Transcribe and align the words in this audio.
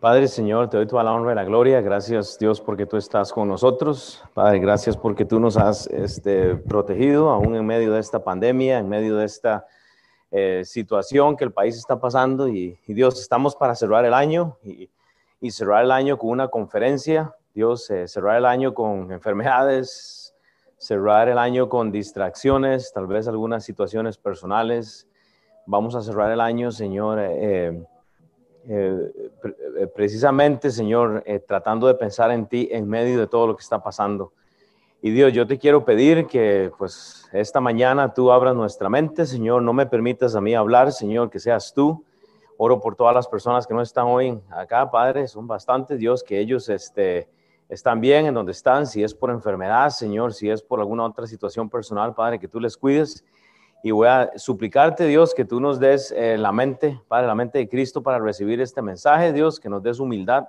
Padre 0.00 0.28
Señor, 0.28 0.70
te 0.70 0.76
doy 0.76 0.86
toda 0.86 1.02
la 1.02 1.12
honra 1.12 1.32
y 1.32 1.34
la 1.34 1.42
gloria. 1.42 1.80
Gracias 1.80 2.38
Dios 2.38 2.60
porque 2.60 2.86
tú 2.86 2.96
estás 2.96 3.32
con 3.32 3.48
nosotros. 3.48 4.22
Padre, 4.32 4.60
gracias 4.60 4.96
porque 4.96 5.24
tú 5.24 5.40
nos 5.40 5.56
has 5.56 5.88
este, 5.88 6.54
protegido 6.54 7.30
aún 7.30 7.56
en 7.56 7.66
medio 7.66 7.92
de 7.92 7.98
esta 7.98 8.22
pandemia, 8.22 8.78
en 8.78 8.88
medio 8.88 9.16
de 9.16 9.24
esta 9.24 9.66
eh, 10.30 10.62
situación 10.64 11.36
que 11.36 11.42
el 11.42 11.50
país 11.50 11.76
está 11.76 11.98
pasando. 11.98 12.46
Y, 12.46 12.78
Dios, 12.86 13.20
estamos 13.20 13.56
para 13.56 13.74
cerrar 13.74 14.04
el 14.04 14.14
año 14.14 14.56
y, 14.62 14.88
cerrar 15.50 15.82
el 15.82 15.90
año 15.90 16.16
con 16.16 16.30
una 16.30 16.46
conferencia. 16.46 17.34
Dios, 17.52 17.90
eh, 17.90 18.06
cerrar 18.06 18.36
el 18.36 18.46
año 18.46 18.74
con 18.74 19.10
enfermedades, 19.10 20.32
cerrar 20.76 21.28
el 21.28 21.38
año 21.38 21.68
con 21.68 21.90
distracciones, 21.90 22.92
tal 22.92 23.08
vez 23.08 23.26
algunas 23.26 23.64
situaciones 23.64 24.16
personales. 24.16 25.08
Vamos 25.66 25.96
a 25.96 26.02
cerrar 26.02 26.30
el 26.30 26.40
año, 26.40 26.70
Señor. 26.70 27.18
Eh, 27.20 27.84
eh, 28.70 29.88
precisamente, 29.94 30.70
Señor, 30.70 31.22
eh, 31.26 31.38
tratando 31.38 31.86
de 31.86 31.94
pensar 31.94 32.30
en 32.30 32.46
ti 32.46 32.68
en 32.70 32.86
medio 32.88 33.18
de 33.18 33.26
todo 33.26 33.46
lo 33.46 33.56
que 33.56 33.62
está 33.62 33.82
pasando. 33.82 34.32
Y 35.00 35.10
Dios, 35.10 35.32
yo 35.32 35.46
te 35.46 35.58
quiero 35.58 35.84
pedir 35.84 36.26
que 36.26 36.70
pues 36.76 37.28
esta 37.32 37.60
mañana 37.60 38.12
tú 38.12 38.30
abras 38.30 38.54
nuestra 38.54 38.88
mente, 38.88 39.26
Señor, 39.26 39.62
no 39.62 39.72
me 39.72 39.86
permitas 39.86 40.34
a 40.34 40.40
mí 40.40 40.54
hablar, 40.54 40.92
Señor, 40.92 41.30
que 41.30 41.38
seas 41.38 41.72
tú. 41.72 42.04
Oro 42.56 42.80
por 42.80 42.96
todas 42.96 43.14
las 43.14 43.28
personas 43.28 43.66
que 43.66 43.72
no 43.72 43.80
están 43.80 44.06
hoy 44.06 44.38
acá, 44.50 44.90
Padre, 44.90 45.28
son 45.28 45.46
bastantes, 45.46 45.98
Dios, 45.98 46.24
que 46.24 46.40
ellos 46.40 46.68
este, 46.68 47.28
están 47.68 48.00
bien 48.00 48.26
en 48.26 48.34
donde 48.34 48.52
están, 48.52 48.86
si 48.86 49.02
es 49.04 49.14
por 49.14 49.30
enfermedad, 49.30 49.90
Señor, 49.90 50.34
si 50.34 50.50
es 50.50 50.60
por 50.60 50.80
alguna 50.80 51.04
otra 51.04 51.26
situación 51.26 51.70
personal, 51.70 52.14
Padre, 52.14 52.40
que 52.40 52.48
tú 52.48 52.58
les 52.58 52.76
cuides 52.76 53.24
y 53.82 53.90
voy 53.92 54.08
a 54.08 54.32
suplicarte, 54.36 55.06
Dios, 55.06 55.34
que 55.34 55.44
tú 55.44 55.60
nos 55.60 55.78
des 55.78 56.12
eh, 56.12 56.36
la 56.36 56.52
mente, 56.52 57.00
Padre, 57.06 57.26
la 57.28 57.34
mente 57.34 57.58
de 57.58 57.68
Cristo 57.68 58.02
para 58.02 58.18
recibir 58.18 58.60
este 58.60 58.82
mensaje, 58.82 59.32
Dios, 59.32 59.60
que 59.60 59.68
nos 59.68 59.82
des 59.82 60.00
humildad. 60.00 60.48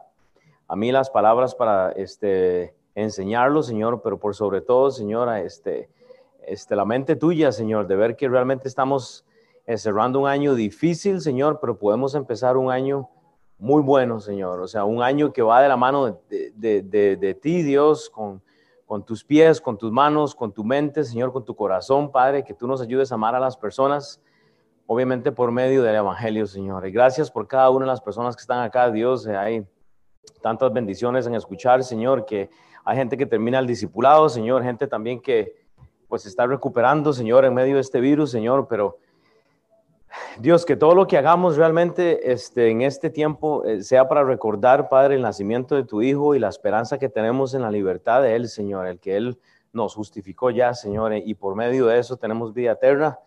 A 0.68 0.76
mí 0.76 0.92
las 0.92 1.10
palabras 1.10 1.54
para 1.54 1.92
este, 1.92 2.74
enseñarlo, 2.96 3.62
Señor, 3.62 4.02
pero 4.04 4.20
por 4.20 4.36
sobre 4.36 4.62
todo, 4.62 4.90
Señor, 4.90 5.30
este, 5.38 5.90
este, 6.46 6.76
la 6.76 6.86
mente 6.86 7.16
tuya, 7.16 7.52
Señor, 7.52 7.88
de 7.88 7.96
ver 7.96 8.16
que 8.16 8.28
realmente 8.28 8.68
estamos 8.68 9.26
eh, 9.68 9.78
cerrando 9.78 10.20
un 10.20 10.28
año 10.28 10.56
difícil, 10.56 11.22
Señor, 11.22 11.60
pero 11.62 11.78
podemos 11.78 12.16
empezar 12.16 12.58
un 12.58 12.72
año 12.72 13.10
muy 13.60 13.84
bueno, 13.84 14.20
Señor. 14.20 14.60
O 14.60 14.68
sea, 14.68 14.86
un 14.86 15.04
año 15.04 15.32
que 15.34 15.44
va 15.44 15.62
de 15.62 15.70
la 15.70 15.78
mano 15.78 16.20
de, 16.30 16.52
de, 16.56 16.82
de, 16.82 17.16
de 17.16 17.34
ti, 17.36 17.62
Dios, 17.62 18.10
con 18.10 18.42
con 18.90 19.04
tus 19.04 19.24
pies, 19.24 19.62
con 19.62 19.78
tus 19.78 19.92
manos, 19.92 20.34
con 20.34 20.52
tu 20.52 20.64
mente, 20.64 21.04
Señor, 21.04 21.32
con 21.32 21.46
tu 21.46 21.56
corazón, 21.56 22.12
Padre, 22.12 22.44
que 22.44 22.56
tú 22.56 22.66
nos 22.66 22.82
ayudes 22.82 23.12
a 23.12 23.16
amar 23.16 23.36
a 23.36 23.40
las 23.40 23.56
personas, 23.56 24.20
obviamente 24.88 25.32
por 25.32 25.52
medio 25.52 25.84
del 25.84 25.94
Evangelio, 25.94 26.48
Señor. 26.48 26.88
Y 26.88 26.92
gracias 26.92 27.30
por 27.30 27.48
cada 27.48 27.70
una 27.70 27.86
de 27.86 27.92
las 27.92 28.02
personas 28.02 28.36
que 28.36 28.42
están 28.42 28.64
acá, 28.64 28.90
Dios. 28.90 29.28
Eh, 29.28 29.38
hay 29.38 29.64
tantas 30.42 30.74
bendiciones 30.74 31.28
en 31.28 31.36
escuchar, 31.36 31.84
Señor, 31.84 32.26
que 32.26 32.50
hay 32.84 32.98
gente 32.98 33.16
que 33.16 33.28
termina 33.28 33.60
el 33.60 33.68
discipulado, 33.68 34.28
Señor, 34.28 34.64
gente 34.64 34.88
también 34.88 35.22
que 35.22 35.68
pues 36.08 36.26
está 36.26 36.48
recuperando, 36.48 37.14
Señor, 37.14 37.46
en 37.46 37.54
medio 37.54 37.76
de 37.76 37.82
este 37.82 38.00
virus, 38.00 38.32
Señor, 38.32 38.66
pero 38.68 38.98
Dios, 40.40 40.66
que 40.66 40.78
todo 40.78 40.96
lo 40.96 41.06
que 41.06 41.18
hagamos 41.18 41.58
realmente 41.58 42.32
este, 42.32 42.70
en 42.70 42.82
este 42.82 43.10
tiempo 43.10 43.66
eh, 43.66 43.84
sea 43.84 44.08
para 44.08 44.24
recordar, 44.24 44.88
Padre, 44.88 45.16
el 45.16 45.22
nacimiento 45.22 45.76
de 45.76 45.84
tu 45.84 46.02
Hijo 46.02 46.34
y 46.34 46.40
la 46.40 46.48
esperanza 46.48 46.98
que 46.98 47.10
tenemos 47.10 47.54
en 47.54 47.62
la 47.62 47.70
libertad 47.70 48.22
de 48.22 48.38
Él, 48.38 48.48
Señor, 48.48 48.88
el 48.88 49.00
que 49.00 49.18
Él 49.18 49.38
nos 49.74 49.96
justificó 49.96 50.50
ya, 50.50 50.74
Señor, 50.74 51.14
y 51.14 51.34
por 51.36 51.56
medio 51.56 51.88
de 51.88 52.00
eso 52.00 52.16
tenemos 52.16 52.54
vida 52.54 52.72
eterna. 52.72 53.20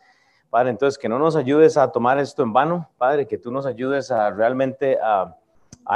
Padre, 0.49 0.71
entonces 0.71 0.97
que 0.97 1.07
no 1.07 1.19
nos 1.19 1.37
ayudes 1.37 1.77
a 1.77 1.93
tomar 1.93 2.19
esto 2.19 2.43
en 2.43 2.55
vano, 2.55 2.89
Padre, 2.97 3.27
que 3.27 3.37
tú 3.37 3.53
nos 3.53 3.67
ayudes 3.67 4.11
a 4.11 4.31
realmente 4.31 4.99
a, 5.03 5.37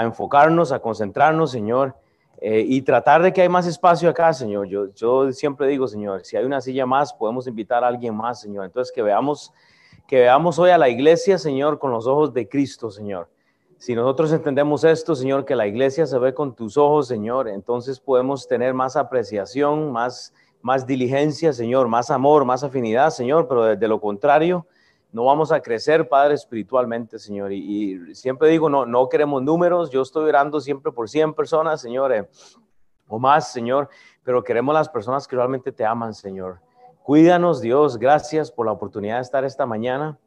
enfocarnos, 0.02 0.70
a 0.70 0.80
concentrarnos, 0.80 1.50
Señor, 1.50 1.96
eh, 2.42 2.62
y 2.66 2.82
tratar 2.82 3.22
de 3.22 3.32
que 3.32 3.40
hay 3.40 3.48
más 3.48 3.66
espacio 3.66 4.10
acá, 4.10 4.34
Señor. 4.34 4.66
Yo, 4.66 4.92
yo 4.92 5.32
siempre 5.32 5.66
digo, 5.66 5.88
Señor, 5.88 6.26
si 6.26 6.36
hay 6.36 6.44
una 6.44 6.60
silla 6.60 6.84
más, 6.84 7.14
podemos 7.14 7.46
invitar 7.46 7.84
a 7.84 7.86
alguien 7.86 8.14
más, 8.14 8.42
Señor. 8.42 8.66
Entonces 8.66 8.92
que 8.94 9.02
veamos 9.02 9.54
que 10.06 10.20
veamos 10.20 10.58
hoy 10.58 10.70
a 10.70 10.78
la 10.78 10.88
iglesia, 10.88 11.38
Señor, 11.38 11.78
con 11.78 11.90
los 11.90 12.06
ojos 12.06 12.32
de 12.32 12.48
Cristo, 12.48 12.90
Señor. 12.90 13.28
Si 13.78 13.94
nosotros 13.94 14.32
entendemos 14.32 14.84
esto, 14.84 15.14
Señor, 15.14 15.44
que 15.44 15.54
la 15.54 15.66
iglesia 15.66 16.06
se 16.06 16.18
ve 16.18 16.32
con 16.32 16.54
tus 16.54 16.76
ojos, 16.76 17.08
Señor, 17.08 17.48
entonces 17.48 18.00
podemos 18.00 18.46
tener 18.46 18.72
más 18.72 18.96
apreciación, 18.96 19.92
más, 19.92 20.32
más 20.62 20.86
diligencia, 20.86 21.52
Señor, 21.52 21.88
más 21.88 22.10
amor, 22.10 22.44
más 22.44 22.62
afinidad, 22.62 23.10
Señor, 23.10 23.48
pero 23.48 23.76
de, 23.76 23.88
lo 23.88 24.00
contrario, 24.00 24.66
no 25.12 25.24
vamos 25.24 25.52
a 25.52 25.60
crecer, 25.60 26.08
Padre, 26.08 26.34
espiritualmente, 26.34 27.18
Señor. 27.18 27.52
Y, 27.52 28.14
siempre 28.14 28.48
digo, 28.48 28.70
no, 28.70 28.86
no 28.86 29.08
queremos 29.08 29.42
números, 29.42 29.90
yo 29.90 30.02
estoy 30.02 30.28
orando 30.28 30.60
siempre 30.60 30.92
por 30.92 31.10
100 31.10 31.34
personas, 31.34 31.80
Señor, 31.80 32.12
eh, 32.12 32.28
o 33.08 33.18
más, 33.18 33.52
Señor, 33.52 33.88
pero 34.22 34.42
queremos 34.42 34.74
las 34.74 34.88
personas 34.88 35.28
que 35.28 35.36
realmente 35.36 35.70
te 35.70 35.84
aman, 35.84 36.14
Señor. 36.14 36.60
Cuídanos, 37.06 37.60
Dios, 37.60 37.98
gracias 37.98 38.50
por 38.50 38.66
la 38.66 38.72
oportunidad 38.72 39.18
de 39.18 39.22
estar 39.22 39.44
esta 39.44 39.64
mañana. 39.64 40.18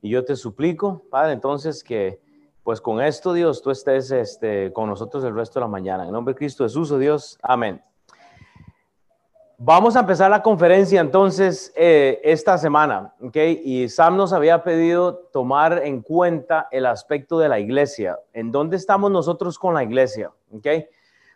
Y 0.00 0.08
yo 0.08 0.24
te 0.24 0.34
suplico, 0.34 1.02
Padre, 1.10 1.34
entonces 1.34 1.84
que 1.84 2.22
pues 2.62 2.80
con 2.80 3.02
esto, 3.02 3.34
Dios, 3.34 3.60
tú 3.60 3.70
estés 3.70 4.10
este, 4.10 4.72
con 4.72 4.88
nosotros 4.88 5.22
el 5.24 5.34
resto 5.34 5.60
de 5.60 5.66
la 5.66 5.68
mañana. 5.68 6.06
En 6.06 6.12
nombre 6.12 6.32
de 6.32 6.38
Cristo 6.38 6.64
Jesús, 6.64 6.90
oh 6.90 6.96
Dios, 6.96 7.38
amén. 7.42 7.82
Vamos 9.58 9.94
a 9.94 10.00
empezar 10.00 10.30
la 10.30 10.42
conferencia 10.42 11.02
entonces 11.02 11.70
eh, 11.76 12.18
esta 12.24 12.56
semana, 12.56 13.12
¿ok? 13.20 13.36
Y 13.62 13.90
Sam 13.90 14.16
nos 14.16 14.32
había 14.32 14.64
pedido 14.64 15.14
tomar 15.34 15.82
en 15.84 16.00
cuenta 16.00 16.66
el 16.70 16.86
aspecto 16.86 17.38
de 17.40 17.50
la 17.50 17.60
iglesia. 17.60 18.18
¿En 18.32 18.50
dónde 18.50 18.78
estamos 18.78 19.10
nosotros 19.10 19.58
con 19.58 19.74
la 19.74 19.82
iglesia? 19.82 20.30
¿Ok? 20.50 20.66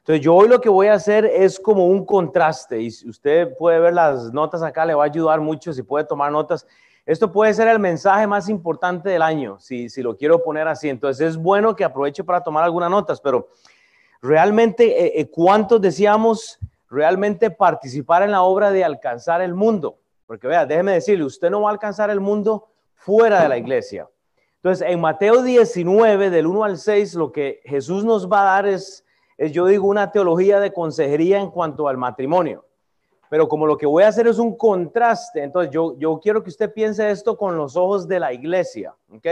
Entonces 0.06 0.24
yo 0.24 0.36
hoy 0.36 0.46
lo 0.46 0.60
que 0.60 0.68
voy 0.68 0.86
a 0.86 0.94
hacer 0.94 1.24
es 1.24 1.58
como 1.58 1.88
un 1.88 2.06
contraste 2.06 2.80
y 2.80 2.86
usted 3.08 3.56
puede 3.56 3.80
ver 3.80 3.92
las 3.92 4.32
notas 4.32 4.62
acá, 4.62 4.86
le 4.86 4.94
va 4.94 5.02
a 5.02 5.06
ayudar 5.06 5.40
mucho 5.40 5.72
si 5.72 5.82
puede 5.82 6.04
tomar 6.04 6.30
notas. 6.30 6.64
Esto 7.04 7.32
puede 7.32 7.52
ser 7.52 7.66
el 7.66 7.80
mensaje 7.80 8.24
más 8.24 8.48
importante 8.48 9.08
del 9.08 9.20
año, 9.20 9.58
si, 9.58 9.88
si 9.88 10.02
lo 10.02 10.16
quiero 10.16 10.44
poner 10.44 10.68
así. 10.68 10.88
Entonces 10.88 11.30
es 11.30 11.36
bueno 11.36 11.74
que 11.74 11.82
aproveche 11.82 12.22
para 12.22 12.40
tomar 12.40 12.62
algunas 12.62 12.88
notas, 12.88 13.20
pero 13.20 13.48
realmente, 14.22 15.06
eh, 15.06 15.12
eh, 15.16 15.28
¿cuántos 15.28 15.80
decíamos 15.80 16.60
realmente 16.88 17.50
participar 17.50 18.22
en 18.22 18.30
la 18.30 18.42
obra 18.42 18.70
de 18.70 18.84
alcanzar 18.84 19.42
el 19.42 19.54
mundo? 19.54 19.98
Porque 20.24 20.46
vea, 20.46 20.64
déjeme 20.66 20.92
decirle, 20.92 21.24
usted 21.24 21.50
no 21.50 21.62
va 21.62 21.70
a 21.70 21.72
alcanzar 21.72 22.10
el 22.10 22.20
mundo 22.20 22.68
fuera 22.94 23.42
de 23.42 23.48
la 23.48 23.58
iglesia. 23.58 24.08
Entonces, 24.62 24.86
en 24.88 25.00
Mateo 25.00 25.42
19, 25.42 26.30
del 26.30 26.46
1 26.46 26.62
al 26.62 26.78
6, 26.78 27.14
lo 27.14 27.32
que 27.32 27.60
Jesús 27.64 28.04
nos 28.04 28.30
va 28.30 28.42
a 28.42 28.44
dar 28.54 28.66
es 28.66 29.02
es, 29.36 29.52
yo 29.52 29.66
digo, 29.66 29.86
una 29.86 30.10
teología 30.10 30.60
de 30.60 30.72
consejería 30.72 31.40
en 31.40 31.50
cuanto 31.50 31.88
al 31.88 31.96
matrimonio. 31.96 32.64
Pero 33.28 33.48
como 33.48 33.66
lo 33.66 33.76
que 33.76 33.86
voy 33.86 34.04
a 34.04 34.08
hacer 34.08 34.26
es 34.28 34.38
un 34.38 34.56
contraste, 34.56 35.42
entonces 35.42 35.72
yo, 35.72 35.98
yo 35.98 36.20
quiero 36.20 36.42
que 36.42 36.50
usted 36.50 36.72
piense 36.72 37.10
esto 37.10 37.36
con 37.36 37.56
los 37.56 37.76
ojos 37.76 38.06
de 38.06 38.20
la 38.20 38.32
iglesia, 38.32 38.94
¿ok? 39.12 39.26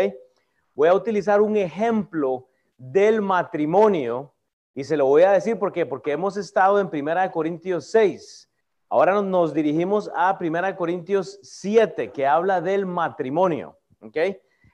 Voy 0.75 0.89
a 0.89 0.95
utilizar 0.95 1.41
un 1.41 1.57
ejemplo 1.57 2.49
del 2.77 3.23
matrimonio 3.23 4.33
y 4.75 4.83
se 4.83 4.97
lo 4.97 5.07
voy 5.07 5.23
a 5.23 5.31
decir 5.31 5.59
porque 5.59 5.87
porque 5.87 6.13
hemos 6.13 6.37
estado 6.37 6.81
en 6.81 6.91
Primera 6.91 7.23
de 7.23 7.31
Corintios 7.31 7.87
6. 7.93 8.51
Ahora 8.89 9.23
nos 9.23 9.55
dirigimos 9.55 10.11
a 10.15 10.37
Primera 10.37 10.69
de 10.69 10.77
Corintios 10.77 11.39
7 11.43 12.11
que 12.11 12.27
habla 12.27 12.61
del 12.61 12.87
matrimonio, 12.87 13.79
¿ok? 14.01 14.17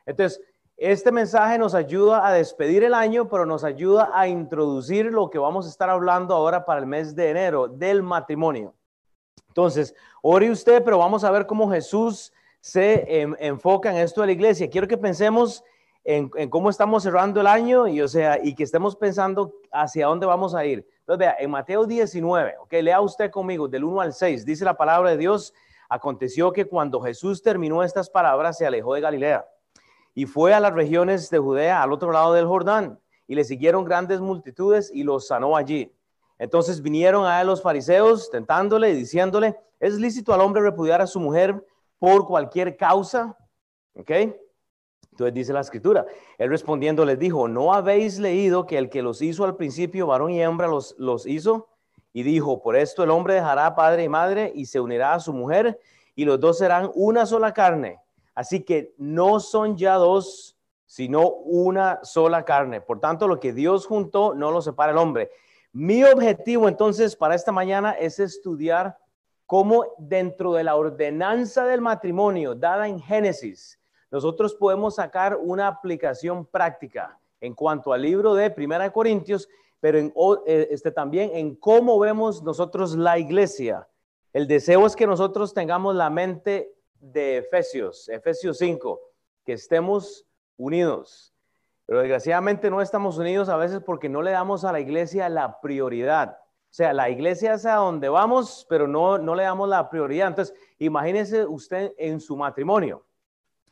Entonces, 0.07 0.41
este 0.81 1.13
mensaje 1.13 1.59
nos 1.59 1.75
ayuda 1.75 2.27
a 2.27 2.33
despedir 2.33 2.83
el 2.85 2.95
año, 2.95 3.29
pero 3.29 3.45
nos 3.45 3.65
ayuda 3.65 4.11
a 4.15 4.27
introducir 4.29 5.05
lo 5.13 5.29
que 5.29 5.39
vamos 5.39 5.67
a 5.67 5.69
estar 5.69 5.91
hablando 5.91 6.35
ahora 6.35 6.65
para 6.65 6.81
el 6.81 6.87
mes 6.87 7.15
de 7.15 7.29
enero, 7.29 7.69
del 7.69 8.03
matrimonio. 8.03 8.73
Entonces, 9.49 9.95
ore 10.23 10.51
usted, 10.51 10.83
pero 10.83 10.97
vamos 10.97 11.23
a 11.23 11.31
ver 11.31 11.47
cómo 11.47 11.71
Jesús 11.71 12.33
se 12.63 13.21
enfoca 13.41 13.91
en 13.91 13.99
esto 13.99 14.23
de 14.23 14.29
la 14.29 14.33
iglesia. 14.33 14.71
Quiero 14.71 14.89
que 14.89 14.97
pensemos 14.97 15.63
en, 16.03 16.31
cómo 16.49 16.71
estamos 16.71 17.03
cerrando 17.03 17.43
el 17.43 17.47
año 17.47 17.87
y, 17.87 18.01
o 18.01 18.09
sea, 18.09 18.39
y 18.43 18.55
que 18.55 18.63
estemos 18.63 18.97
pensando 18.97 19.53
hacia 19.71 20.07
dónde 20.07 20.25
vamos 20.25 20.55
a 20.55 20.65
ir. 20.65 20.89
Entonces, 21.01 21.19
vea, 21.19 21.37
en 21.39 21.51
Mateo 21.51 21.85
19, 21.85 22.55
ok, 22.59 22.73
lea 22.81 23.03
usted 23.03 23.31
conmigo 23.31 23.69
del 23.69 23.85
1 23.85 24.01
al 24.01 24.15
6, 24.15 24.47
dice 24.47 24.65
la 24.65 24.79
palabra 24.79 25.11
de 25.11 25.19
Dios, 25.19 25.53
aconteció 25.91 26.55
que 26.55 26.65
cuando 26.65 27.03
Jesús 27.03 27.43
terminó 27.43 27.83
estas 27.83 28.09
palabras, 28.09 28.57
se 28.57 28.67
alejó 28.67 28.95
de 28.95 29.03
Galilea 29.03 29.47
y 30.15 30.27
fue 30.27 30.55
a 30.55 30.61
las 30.61 30.73
regiones 30.73 31.31
de 31.31 31.39
Judea, 31.39 31.83
al 31.83 31.93
otro 31.93 32.13
lado 32.13 32.33
del 32.33 32.47
Jordán, 32.47 32.99
y 33.27 33.35
le 33.35 33.45
siguieron 33.45 33.85
grandes 33.85 34.21
multitudes 34.21 34.91
y 34.93 35.03
los 35.03 35.27
sanó 35.27 35.57
allí. 35.57 35.93
Entonces 36.39 36.83
vinieron 36.83 37.27
a 37.27 37.41
él 37.41 37.47
los 37.47 37.63
fariseos 37.63 38.31
tentándole 38.31 38.91
y 38.91 38.95
diciéndole, 38.95 39.57
¿es 39.79 39.95
lícito 39.95 40.33
al 40.33 40.41
hombre 40.41 40.63
repudiar 40.63 41.01
a 41.01 41.07
su 41.07 41.21
mujer 41.21 41.65
por 41.99 42.27
cualquier 42.27 42.77
causa? 42.77 43.37
¿Ok? 43.95 44.11
Entonces 45.13 45.35
dice 45.35 45.53
la 45.53 45.61
escritura, 45.61 46.07
él 46.39 46.49
respondiendo 46.49 47.05
les 47.05 47.19
dijo, 47.19 47.47
¿no 47.47 47.75
habéis 47.75 48.19
leído 48.19 48.67
que 48.67 48.79
el 48.79 48.89
que 48.89 49.03
los 49.03 49.21
hizo 49.21 49.45
al 49.45 49.57
principio, 49.57 50.07
varón 50.07 50.31
y 50.31 50.43
hembra, 50.43 50.67
los, 50.67 50.95
los 50.99 51.27
hizo? 51.27 51.69
Y 52.13 52.23
dijo, 52.23 52.63
por 52.63 52.75
esto 52.75 53.05
el 53.05 53.11
hombre 53.11 53.35
dejará 53.35 53.75
padre 53.75 54.05
y 54.05 54.09
madre 54.09 54.51
y 54.55 54.67
se 54.67 54.81
unirá 54.81 55.15
a 55.15 55.21
su 55.21 55.33
mujer 55.33 55.79
y 56.15 56.25
los 56.25 56.41
dos 56.41 56.59
serán 56.59 56.91
una 56.95 57.27
sola 57.27 57.53
carne. 57.53 57.99
Así 58.41 58.63
que 58.63 58.95
no 58.97 59.39
son 59.39 59.77
ya 59.77 59.97
dos, 59.97 60.57
sino 60.87 61.29
una 61.29 62.03
sola 62.03 62.43
carne. 62.43 62.81
Por 62.81 62.99
tanto, 62.99 63.29
lo 63.29 63.39
que 63.39 63.53
Dios 63.53 63.85
juntó 63.85 64.33
no 64.35 64.51
lo 64.51 64.63
separa 64.63 64.93
el 64.93 64.97
hombre. 64.97 65.31
Mi 65.75 66.03
objetivo 66.05 66.67
entonces 66.67 67.15
para 67.15 67.35
esta 67.35 67.53
mañana 67.53 67.93
es 67.93 68.19
estudiar 68.19 68.97
cómo 69.45 69.85
dentro 69.99 70.55
de 70.55 70.65
la 70.65 70.77
ordenanza 70.77 71.67
del 71.67 71.83
matrimonio 71.83 72.55
dada 72.55 72.89
en 72.89 72.99
Génesis, 72.99 73.79
nosotros 74.11 74.55
podemos 74.55 74.95
sacar 74.95 75.37
una 75.37 75.67
aplicación 75.67 76.47
práctica 76.47 77.19
en 77.43 77.53
cuanto 77.53 77.93
al 77.93 78.01
libro 78.01 78.33
de 78.33 78.49
Primera 78.49 78.85
de 78.85 78.91
Corintios, 78.91 79.51
pero 79.81 79.99
en, 79.99 80.15
eh, 80.47 80.69
este, 80.71 80.91
también 80.91 81.33
en 81.35 81.57
cómo 81.57 81.99
vemos 81.99 82.43
nosotros 82.43 82.97
la 82.97 83.19
iglesia. 83.19 83.87
El 84.33 84.47
deseo 84.47 84.87
es 84.87 84.97
que 84.97 85.07
nosotros 85.07 85.53
tengamos 85.53 85.95
la 85.95 86.09
mente 86.09 86.73
de 87.01 87.39
Efesios, 87.39 88.09
Efesios 88.09 88.59
5, 88.59 89.01
que 89.45 89.55
estemos 89.55 90.27
unidos. 90.57 91.35
Pero 91.87 92.01
desgraciadamente 92.01 92.71
no 92.71 92.81
estamos 92.81 93.19
unidos 93.19 93.49
a 93.49 93.57
veces 93.57 93.81
porque 93.85 94.09
no 94.09 94.23
le 94.23 94.31
damos 94.31 94.65
a 94.65 94.73
la 94.73 94.81
iglesia 94.81 95.29
la 95.29 95.61
prioridad. 95.61 96.39
O 96.39 96.73
sea, 96.73 96.93
la 96.93 97.11
iglesia 97.11 97.55
es 97.55 97.67
a 97.67 97.77
donde 97.77 98.09
vamos, 98.09 98.65
pero 98.69 98.87
no, 98.87 99.19
no 99.19 99.35
le 99.35 99.43
damos 99.43 99.69
la 99.69 99.91
prioridad. 99.91 100.29
Entonces, 100.29 100.55
imagínese 100.79 101.45
usted 101.45 101.93
en 101.99 102.21
su 102.21 102.37
matrimonio. 102.37 103.05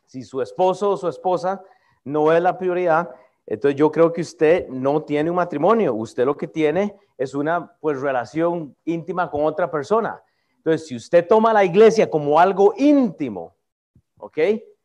Si 0.05 0.23
su 0.23 0.41
esposo 0.41 0.89
o 0.89 0.97
su 0.97 1.07
esposa 1.07 1.63
no 2.03 2.33
es 2.33 2.41
la 2.41 2.57
prioridad, 2.57 3.09
entonces 3.45 3.79
yo 3.79 3.91
creo 3.91 4.11
que 4.11 4.21
usted 4.21 4.67
no 4.67 5.03
tiene 5.03 5.29
un 5.29 5.37
matrimonio. 5.37 5.93
Usted 5.93 6.25
lo 6.25 6.35
que 6.35 6.47
tiene 6.47 6.97
es 7.17 7.33
una 7.33 7.73
pues 7.79 8.01
relación 8.01 8.75
íntima 8.83 9.31
con 9.31 9.45
otra 9.45 9.71
persona. 9.71 10.21
Entonces, 10.59 10.87
si 10.87 10.95
usted 10.95 11.25
toma 11.25 11.53
la 11.53 11.63
iglesia 11.63 12.09
como 12.09 12.37
algo 12.37 12.73
íntimo, 12.77 13.55
¿ok? 14.17 14.37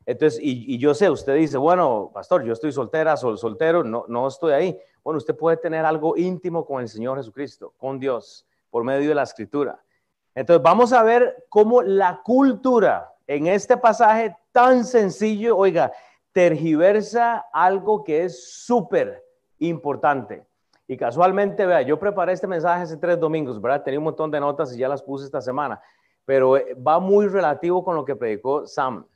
Entonces, 0.07 0.39
y, 0.41 0.79
yo 0.79 0.95
sé, 0.95 1.11
usted 1.11 1.35
dice, 1.35 1.57
bueno, 1.59 2.11
pastor, 2.15 2.45
yo 2.45 2.53
estoy 2.53 2.71
soltera, 2.71 3.17
sol, 3.17 3.39
soltero, 3.39 3.83
no, 3.83 4.05
no 4.07 4.29
estoy 4.29 4.53
ahí. 4.53 4.79
Bueno, 5.03 5.19
usted 5.19 5.35
puede 5.35 5.57
tener 5.57 5.85
algo 5.85 6.17
íntimo 6.17 6.65
con 6.65 6.81
el 6.81 6.89
Señor 6.89 7.19
Jesucristo, 7.19 7.75
con 7.77 7.99
Dios, 7.99 8.47
por 8.71 8.85
medio 8.85 9.09
de 9.09 9.15
la 9.17 9.25
escritura. 9.25 9.83
Entonces, 10.35 10.63
vamos 10.63 10.93
a 10.93 11.03
ver 11.03 11.47
cómo 11.49 11.83
la 11.83 12.23
cultura 12.23 13.13
en 13.27 13.49
este 13.49 13.77
pasaje 13.77 14.37
tan 14.53 14.85
sencillo, 14.85 15.57
oiga, 15.57 15.93
tergiversa 16.33 17.47
algo 17.53 18.05
que 18.05 18.25
es 18.25 18.65
súper 18.65 19.25
importante. 19.59 20.47
Y 20.87 20.97
casualmente, 20.97 21.65
vea, 21.65 21.83
yo 21.83 21.99
preparé 21.99 22.33
este 22.33 22.47
mensaje 22.47 22.83
hace 22.83 22.97
tres 22.99 23.19
domingos, 23.19 23.61
¿verdad? 23.61 23.83
Tenía 23.83 23.99
un 23.99 24.05
montón 24.05 24.31
de 24.31 24.39
notas 24.39 24.75
y 24.75 24.79
ya 24.79 24.89
las 24.89 25.03
puse 25.03 25.25
esta 25.25 25.41
semana, 25.41 25.81
pero 26.27 26.57
eh, 26.57 26.75
va 26.75 26.99
muy 26.99 27.27
relativo 27.27 27.83
con 27.83 27.97
lo 27.97 28.05
que 28.05 28.17
predicó 28.17 28.67
Sam. 28.67 29.07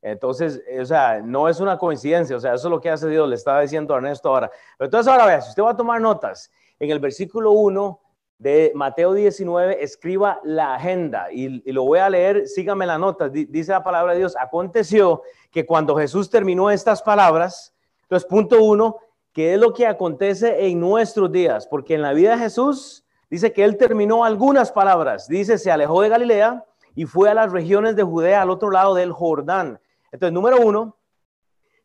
Entonces, 0.00 0.60
eh, 0.66 0.80
o 0.80 0.84
sea, 0.84 1.20
no 1.20 1.48
es 1.48 1.60
una 1.60 1.78
coincidencia, 1.78 2.36
o 2.36 2.40
sea, 2.40 2.54
eso 2.54 2.66
es 2.66 2.70
lo 2.70 2.80
que 2.80 2.90
hace 2.90 3.08
Dios, 3.08 3.28
le 3.28 3.36
estaba 3.36 3.60
diciendo 3.60 3.94
a 3.94 3.98
Ernesto 3.98 4.28
ahora. 4.28 4.50
Pero 4.76 4.86
entonces 4.86 5.12
ahora 5.12 5.26
vea, 5.26 5.40
si 5.40 5.50
usted 5.50 5.62
va 5.62 5.70
a 5.70 5.76
tomar 5.76 6.00
notas, 6.00 6.50
en 6.80 6.90
el 6.90 6.98
versículo 6.98 7.52
1 7.52 8.00
de 8.38 8.72
Mateo 8.74 9.12
19, 9.12 9.84
escriba 9.84 10.40
la 10.42 10.74
agenda 10.74 11.30
y, 11.30 11.62
y 11.64 11.72
lo 11.72 11.84
voy 11.84 12.00
a 12.00 12.10
leer, 12.10 12.48
sígame 12.48 12.84
la 12.84 12.98
nota, 12.98 13.28
dice 13.28 13.70
la 13.70 13.84
palabra 13.84 14.14
de 14.14 14.18
Dios, 14.18 14.36
aconteció 14.36 15.22
que 15.52 15.64
cuando 15.64 15.94
Jesús 15.94 16.28
terminó 16.28 16.68
estas 16.68 17.00
palabras, 17.00 17.72
entonces 18.02 18.28
punto 18.28 18.60
1, 18.60 18.96
que 19.32 19.54
es 19.54 19.60
lo 19.60 19.72
que 19.72 19.86
acontece 19.86 20.66
en 20.66 20.78
nuestros 20.78 21.32
días, 21.32 21.66
porque 21.66 21.94
en 21.94 22.02
la 22.02 22.12
vida 22.12 22.32
de 22.32 22.38
Jesús 22.38 23.04
dice 23.30 23.52
que 23.52 23.64
él 23.64 23.78
terminó 23.78 24.24
algunas 24.24 24.70
palabras, 24.70 25.26
dice, 25.26 25.56
se 25.56 25.70
alejó 25.70 26.02
de 26.02 26.10
Galilea 26.10 26.64
y 26.94 27.06
fue 27.06 27.30
a 27.30 27.34
las 27.34 27.50
regiones 27.50 27.96
de 27.96 28.02
Judea 28.02 28.42
al 28.42 28.50
otro 28.50 28.70
lado 28.70 28.94
del 28.94 29.12
Jordán. 29.12 29.80
Entonces, 30.10 30.34
número 30.34 30.58
uno, 30.60 30.98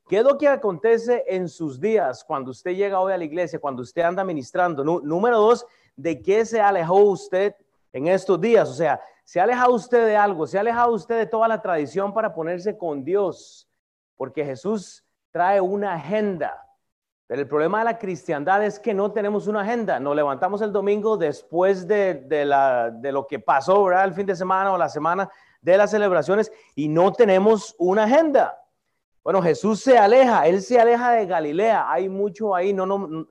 ¿qué 0.09 0.17
es 0.17 0.23
lo 0.25 0.37
que 0.37 0.49
acontece 0.49 1.23
en 1.27 1.47
sus 1.47 1.79
días 1.79 2.25
cuando 2.25 2.51
usted 2.51 2.71
llega 2.75 2.99
hoy 2.99 3.13
a 3.13 3.17
la 3.17 3.23
iglesia, 3.23 3.59
cuando 3.59 3.81
usted 3.81 4.01
anda 4.01 4.25
ministrando? 4.25 4.83
Número 4.83 5.39
dos, 5.39 5.65
¿de 5.95 6.21
qué 6.21 6.43
se 6.43 6.59
alejó 6.59 6.99
usted 7.03 7.55
en 7.93 8.07
estos 8.07 8.41
días? 8.41 8.69
O 8.69 8.73
sea, 8.73 8.99
¿se 9.23 9.39
ha 9.39 9.43
alejado 9.43 9.73
usted 9.73 10.05
de 10.05 10.17
algo? 10.17 10.45
¿Se 10.45 10.57
ha 10.57 10.61
alejado 10.61 10.91
usted 10.91 11.17
de 11.17 11.25
toda 11.27 11.47
la 11.47 11.61
tradición 11.61 12.13
para 12.13 12.33
ponerse 12.33 12.77
con 12.77 13.05
Dios? 13.05 13.69
Porque 14.17 14.43
Jesús 14.43 15.05
trae 15.31 15.61
una 15.61 15.93
agenda 15.93 16.66
pero 17.27 17.41
el 17.41 17.47
problema 17.47 17.79
de 17.79 17.85
la 17.85 17.99
cristiandad 17.99 18.63
es 18.63 18.79
que 18.79 18.93
no 18.93 19.11
tenemos 19.11 19.47
una 19.47 19.61
agenda. 19.61 19.99
Nos 19.99 20.15
levantamos 20.15 20.61
el 20.61 20.71
domingo 20.71 21.17
después 21.17 21.85
de, 21.85 22.15
de 22.25 23.11
lo 23.11 23.27
que 23.27 23.39
pasó, 23.39 23.83
¿verdad? 23.83 24.05
El 24.05 24.13
fin 24.13 24.25
de 24.25 24.35
semana 24.35 24.71
o 24.71 24.77
la 24.77 24.87
semana 24.87 25.29
de 25.61 25.77
las 25.77 25.91
celebraciones 25.91 26.51
y 26.75 26.87
no 26.87 27.11
tenemos 27.11 27.75
una 27.77 28.05
agenda. 28.05 28.57
Bueno, 29.27 29.41
Jesús 29.41 29.81
se 29.81 29.97
aleja, 29.97 30.47
él 30.47 30.61
se 30.61 30.79
aleja 30.79 31.11
de 31.11 31.25
Galilea, 31.25 31.91
hay 31.91 32.07
mucho 32.07 32.55
ahí, 32.55 32.71
no, 32.71 32.85
no, 32.85 32.97
no, 32.97 33.27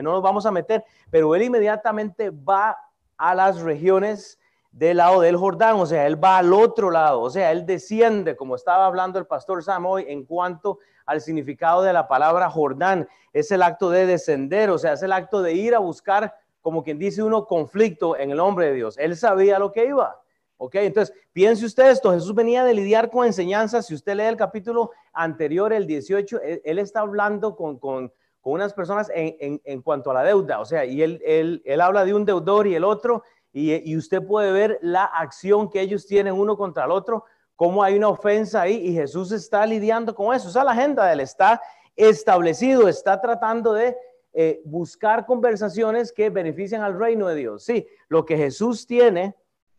nos 0.00 0.22
vamos 0.22 0.46
a 0.46 0.52
meter, 0.52 0.84
pero 1.10 1.34
él 1.34 1.42
inmediatamente 1.42 2.30
va 2.30 2.78
a 3.16 3.34
las 3.34 3.60
regiones 3.60 4.38
del 4.70 4.98
lado 4.98 5.20
del 5.20 5.36
Jordán, 5.36 5.80
o 5.80 5.86
sea, 5.86 6.06
él 6.06 6.22
va 6.22 6.38
al 6.38 6.52
otro 6.52 6.92
lado, 6.92 7.20
o 7.20 7.28
sea, 7.28 7.50
él 7.50 7.66
desciende, 7.66 8.36
como 8.36 8.54
estaba 8.54 8.86
hablando 8.86 9.18
el 9.18 9.26
pastor 9.26 9.64
Sam 9.64 9.84
hoy, 9.86 10.04
en 10.06 10.24
cuanto 10.24 10.78
al 11.06 11.20
significado 11.20 11.82
de 11.82 11.92
la 11.92 12.08
palabra 12.08 12.50
Jordán, 12.50 13.08
es 13.32 13.50
el 13.50 13.62
acto 13.62 13.90
de 13.90 14.06
descender, 14.06 14.70
o 14.70 14.78
sea, 14.78 14.92
es 14.92 15.02
el 15.02 15.12
acto 15.12 15.42
de 15.42 15.54
ir 15.54 15.74
a 15.74 15.78
buscar, 15.78 16.34
como 16.60 16.82
quien 16.82 16.98
dice 16.98 17.22
uno, 17.22 17.46
conflicto 17.46 18.16
en 18.16 18.30
el 18.30 18.40
hombre 18.40 18.66
de 18.66 18.74
Dios. 18.74 18.98
Él 18.98 19.16
sabía 19.16 19.58
lo 19.58 19.72
que 19.72 19.86
iba. 19.86 20.18
¿Ok? 20.64 20.76
Entonces, 20.76 21.12
piense 21.32 21.66
usted 21.66 21.90
esto, 21.90 22.12
Jesús 22.12 22.36
venía 22.36 22.62
de 22.62 22.72
lidiar 22.72 23.10
con 23.10 23.26
enseñanzas, 23.26 23.86
si 23.86 23.94
usted 23.94 24.14
lee 24.14 24.26
el 24.26 24.36
capítulo 24.36 24.92
anterior, 25.12 25.72
el 25.72 25.88
18, 25.88 26.40
él, 26.62 26.78
está 26.78 27.00
hablando 27.00 27.56
con, 27.56 27.80
con, 27.80 28.12
con 28.40 28.52
unas 28.52 28.72
personas 28.72 29.10
en, 29.12 29.34
en, 29.40 29.60
en, 29.64 29.82
cuanto 29.82 30.12
a 30.12 30.14
la 30.14 30.22
deuda, 30.22 30.60
o 30.60 30.64
sea, 30.64 30.84
y 30.84 31.02
él, 31.02 31.20
él, 31.26 31.62
él 31.64 31.80
habla 31.80 32.04
de 32.04 32.14
un 32.14 32.24
deudor 32.24 32.68
y 32.68 32.76
el 32.76 32.84
otro, 32.84 33.24
y, 33.52 33.90
y, 33.90 33.96
usted 33.96 34.24
puede 34.24 34.52
ver 34.52 34.78
la 34.82 35.04
acción 35.04 35.68
que 35.68 35.80
ellos 35.80 36.06
tienen 36.06 36.34
uno 36.34 36.56
contra 36.56 36.84
el 36.84 36.92
otro, 36.92 37.24
cómo 37.56 37.82
hay 37.82 37.96
una 37.96 38.08
ofensa 38.08 38.62
ahí, 38.62 38.76
y 38.88 38.94
Jesús 38.94 39.32
está 39.32 39.64
lidiando 39.66 40.14
con 40.14 40.34
eso, 40.34 40.48
o 40.48 40.50
sea, 40.50 40.64
la 40.64 40.72
agenda 40.72 41.06
de 41.06 41.12
él 41.12 41.20
está 41.20 41.60
establecido, 41.94 42.88
está 42.88 43.20
tratando 43.20 43.72
de 43.72 43.96
eh, 44.32 44.62
buscar 44.64 45.26
conversaciones 45.26 46.12
que 46.12 46.30
benefician 46.30 46.82
al 46.82 46.98
reino 46.98 47.28
de 47.28 47.34
Dios. 47.34 47.64
Sí, 47.64 47.86
lo 48.08 48.24
que 48.24 48.36
Jesús 48.36 48.86
tiene 48.86 49.36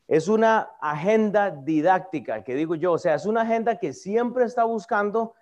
es 0.08 0.28
una 0.28 0.72
agenda 0.80 1.50
didáctica, 1.50 2.44
que 2.44 2.54
digo 2.54 2.76
yo, 2.76 2.94
o 2.94 2.98
sea, 2.98 3.16
es 3.16 3.26
una 3.26 3.42
agenda 3.42 3.80
que 3.80 3.94
siempre 3.94 4.46
está 4.46 4.64
buscando 4.64 5.34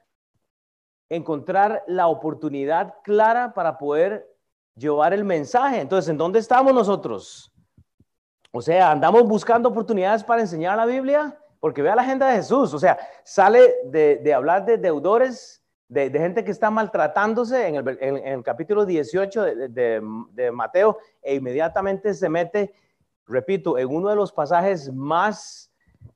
encontrar 1.09 1.83
la 1.87 2.07
oportunidad 2.07 2.95
clara 3.03 3.53
para 3.53 3.77
poder 3.77 4.33
llevar 4.75 5.13
el 5.13 5.25
mensaje. 5.25 5.81
Entonces, 5.81 6.09
¿en 6.09 6.17
dónde 6.17 6.39
estamos 6.39 6.73
nosotros? 6.73 7.51
O 8.51 8.61
sea, 8.61 8.91
andamos 8.91 9.23
buscando 9.23 9.67
oportunidades 9.67 10.23
para 10.23 10.41
enseñar 10.41 10.77
la 10.77 10.85
Biblia, 10.85 11.37
porque 11.61 11.81
vea 11.81 11.95
la 11.95 12.01
agenda 12.01 12.27
de 12.27 12.35
Jesús, 12.35 12.73
o 12.73 12.79
sea, 12.79 12.99
sale 13.23 13.75
de, 13.85 14.33
hablar 14.33 14.65
de 14.65 14.77
deudores, 14.77 15.63
de, 15.87 16.09
gente 16.11 16.43
que 16.43 16.51
está 16.51 16.69
maltratándose 16.69 17.67
en 17.67 17.75
el, 17.75 18.43
capítulo 18.43 18.85
18 18.85 19.43
de, 19.69 20.01
de 20.33 20.51
Mateo, 20.51 20.97
e 21.21 21.35
inmediatamente 21.35 22.13
se 22.13 22.27
mete 22.27 22.73
repito, 23.31 23.77
en 23.77 23.87
uno 23.87 24.09
de 24.09 24.15
los 24.15 24.31
pasajes 24.31 24.91
más 24.93 25.71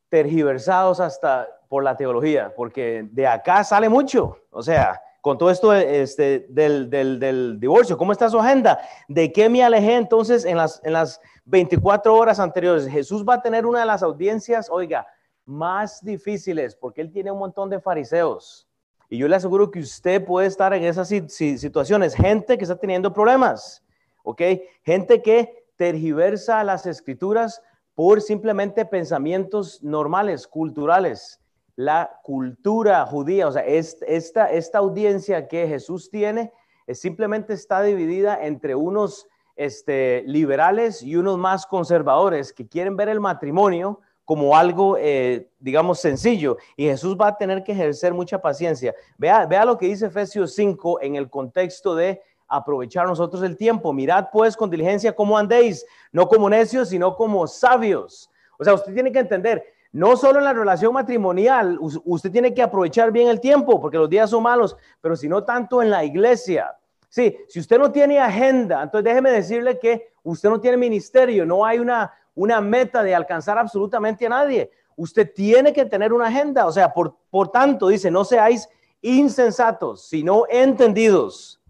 tergiversados 0.09 0.99
hasta 0.99 1.47
por 1.67 1.83
la 1.83 1.97
teología, 1.97 2.53
porque 2.55 3.07
de 3.11 3.25
acá 3.25 3.63
sale 3.63 3.89
mucho. 3.89 4.37
O 4.51 4.61
sea, 4.61 5.01
con 5.21 5.37
todo 5.37 5.49
esto 5.49 5.73
este, 5.73 6.45
del, 6.49 6.89
del, 6.89 7.59
divorcio, 7.59 7.97
¿cómo 7.97 8.11
está 8.11 8.29
su 8.29 8.39
agenda? 8.39 8.79
¿De 9.07 9.31
qué 9.31 9.49
me 9.49 9.63
alejé 9.63 9.95
entonces 9.95 10.45
en 10.45 10.57
las, 10.57 10.79
en 10.83 10.93
las 10.93 11.19
24 11.45 12.13
horas 12.13 12.39
anteriores? 12.39 12.87
Jesús 12.87 13.25
va 13.27 13.35
a 13.35 13.41
tener 13.41 13.65
una 13.65 13.79
de 13.79 13.85
las 13.87 14.03
audiencias, 14.03 14.69
oiga, 14.69 15.07
más 15.45 16.03
difíciles, 16.03 16.75
porque 16.75 17.01
él 17.01 17.11
tiene 17.11 17.31
un 17.31 17.39
montón 17.39 17.69
de 17.69 17.79
fariseos. 17.79 18.67
Y 19.09 19.17
yo 19.17 19.27
le 19.27 19.35
aseguro 19.35 19.69
que 19.69 19.79
usted 19.79 20.25
puede 20.25 20.47
estar 20.47 20.73
en 20.73 20.83
esas 20.83 21.07
situaciones, 21.07 22.15
gente 22.15 22.57
que 22.57 22.63
está 22.63 22.75
teniendo 22.75 23.13
problemas, 23.13 23.83
¿ok? 24.23 24.41
Gente 24.83 25.21
que 25.21 25.65
tergiversa 25.75 26.63
las 26.63 26.85
escrituras 26.85 27.61
por 27.93 28.21
simplemente 28.21 28.85
pensamientos 28.85 29.81
normales, 29.83 30.47
culturales. 30.47 31.39
La 31.75 32.19
cultura 32.23 33.05
judía, 33.05 33.47
o 33.47 33.51
sea, 33.51 33.63
esta, 33.63 34.49
esta 34.49 34.77
audiencia 34.77 35.47
que 35.47 35.67
Jesús 35.67 36.09
tiene, 36.09 36.51
simplemente 36.93 37.53
está 37.53 37.81
dividida 37.81 38.43
entre 38.43 38.75
unos 38.75 39.27
este, 39.55 40.23
liberales 40.25 41.01
y 41.03 41.15
unos 41.15 41.37
más 41.37 41.65
conservadores 41.65 42.53
que 42.53 42.67
quieren 42.67 42.95
ver 42.95 43.09
el 43.09 43.19
matrimonio 43.19 44.01
como 44.25 44.57
algo, 44.57 44.97
eh, 44.99 45.49
digamos, 45.59 45.99
sencillo. 45.99 46.57
Y 46.75 46.85
Jesús 46.85 47.15
va 47.15 47.27
a 47.27 47.37
tener 47.37 47.63
que 47.63 47.71
ejercer 47.71 48.13
mucha 48.13 48.41
paciencia. 48.41 48.93
Vea, 49.17 49.45
vea 49.45 49.63
lo 49.63 49.77
que 49.77 49.85
dice 49.85 50.07
Efesios 50.07 50.53
5 50.55 51.01
en 51.01 51.15
el 51.15 51.29
contexto 51.29 51.95
de 51.95 52.21
aprovechar 52.47 53.07
nosotros 53.07 53.43
el 53.43 53.55
tiempo. 53.55 53.93
Mirad 53.93 54.27
pues 54.31 54.57
con 54.57 54.69
diligencia 54.69 55.15
cómo 55.15 55.37
andéis, 55.37 55.85
no 56.11 56.27
como 56.27 56.49
necios, 56.49 56.89
sino 56.89 57.15
como 57.15 57.47
sabios. 57.47 58.29
O 58.57 58.63
sea, 58.63 58.73
usted 58.73 58.93
tiene 58.93 59.11
que 59.11 59.19
entender, 59.19 59.63
no 59.91 60.17
solo 60.17 60.39
en 60.39 60.45
la 60.45 60.53
relación 60.53 60.93
matrimonial, 60.93 61.77
usted 61.79 62.31
tiene 62.31 62.53
que 62.53 62.61
aprovechar 62.61 63.11
bien 63.11 63.27
el 63.27 63.39
tiempo 63.39 63.79
porque 63.79 63.97
los 63.97 64.09
días 64.09 64.29
son 64.29 64.43
malos, 64.43 64.75
pero 65.01 65.15
sino 65.15 65.43
tanto 65.43 65.81
en 65.81 65.89
la 65.89 66.03
iglesia. 66.03 66.75
Sí, 67.09 67.37
si 67.47 67.59
usted 67.59 67.79
no 67.79 67.91
tiene 67.91 68.19
agenda, 68.19 68.83
entonces 68.83 69.05
déjeme 69.05 69.31
decirle 69.31 69.79
que 69.79 70.09
usted 70.23 70.49
no 70.49 70.59
tiene 70.59 70.75
ministerio, 70.75 71.45
no 71.45 71.63
hay 71.65 71.79
una, 71.79 72.11
una 72.35 72.61
meta 72.61 73.01
de 73.01 73.15
alcanzar 73.15 73.57
absolutamente 73.57 74.25
a 74.25 74.29
nadie. 74.29 74.69
Usted 74.95 75.33
tiene 75.33 75.73
que 75.73 75.85
tener 75.85 76.13
una 76.13 76.27
agenda, 76.27 76.67
o 76.67 76.71
sea, 76.71 76.93
por, 76.93 77.15
por 77.29 77.49
tanto, 77.49 77.87
dice, 77.87 78.11
no 78.11 78.23
seáis 78.23 78.69
insensatos, 79.01 80.07
sino 80.07 80.43
entendidos 80.49 81.61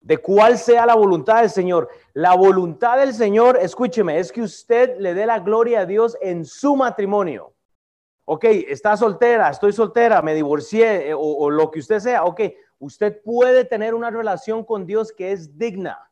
de 0.00 0.18
cuál 0.18 0.56
sea 0.56 0.86
la 0.86 0.94
voluntad 0.94 1.40
del 1.40 1.50
Señor. 1.50 1.88
La 2.12 2.34
voluntad 2.34 2.98
del 2.98 3.12
Señor, 3.12 3.58
escúcheme, 3.60 4.20
es 4.20 4.30
que 4.30 4.42
usted 4.42 4.98
le 4.98 5.14
dé 5.14 5.26
la 5.26 5.40
gloria 5.40 5.80
a 5.80 5.86
Dios 5.86 6.16
en 6.20 6.44
su 6.44 6.76
matrimonio. 6.76 7.52
Ok, 8.24 8.44
está 8.44 8.96
soltera, 8.96 9.50
estoy 9.50 9.72
soltera, 9.72 10.22
me 10.22 10.34
divorcié 10.34 11.08
eh, 11.08 11.14
o, 11.14 11.20
o, 11.20 11.50
lo 11.50 11.70
que 11.70 11.80
usted 11.80 11.98
sea. 11.98 12.24
Ok, 12.24 12.40
usted 12.78 13.20
puede 13.22 13.64
tener 13.64 13.94
una 13.94 14.10
relación 14.10 14.64
con 14.64 14.86
Dios 14.86 15.12
que 15.12 15.32
es 15.32 15.58
digna. 15.58 16.10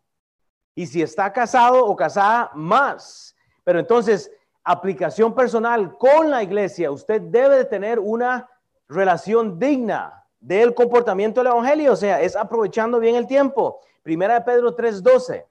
Y 0.74 0.86
si 0.86 1.02
está 1.02 1.32
casado 1.32 1.84
o 1.84 1.94
casada, 1.94 2.50
más. 2.54 3.33
Pero 3.64 3.80
entonces, 3.80 4.30
aplicación 4.62 5.34
personal 5.34 5.96
con 5.98 6.30
la 6.30 6.42
iglesia, 6.42 6.90
usted 6.90 7.20
debe 7.20 7.56
de 7.56 7.64
tener 7.64 7.98
una 7.98 8.48
relación 8.88 9.58
digna 9.58 10.24
del 10.38 10.74
comportamiento 10.74 11.40
del 11.40 11.52
Evangelio, 11.52 11.92
o 11.92 11.96
sea, 11.96 12.20
es 12.20 12.36
aprovechando 12.36 13.00
bien 13.00 13.16
el 13.16 13.26
tiempo. 13.26 13.80
Primera 14.02 14.34
de 14.34 14.40
Pedro 14.42 14.76
3:12, 14.76 15.46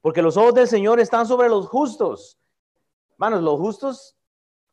porque 0.00 0.22
los 0.22 0.36
ojos 0.36 0.54
del 0.54 0.66
Señor 0.66 0.98
están 0.98 1.26
sobre 1.26 1.48
los 1.48 1.68
justos. 1.68 2.38
Manos, 3.16 3.42
los 3.42 3.58
justos 3.60 4.16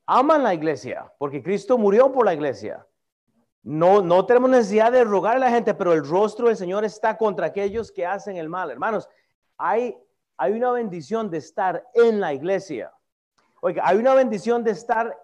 aman 0.08 0.44
la 0.44 0.56
iglesia, 0.56 1.14
porque 1.20 1.44
Cristo 1.44 1.78
murió 1.78 2.12
por 2.12 2.26
la 2.26 2.34
iglesia. 2.34 2.86
No, 3.62 4.02
no 4.02 4.26
tenemos 4.26 4.50
necesidad 4.50 4.92
de 4.92 5.04
rogar 5.04 5.36
a 5.36 5.40
la 5.40 5.52
gente, 5.52 5.76
pero 5.76 5.94
el 5.94 6.04
rostro 6.04 6.48
del 6.48 6.58
Señor 6.58 6.84
está 6.84 7.16
contra 7.18 7.48
aquellos 7.48 7.92
que 7.92 8.08
hacen 8.08 8.38
el 8.38 8.50
mal. 8.50 8.72
Hermanos, 8.72 9.08
hay, 9.58 9.96
hay 10.40 10.54
una 10.54 10.72
bendición 10.72 11.30
de 11.30 11.38
estar 11.38 11.86
en 11.94 12.22
la 12.22 12.34
iglesia. 12.34 12.94
Oiga, 13.60 13.84
hay 13.86 13.98
una 13.98 14.14
bendición 14.14 14.64
de 14.64 14.72
estar 14.72 15.22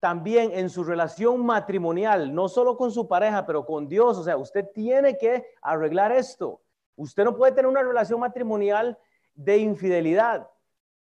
también 0.00 0.52
en 0.52 0.68
su 0.68 0.84
relación 0.84 1.44
matrimonial, 1.46 2.34
no 2.34 2.46
solo 2.46 2.76
con 2.76 2.92
su 2.92 3.08
pareja, 3.08 3.46
pero 3.46 3.64
con 3.64 3.88
Dios. 3.88 4.18
O 4.18 4.22
sea, 4.22 4.36
usted 4.36 4.66
tiene 4.74 5.16
que 5.16 5.46
arreglar 5.62 6.12
esto. 6.12 6.60
Usted 6.94 7.24
no 7.24 7.34
puede 7.34 7.52
tener 7.52 7.70
una 7.70 7.82
relación 7.82 8.20
matrimonial 8.20 8.98
de 9.34 9.56
infidelidad. 9.56 10.46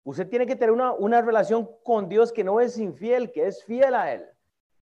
Usted 0.04 0.28
tiene 0.28 0.48
que 0.48 0.56
tener 0.56 0.72
una, 0.72 0.94
una 0.94 1.22
relación 1.22 1.70
con 1.84 2.10
Dios 2.10 2.34
que 2.34 2.44
no 2.44 2.60
es 2.60 2.80
infiel, 2.80 3.32
que 3.32 3.46
es 3.46 3.64
fiel 3.64 3.94
a 3.94 4.12
Él. 4.12 4.26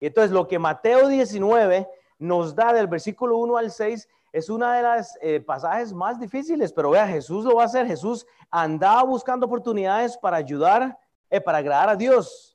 Entonces 0.00 0.30
lo 0.30 0.48
que 0.48 0.58
Mateo 0.58 1.08
19 1.08 1.86
nos 2.18 2.54
da 2.54 2.72
del 2.72 2.86
versículo 2.86 3.36
1 3.36 3.58
al 3.58 3.70
6 3.70 4.08
es 4.36 4.50
una 4.50 4.76
de 4.76 4.82
las 4.82 5.18
eh, 5.22 5.40
pasajes 5.40 5.94
más 5.94 6.20
difíciles, 6.20 6.70
pero 6.70 6.90
vea, 6.90 7.08
Jesús 7.08 7.42
lo 7.42 7.54
va 7.54 7.62
a 7.62 7.66
hacer. 7.66 7.86
Jesús 7.86 8.26
andaba 8.50 9.02
buscando 9.02 9.46
oportunidades 9.46 10.18
para 10.18 10.36
ayudar, 10.36 10.98
eh, 11.30 11.40
para 11.40 11.56
agradar 11.56 11.88
a 11.88 11.96
Dios. 11.96 12.54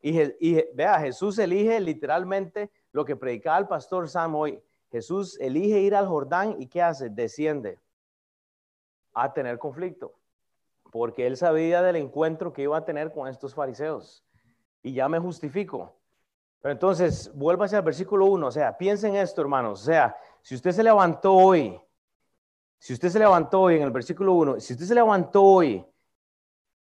Y, 0.00 0.54
vea, 0.72 1.00
Jesús 1.00 1.36
elige 1.40 1.80
literalmente 1.80 2.70
lo 2.92 3.04
que 3.04 3.16
predicaba 3.16 3.58
el 3.58 3.66
pastor 3.66 4.08
Sam 4.08 4.36
hoy. 4.36 4.62
Jesús 4.92 5.36
elige 5.40 5.80
ir 5.80 5.96
al 5.96 6.06
Jordán 6.06 6.54
y 6.60 6.68
¿qué 6.68 6.80
hace? 6.80 7.10
Desciende 7.10 7.80
a 9.12 9.32
tener 9.32 9.58
conflicto, 9.58 10.12
porque 10.92 11.26
él 11.26 11.36
sabía 11.36 11.82
del 11.82 11.96
encuentro 11.96 12.52
que 12.52 12.62
iba 12.62 12.78
a 12.78 12.84
tener 12.84 13.12
con 13.12 13.26
estos 13.26 13.52
fariseos. 13.52 14.24
Y 14.80 14.92
ya 14.92 15.08
me 15.08 15.18
justifico. 15.18 15.92
Pero 16.62 16.72
entonces, 16.72 17.32
vuélvase 17.34 17.74
al 17.74 17.82
versículo 17.82 18.26
1, 18.26 18.46
o 18.46 18.50
sea, 18.52 18.78
piensen 18.78 19.16
esto, 19.16 19.40
hermanos, 19.40 19.80
o 19.80 19.84
sea, 19.84 20.16
si 20.42 20.54
usted 20.54 20.72
se 20.72 20.82
levantó 20.82 21.34
hoy, 21.34 21.80
si 22.78 22.94
usted 22.94 23.10
se 23.10 23.18
levantó 23.18 23.62
hoy 23.62 23.76
en 23.76 23.82
el 23.82 23.90
versículo 23.90 24.34
1, 24.34 24.60
si 24.60 24.72
usted 24.72 24.86
se 24.86 24.94
levantó 24.94 25.44
hoy 25.44 25.84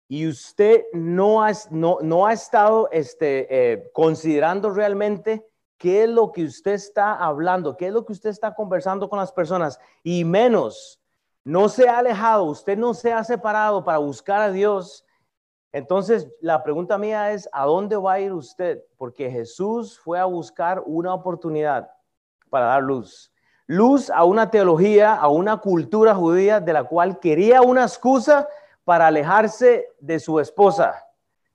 y 0.08 0.28
usted 0.28 0.84
no 0.92 1.42
ha, 1.42 1.52
no, 1.70 1.98
no 2.00 2.26
ha 2.26 2.32
estado 2.32 2.88
este, 2.92 3.46
eh, 3.50 3.90
considerando 3.92 4.70
realmente 4.70 5.44
qué 5.76 6.04
es 6.04 6.08
lo 6.08 6.32
que 6.32 6.44
usted 6.44 6.72
está 6.72 7.14
hablando, 7.14 7.76
qué 7.76 7.88
es 7.88 7.92
lo 7.92 8.04
que 8.04 8.12
usted 8.12 8.30
está 8.30 8.54
conversando 8.54 9.08
con 9.08 9.18
las 9.18 9.32
personas, 9.32 9.78
y 10.02 10.24
menos, 10.24 11.00
no 11.44 11.68
se 11.68 11.88
ha 11.88 11.98
alejado, 11.98 12.44
usted 12.44 12.76
no 12.76 12.94
se 12.94 13.12
ha 13.12 13.22
separado 13.24 13.84
para 13.84 13.98
buscar 13.98 14.40
a 14.40 14.50
Dios, 14.50 15.04
entonces 15.72 16.28
la 16.40 16.62
pregunta 16.62 16.98
mía 16.98 17.32
es, 17.32 17.48
¿a 17.52 17.64
dónde 17.64 17.96
va 17.96 18.14
a 18.14 18.20
ir 18.20 18.32
usted? 18.32 18.82
Porque 18.96 19.30
Jesús 19.30 19.98
fue 19.98 20.18
a 20.18 20.24
buscar 20.24 20.82
una 20.86 21.12
oportunidad 21.12 21.90
para 22.48 22.66
dar 22.66 22.82
luz. 22.82 23.32
Luz 23.70 24.08
a 24.08 24.24
una 24.24 24.50
teología, 24.50 25.14
a 25.14 25.28
una 25.28 25.58
cultura 25.58 26.14
judía 26.14 26.58
de 26.58 26.72
la 26.72 26.84
cual 26.84 27.20
quería 27.20 27.60
una 27.60 27.82
excusa 27.82 28.48
para 28.82 29.08
alejarse 29.08 29.88
de 30.00 30.18
su 30.18 30.40
esposa? 30.40 31.04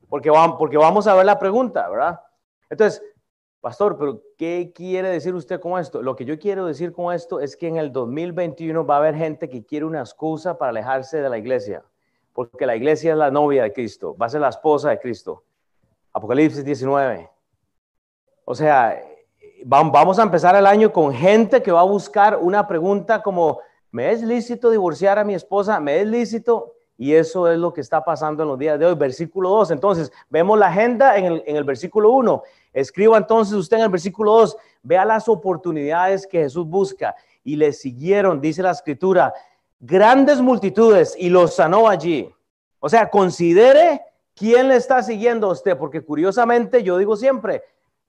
Porque 0.09 0.29
vamos, 0.29 0.57
porque 0.59 0.77
vamos 0.77 1.07
a 1.07 1.15
ver 1.15 1.25
la 1.25 1.39
pregunta, 1.39 1.89
¿verdad? 1.89 2.21
Entonces, 2.69 3.01
pastor, 3.61 3.97
pero 3.97 4.21
¿qué 4.37 4.71
quiere 4.75 5.09
decir 5.09 5.33
usted 5.33 5.59
con 5.59 5.81
esto? 5.81 6.03
Lo 6.03 6.15
que 6.15 6.23
yo 6.23 6.37
quiero 6.37 6.67
decir 6.67 6.93
con 6.93 7.11
esto 7.11 7.39
es 7.39 7.57
que 7.57 7.67
en 7.67 7.77
el 7.77 7.91
2021 7.91 8.85
va 8.85 8.93
a 8.93 8.99
haber 8.99 9.15
gente 9.15 9.49
que 9.49 9.65
quiere 9.65 9.87
una 9.87 10.01
excusa 10.01 10.55
para 10.59 10.69
alejarse 10.69 11.19
de 11.19 11.29
la 11.29 11.39
iglesia, 11.39 11.83
porque 12.31 12.67
la 12.67 12.75
iglesia 12.75 13.13
es 13.13 13.17
la 13.17 13.31
novia 13.31 13.63
de 13.63 13.73
Cristo, 13.73 14.15
va 14.15 14.27
a 14.27 14.29
ser 14.29 14.41
la 14.41 14.49
esposa 14.49 14.91
de 14.91 14.99
Cristo. 14.99 15.43
Apocalipsis 16.13 16.63
19. 16.63 17.27
O 18.45 18.53
sea, 18.53 19.01
vamos 19.65 20.19
a 20.19 20.23
empezar 20.23 20.55
el 20.55 20.65
año 20.65 20.91
con 20.91 21.13
gente 21.13 21.61
que 21.61 21.71
va 21.71 21.81
a 21.81 21.85
buscar 21.85 22.37
una 22.41 22.67
pregunta 22.67 23.21
como, 23.21 23.59
¿me 23.91 24.11
es 24.11 24.21
lícito 24.21 24.69
divorciar 24.69 25.19
a 25.19 25.23
mi 25.23 25.33
esposa? 25.33 25.79
¿Me 25.79 26.01
es 26.01 26.07
lícito? 26.07 26.73
Y 26.97 27.13
eso 27.15 27.51
es 27.51 27.57
lo 27.57 27.73
que 27.73 27.81
está 27.81 28.03
pasando 28.03 28.43
en 28.43 28.49
los 28.49 28.59
días 28.59 28.77
de 28.77 28.85
hoy. 28.85 28.95
Versículo 28.95 29.49
2. 29.49 29.71
Entonces, 29.71 30.11
vemos 30.29 30.59
la 30.59 30.67
agenda 30.67 31.17
en 31.17 31.41
el, 31.45 31.63
versículo 31.63 32.11
1. 32.11 32.43
Escriba 32.71 33.17
entonces 33.17 33.55
usted 33.55 33.77
en 33.77 33.83
el 33.83 33.89
versículo 33.89 34.33
2. 34.33 34.57
Vea 34.83 35.03
las 35.03 35.27
oportunidades 35.27 36.27
que 36.27 36.39
Jesús 36.39 36.67
busca. 36.67 37.15
Y 37.43 37.55
le 37.55 37.73
siguieron, 37.73 38.39
dice 38.39 38.61
la 38.61 38.71
escritura, 38.71 39.33
grandes 39.79 40.39
multitudes 40.39 41.15
y 41.17 41.29
los 41.29 41.55
sanó 41.55 41.89
allí. 41.89 42.33
O 42.79 42.87
sea, 42.87 43.09
considere 43.09 44.01
quién 44.35 44.67
le 44.67 44.75
está 44.75 45.01
siguiendo 45.03 45.47
a 45.47 45.53
usted, 45.53 45.77
porque 45.77 46.01
curiosamente 46.01 46.83
yo 46.83 46.97
digo 46.97 47.15
siempre, 47.15 47.63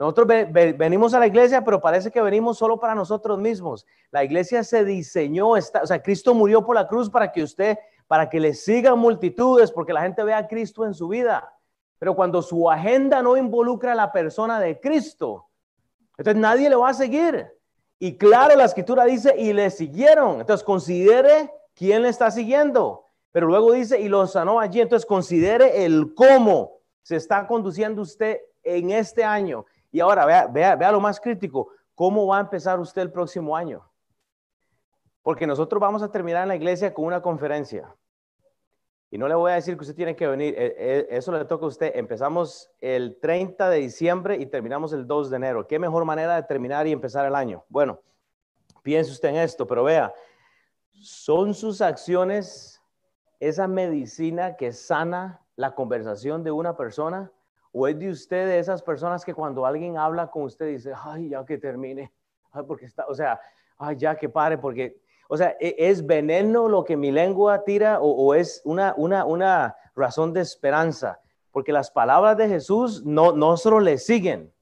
nosotros 0.04 0.28
venimos 0.76 1.14
a 1.14 1.18
la 1.18 1.26
iglesia, 1.26 1.64
pero 1.64 1.80
parece 1.80 2.11
que 2.11 2.20
venimos 2.20 2.58
solo 2.58 2.78
para 2.78 2.94
nosotros 2.94 3.38
mismos. 3.38 3.87
La 4.11 4.25
iglesia 4.25 4.62
se 4.64 4.84
diseñó, 4.84 5.56
está, 5.56 5.82
o 5.82 5.87
sea, 5.87 6.02
Cristo 6.02 6.34
murió 6.34 6.64
por 6.64 6.75
la 6.75 6.87
cruz 6.87 7.11
para 7.11 7.30
que 7.32 7.42
usted 7.42 7.78
para 8.06 8.28
que 8.28 8.40
le 8.40 8.54
sigan 8.54 8.99
multitudes, 8.99 9.70
porque 9.70 9.92
la 9.92 10.02
gente 10.02 10.23
vea 10.23 10.38
a 10.38 10.49
Cristo 10.49 10.84
en 10.84 10.94
su 10.94 11.08
vida. 11.08 11.52
Pero 11.99 12.14
cuando 12.14 12.42
su 12.42 12.70
agenda 12.70 13.23
no 13.23 13.37
involucra 13.37 13.92
a 13.92 13.96
la 13.96 14.12
persona 14.12 14.61
de 14.61 14.78
Cristo, 14.78 15.46
entonces 16.16 16.40
nadie 16.40 16.68
le 16.68 16.76
va 16.76 16.90
a 16.90 16.94
seguir. 16.94 17.46
Y 17.99 18.18
claro, 18.18 18.54
la 18.56 18.64
escritura 18.64 19.04
dice, 19.04 19.34
y 19.38 19.52
le 19.52 19.70
siguieron. 19.70 20.40
Entonces 20.40 20.64
considere 20.64 21.50
quién 21.75 22.02
le 22.02 22.08
está 22.08 22.30
siguiendo. 22.30 23.06
Pero 23.32 23.46
luego 23.46 23.73
dice, 23.73 24.00
y 24.00 24.08
lo 24.08 24.26
sanó 24.26 24.61
allí. 24.61 24.80
Entonces 24.80 25.06
considere 25.06 25.84
el 25.84 26.14
cómo 26.14 26.80
se 27.02 27.16
está 27.16 27.46
conduciendo 27.46 28.02
usted 28.02 28.38
en 28.62 28.90
este 28.90 29.25
año. 29.25 29.64
Y 29.94 30.00
ahora 30.00 30.26
vea, 30.26 30.48
vea, 30.48 30.74
vea 30.74 30.90
lo 30.90 31.00
más 31.00 31.20
crítico, 31.20 31.68
cómo 31.94 32.26
va 32.26 32.38
a 32.38 32.40
empezar 32.40 32.80
usted 32.80 33.00
el 33.00 33.12
próximo 33.12 33.56
año. 33.56 33.88
Porque 35.22 35.46
nosotros 35.46 35.80
vamos 35.80 36.02
a 36.02 36.10
terminar 36.10 36.42
en 36.42 36.48
la 36.48 36.56
iglesia 36.56 36.92
con 36.92 37.04
una 37.04 37.22
conferencia. 37.22 37.94
Y 39.08 39.18
no 39.18 39.28
le 39.28 39.36
voy 39.36 39.52
a 39.52 39.54
decir 39.54 39.76
que 39.76 39.82
usted 39.82 39.94
tiene 39.94 40.16
que 40.16 40.26
venir, 40.26 40.52
eh, 40.58 40.74
eh, 40.76 41.06
eso 41.10 41.30
le 41.30 41.44
toca 41.44 41.66
a 41.66 41.68
usted. 41.68 41.92
Empezamos 41.94 42.72
el 42.80 43.20
30 43.20 43.70
de 43.70 43.78
diciembre 43.78 44.36
y 44.36 44.46
terminamos 44.46 44.92
el 44.92 45.06
2 45.06 45.30
de 45.30 45.36
enero. 45.36 45.68
¿Qué 45.68 45.78
mejor 45.78 46.04
manera 46.04 46.34
de 46.34 46.42
terminar 46.42 46.88
y 46.88 46.90
empezar 46.90 47.24
el 47.24 47.36
año? 47.36 47.64
Bueno, 47.68 48.00
piense 48.82 49.12
usted 49.12 49.28
en 49.28 49.36
esto, 49.36 49.64
pero 49.64 49.84
vea, 49.84 50.12
¿son 50.90 51.54
sus 51.54 51.80
acciones 51.80 52.82
esa 53.38 53.68
medicina 53.68 54.56
que 54.56 54.72
sana 54.72 55.46
la 55.54 55.76
conversación 55.76 56.42
de 56.42 56.50
una 56.50 56.76
persona? 56.76 57.30
¿O 57.76 57.87
es 57.88 57.99
de 57.99 58.09
usted 58.09 58.47
de 58.47 58.59
esas 58.59 58.81
personas 58.83 59.25
que 59.25 59.35
cuando 59.35 59.66
alguien 59.66 59.99
habla 59.99 60.31
con 60.31 60.45
usted 60.45 60.69
dice, 60.69 60.93
ay, 60.97 61.31
ya 61.31 61.45
que 61.45 61.59
termine, 61.59 62.12
ay, 62.52 62.62
porque 62.66 62.87
está, 62.87 63.04
o 63.09 63.14
sea, 63.14 63.38
ay, 63.76 63.97
ya 63.97 64.14
que 64.14 64.28
pare, 64.28 64.57
porque 64.57 64.97
o 65.28 65.37
sea, 65.37 65.57
¿e-, 65.61 65.75
¿es 65.78 66.07
veneno 66.07 66.69
lo 66.69 66.85
que 66.85 66.97
mi 66.97 67.11
lengua 67.11 67.64
tira 67.64 67.99
o, 68.00 68.35
es 68.35 68.62
una, 68.64 68.95
una, 68.97 69.25
una, 69.25 69.76
razón 69.95 70.33
de 70.33 70.40
esperanza? 70.40 71.21
Porque 71.50 71.73
las 71.73 71.90
palabras 71.90 72.37
de 72.37 72.49
Jesús 72.49 73.04
no, 73.04 73.33
no 73.33 73.57
solo 73.57 73.81
le 73.81 73.99
siguen, 73.99 74.52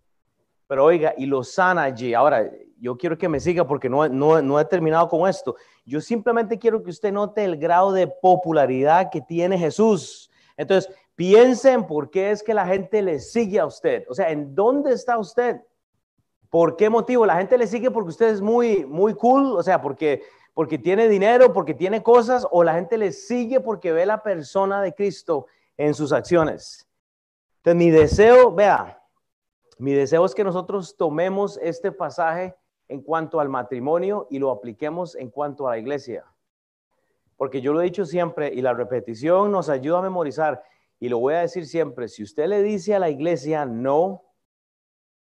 pero 0.67 0.85
oiga, 0.85 1.15
y 1.17 1.27
lo 1.27 1.43
sana 1.43 1.83
allí. 1.83 2.15
Ahora, 2.15 2.51
yo 2.79 2.97
quiero 2.97 3.17
que 3.17 3.29
me 3.29 3.41
siga 3.41 3.67
porque 3.67 3.89
no, 3.89 4.09
no, 4.09 4.41
no 4.41 4.61
he 4.61 4.65
terminado 4.65 5.09
con 5.09 5.29
esto. 5.29 5.57
Yo 5.85 6.01
simplemente 6.01 6.59
quiero 6.59 6.83
que 6.83 6.91
usted 6.91 7.13
note 7.13 7.45
el 7.45 7.57
grado 7.57 7.93
de 7.93 8.07
popularidad 8.07 9.11
que 9.11 9.21
tiene 9.21 9.59
Jesús. 9.59 10.31
Entonces, 10.57 10.93
Piense 11.15 11.73
en 11.73 11.87
por 11.87 12.11
qué 12.11 12.31
es 12.31 12.43
que 12.43 12.55
la 12.55 12.67
gente 12.67 13.03
le 13.03 13.21
sigue 13.21 13.61
a 13.61 13.67
usted. 13.67 14.05
O 14.09 14.15
sea, 14.15 14.31
¿en 14.31 14.55
dónde 14.55 14.93
está 14.93 15.19
usted? 15.19 15.61
¿Por 16.49 16.77
qué 16.77 16.91
motivo? 16.91 17.25
La 17.27 17.37
gente 17.37 17.57
le 17.57 17.67
sigue 17.67 17.91
porque 17.91 18.11
usted 18.11 18.29
es 18.29 18.41
muy, 18.41 18.85
muy 18.85 19.15
cool, 19.15 19.57
o 19.57 19.63
sea, 19.63 19.81
porque, 19.81 20.23
porque 20.55 20.79
tiene 20.79 21.09
dinero, 21.09 21.53
porque 21.53 21.75
tiene 21.75 22.03
cosas, 22.03 22.47
o 22.51 22.65
la 22.65 22.75
gente 22.75 22.99
le 22.99 23.13
sigue 23.13 23.61
porque 23.61 23.93
ve 23.93 24.05
la 24.05 24.23
persona 24.23 24.83
de 24.83 24.95
Cristo 24.95 25.47
en 25.77 25.95
sus 25.95 26.13
acciones. 26.13 26.87
Entonces, 27.59 27.77
mi 27.77 27.91
deseo, 27.91 28.53
vea, 28.53 29.03
mi 29.79 29.93
deseo 29.93 30.25
es 30.25 30.35
que 30.35 30.45
nosotros 30.45 30.97
tomemos 30.97 31.59
este 31.63 31.93
pasaje 31.93 32.55
en 32.89 33.01
cuanto 33.01 33.41
al 33.41 33.49
matrimonio 33.49 34.27
y 34.31 34.39
lo 34.39 34.51
apliquemos 34.51 35.15
en 35.17 35.31
cuanto 35.31 35.67
a 35.67 35.71
la 35.71 35.79
iglesia. 35.79 36.25
Porque 37.37 37.61
yo 37.61 37.73
lo 37.73 37.81
he 37.81 37.85
dicho 37.85 38.05
siempre 38.05 38.53
y 38.53 38.61
la 38.61 38.75
repetición 38.75 39.51
nos 39.51 39.69
ayuda 39.69 40.01
a 40.01 40.03
memorizar 40.03 40.63
y 41.03 41.09
lo 41.09 41.19
voy 41.19 41.35
a 41.35 41.41
decir 41.41 41.67
siempre, 41.67 42.07
si 42.07 42.23
usted 42.23 42.47
le 42.47 42.63
dice 42.63 42.95
a 42.95 43.01
la 43.01 43.11
iglesia 43.11 43.67
no, 43.67 44.23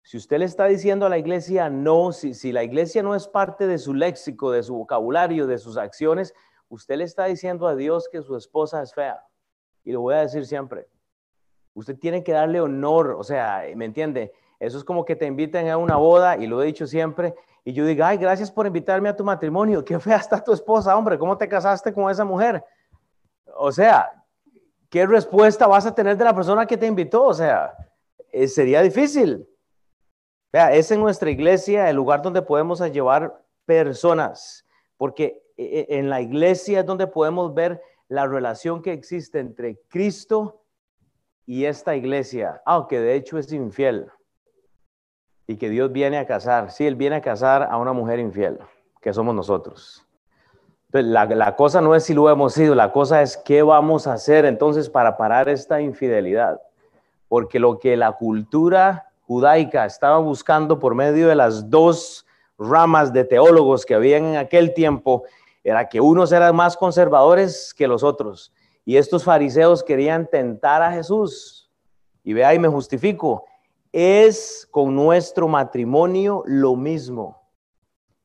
si 0.02 0.18
usted 0.18 0.40
le 0.40 0.44
está 0.44 0.66
diciendo 0.66 1.06
a 1.06 1.10
la 1.10 1.18
iglesia 1.18 1.70
no, 1.70 2.12
si, 2.12 2.34
si 2.34 2.52
la 2.52 2.62
iglesia 2.62 3.02
no 3.04 3.16
es 3.16 3.26
parte 3.30 3.68
de 3.68 3.78
su 3.78 3.94
léxico, 3.94 4.52
de 4.52 4.64
su 4.64 4.76
vocabulario, 4.76 5.48
de 5.48 5.58
sus 5.58 5.78
acciones, 5.78 6.34
usted 6.68 6.98
le 6.98 7.06
está 7.06 7.24
diciendo 7.24 7.68
a 7.68 7.76
Dios 7.78 8.10
que 8.12 8.22
su 8.22 8.36
esposa 8.36 8.82
es 8.82 8.94
fea. 8.94 9.24
Y 9.86 9.94
lo 9.94 10.02
voy 10.02 10.16
a 10.16 10.20
decir 10.20 10.46
siempre. 10.46 10.90
Usted 11.74 11.98
tiene 11.98 12.22
que 12.22 12.34
darle 12.34 12.60
honor, 12.60 13.12
o 13.12 13.24
sea, 13.24 13.64
¿me 13.74 13.86
entiende? 13.86 14.34
Eso 14.60 14.78
es 14.78 14.84
como 14.84 15.06
que 15.06 15.16
te 15.16 15.26
inviten 15.26 15.70
a 15.70 15.78
una 15.78 15.96
boda, 15.96 16.36
y 16.36 16.48
lo 16.48 16.62
he 16.62 16.66
dicho 16.66 16.86
siempre, 16.86 17.34
y 17.64 17.72
yo 17.72 17.86
digo, 17.86 18.04
ay, 18.04 18.18
gracias 18.18 18.52
por 18.52 18.68
invitarme 18.68 19.08
a 19.08 19.16
tu 19.16 19.24
matrimonio. 19.24 19.86
Qué 19.86 19.98
fea 20.02 20.18
está 20.18 20.44
tu 20.44 20.52
esposa, 20.52 20.98
hombre, 20.98 21.18
¿cómo 21.18 21.38
te 21.38 21.48
casaste 21.48 21.94
con 21.94 22.12
esa 22.12 22.26
mujer? 22.26 22.62
O 23.56 23.72
sea, 23.72 24.21
¿qué 24.92 25.08
respuesta 25.08 25.66
vas 25.66 25.86
a 25.88 25.96
tener 25.96 26.18
de 26.18 26.26
la 26.26 26.36
persona 26.36 26.68
que 26.68 26.78
te 26.78 26.86
invitó? 26.86 27.24
O 27.24 27.34
sea, 27.34 27.74
eh, 28.32 28.48
sería 28.48 28.82
difícil. 28.82 29.48
Vea, 30.54 30.74
es 30.74 30.92
en 30.92 31.00
nuestra 31.00 31.32
iglesia 31.32 31.90
el 31.90 31.96
lugar 31.96 32.22
donde 32.22 32.42
podemos 32.42 32.82
llevar 32.92 33.42
personas, 33.66 34.68
porque 34.98 35.44
eh, 35.58 35.80
eh, 35.80 35.86
en 35.98 36.10
la 36.10 36.22
iglesia 36.22 36.82
es 36.82 36.86
donde 36.86 37.08
podemos 37.08 37.54
ver 37.54 37.82
la 38.10 38.28
relación 38.28 38.82
que 38.82 38.92
existe 38.92 39.40
entre 39.40 39.80
Cristo 39.88 40.62
y 41.46 41.64
esta 41.64 41.96
iglesia, 41.96 42.62
aunque 42.66 43.00
de 43.00 43.16
hecho 43.16 43.38
es 43.38 43.52
infiel, 43.54 44.12
y 45.48 45.56
que 45.56 45.70
Dios 45.70 45.92
viene 45.92 46.18
a 46.18 46.28
casar, 46.28 46.70
sí, 46.70 46.86
Él 46.86 46.96
viene 46.96 47.16
a 47.16 47.22
casar 47.22 47.64
a 47.64 47.78
una 47.78 47.94
mujer 47.94 48.20
infiel, 48.20 48.60
que 49.02 49.14
somos 49.14 49.34
nosotros. 49.34 50.06
La, 50.92 51.26
la 51.26 51.56
cosa 51.56 51.82
no 51.82 51.96
es 51.96 52.04
si 52.04 52.14
lo 52.14 52.30
hemos 52.30 52.54
sido, 52.54 52.76
la 52.76 52.92
cosa 52.92 53.22
es 53.22 53.38
qué 53.38 53.62
vamos 53.64 54.08
a 54.08 54.14
hacer 54.14 54.46
entonces 54.46 54.90
para 54.90 55.18
parar 55.18 55.50
esta 55.50 55.82
infidelidad, 55.82 56.62
porque 57.28 57.60
lo 57.60 57.80
que 57.80 57.96
la 57.96 58.14
cultura 58.14 59.12
judaica 59.28 59.86
estaba 59.86 60.18
buscando 60.18 60.80
por 60.80 60.96
medio 60.96 61.28
de 61.28 61.36
las 61.36 61.70
dos 61.70 62.26
ramas 62.58 63.12
de 63.12 63.24
teólogos 63.24 63.86
que 63.86 63.96
habían 63.96 64.26
en 64.26 64.36
aquel 64.36 64.74
tiempo 64.74 65.24
era 65.64 65.88
que 65.90 66.02
unos 66.02 66.32
eran 66.32 66.56
más 66.56 66.76
conservadores 66.76 67.74
que 67.74 67.88
los 67.88 68.04
otros. 68.04 68.52
Y 68.84 68.98
estos 68.98 69.24
fariseos 69.24 69.84
querían 69.84 70.28
tentar 70.28 70.82
a 70.82 70.92
Jesús. 70.92 71.70
Y 72.24 72.34
vea, 72.34 72.54
y 72.54 72.60
me 72.60 72.68
justifico, 72.68 73.46
es 73.92 74.68
con 74.72 74.96
nuestro 74.96 75.48
matrimonio 75.48 76.44
lo 76.46 76.76
mismo. 76.76 77.41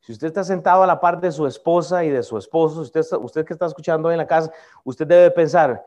Si 0.07 0.13
usted 0.13 0.29
está 0.29 0.45
sentado 0.45 0.85
a 0.85 0.87
la 0.87 1.01
par 1.01 1.21
de 1.21 1.33
su 1.33 1.49
esposa 1.49 2.05
y 2.05 2.11
de 2.11 2.23
su 2.23 2.39
esposo, 2.39 2.83
usted, 2.83 3.03
usted 3.21 3.45
que 3.45 3.55
está 3.55 3.67
escuchando 3.67 4.09
en 4.13 4.19
la 4.19 4.27
casa, 4.29 4.53
usted 4.85 5.05
debe 5.05 5.33
pensar, 5.33 5.85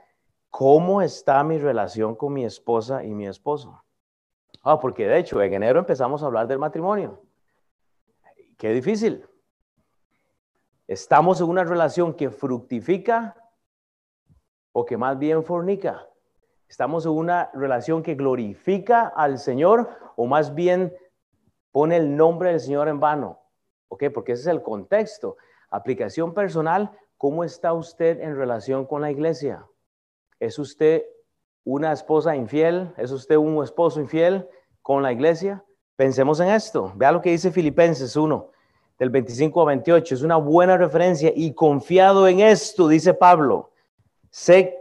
¿cómo 0.49 1.01
está 1.01 1.41
mi 1.41 1.57
relación 1.57 2.15
con 2.17 2.33
mi 2.33 2.43
esposa 2.43 3.01
y 3.01 3.13
mi 3.13 3.27
esposo? 3.27 3.81
Ah, 4.61 4.77
porque 4.77 5.07
de 5.07 5.19
hecho 5.19 5.41
en 5.41 5.53
enero 5.53 5.79
empezamos 5.79 6.21
a 6.21 6.25
hablar 6.25 6.47
del 6.47 6.59
matrimonio. 6.59 7.21
Qué 8.57 8.73
difícil. 8.73 9.25
¿Estamos 10.85 11.39
en 11.39 11.47
una 11.47 11.63
relación 11.63 12.13
que 12.13 12.29
fructifica 12.29 13.37
o 14.73 14.85
que 14.85 14.97
más 14.97 15.17
bien 15.17 15.45
fornica? 15.45 16.05
¿Estamos 16.67 17.05
en 17.05 17.13
una 17.13 17.51
relación 17.53 18.03
que 18.03 18.15
glorifica 18.15 19.13
al 19.15 19.39
Señor 19.39 19.89
o 20.17 20.25
más 20.25 20.53
bien 20.53 20.93
pone 21.71 21.95
el 21.95 22.17
nombre 22.17 22.49
del 22.49 22.59
Señor 22.59 22.89
en 22.89 22.99
vano? 22.99 23.38
¿Ok? 23.89 24.05
Porque 24.13 24.31
ese 24.31 24.41
es 24.41 24.47
el 24.47 24.63
contexto. 24.63 25.37
Aplicación 25.69 26.33
personal, 26.33 26.91
¿cómo 27.17 27.43
está 27.43 27.73
usted 27.73 28.21
en 28.21 28.35
relación 28.35 28.85
con 28.85 29.01
la 29.01 29.11
iglesia? 29.11 29.65
¿Es 30.39 30.57
usted 30.57 31.03
una 31.65 31.91
esposa 31.91 32.35
infiel? 32.35 32.93
¿Es 32.97 33.11
usted 33.11 33.35
un 33.35 33.61
esposo 33.63 33.99
infiel 33.99 34.47
con 34.81 35.03
la 35.03 35.11
iglesia? 35.11 35.63
Pensemos 35.95 36.39
en 36.39 36.49
esto. 36.49 36.93
Vea 36.95 37.11
lo 37.11 37.21
que 37.21 37.31
dice 37.31 37.51
Filipenses 37.51 38.15
1 38.15 38.51
del 38.97 39.09
25 39.09 39.61
a 39.61 39.65
28. 39.65 40.15
Es 40.15 40.21
una 40.21 40.37
buena 40.37 40.77
referencia 40.77 41.31
y 41.35 41.53
confiado 41.53 42.27
en 42.27 42.39
esto, 42.39 42.87
dice 42.87 43.13
Pablo. 43.13 43.71
Sé, 44.29 44.78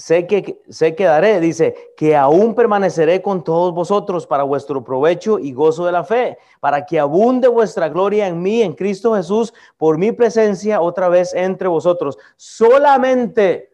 sé, 0.00 0.26
que, 0.26 0.60
sé 0.68 0.94
que 0.94 1.04
daré, 1.04 1.40
dice, 1.40 1.92
que 1.96 2.16
aún 2.16 2.54
permaneceré 2.54 3.20
con 3.20 3.44
todos 3.44 3.74
vosotros 3.74 4.26
para 4.26 4.42
vuestro 4.42 4.82
provecho 4.82 5.38
y 5.38 5.52
gozo 5.52 5.84
de 5.84 5.92
la 5.92 6.04
fe, 6.04 6.38
para 6.58 6.86
que 6.86 6.98
abunde 6.98 7.48
vuestra 7.48 7.88
gloria 7.88 8.26
en 8.26 8.40
mí, 8.40 8.62
en 8.62 8.72
Cristo 8.72 9.14
Jesús, 9.14 9.52
por 9.76 9.98
mi 9.98 10.10
presencia 10.12 10.80
otra 10.80 11.08
vez 11.08 11.34
entre 11.34 11.68
vosotros. 11.68 12.18
Solamente 12.36 13.70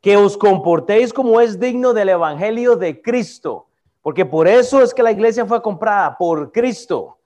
que 0.00 0.16
os 0.16 0.36
comportéis 0.36 1.12
como 1.12 1.40
es 1.40 1.60
digno 1.60 1.94
del 1.94 2.08
Evangelio 2.08 2.74
de 2.74 3.00
Cristo, 3.00 3.68
porque 4.02 4.26
por 4.26 4.48
eso 4.48 4.82
es 4.82 4.92
que 4.92 5.04
la 5.04 5.12
iglesia 5.12 5.46
fue 5.46 5.62
comprada 5.62 6.18
por 6.18 6.50
Cristo, 6.50 7.18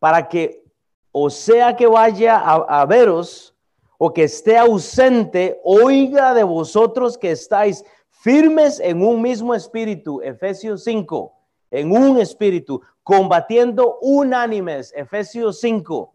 para 0.00 0.28
que 0.28 0.64
o 1.12 1.30
sea 1.30 1.74
que 1.74 1.86
vaya 1.86 2.36
a, 2.38 2.84
veros 2.84 3.55
o 3.98 4.12
que 4.12 4.24
esté 4.24 4.56
ausente, 4.58 5.60
oiga 5.64 6.34
de 6.34 6.42
vosotros 6.42 7.16
que 7.16 7.30
estáis 7.30 7.84
firmes 8.10 8.80
en 8.80 9.02
un 9.02 9.22
mismo 9.22 9.54
espíritu, 9.54 10.20
Efesios 10.22 10.84
5, 10.84 11.32
en 11.70 11.92
un 11.92 12.18
espíritu, 12.18 12.80
combatiendo 13.02 13.98
unánimes, 14.00 14.92
Efesios 14.96 15.60
5, 15.60 16.12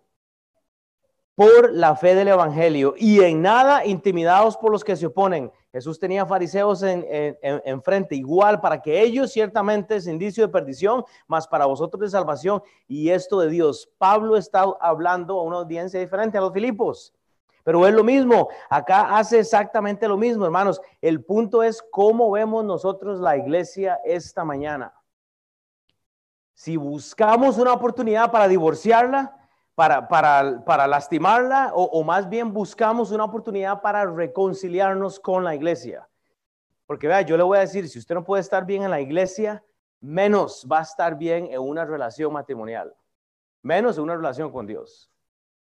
por 1.36 1.72
la 1.72 1.96
fe 1.96 2.14
del 2.14 2.28
Evangelio 2.28 2.94
y 2.98 3.22
en 3.22 3.42
nada 3.42 3.86
intimidados 3.86 4.58
por 4.58 4.72
los 4.72 4.84
que 4.84 4.96
se 4.96 5.06
oponen. 5.08 5.52
Jesús 5.72 5.98
tenía 5.98 6.26
fariseos 6.26 6.84
en, 6.84 7.06
en, 7.10 7.82
frente, 7.82 8.16
igual 8.16 8.60
para 8.60 8.82
que 8.82 9.02
ellos 9.02 9.32
ciertamente 9.32 9.96
es 9.96 10.06
indicio 10.06 10.46
de 10.46 10.52
perdición, 10.52 11.06
más 11.28 11.48
para 11.48 11.66
vosotros 11.66 12.02
de 12.02 12.10
salvación 12.10 12.62
y 12.88 13.10
esto 13.10 13.40
de 13.40 13.50
Dios. 13.50 13.90
Pablo 13.98 14.36
está 14.36 14.66
hablando 14.82 15.40
a 15.40 15.44
una 15.44 15.58
audiencia 15.58 16.00
diferente 16.00 16.38
a 16.38 16.42
los 16.42 16.52
Filipos, 16.52 17.14
pero 17.64 17.88
es 17.88 17.94
lo 17.94 18.04
mismo. 18.04 18.50
Acá 18.70 19.18
hace 19.18 19.40
exactamente 19.40 20.08
lo 20.08 20.18
mismo, 20.18 20.46
hermanos. 20.46 20.82
El 21.02 21.24
punto 21.24 21.64
es 21.64 21.82
cómo 21.92 22.32
vemos 22.32 22.64
nosotros 22.66 23.20
la 23.20 23.38
iglesia 23.38 24.00
esta 24.04 24.44
mañana. 24.44 24.94
Si 26.54 26.78
buscamos 26.78 27.58
una 27.58 27.74
oportunidad 27.74 28.32
para 28.32 28.48
divorciarla, 28.48 29.38
para, 29.76 30.08
para, 30.08 30.64
para 30.66 30.88
lastimarla 30.88 31.72
o, 31.74 32.04
más 32.04 32.30
bien 32.30 32.54
buscamos 32.54 33.12
una 33.12 33.24
oportunidad 33.24 33.82
para 33.82 34.06
reconciliarnos 34.06 35.20
con 35.20 35.44
la 35.44 35.56
iglesia. 35.56 36.08
Porque 36.86 37.08
vea, 37.08 37.22
yo 37.22 37.38
le 37.38 37.44
voy 37.44 37.58
a 37.58 37.62
decir, 37.62 37.88
si 37.88 37.98
usted 37.98 38.16
no 38.16 38.24
puede 38.24 38.42
estar 38.42 38.66
bien 38.66 38.84
en 38.84 38.92
la 38.92 39.02
iglesia, 39.02 39.64
menos 40.02 40.68
va 40.70 40.80
a 40.80 40.84
estar 40.84 41.18
bien 41.18 41.48
en 41.52 41.62
una 41.62 41.86
relación 41.86 42.34
matrimonial, 42.34 42.94
menos 43.62 43.98
en 43.98 44.04
una 44.04 44.16
relación 44.16 44.52
con 44.52 44.68
Dios. 44.68 45.11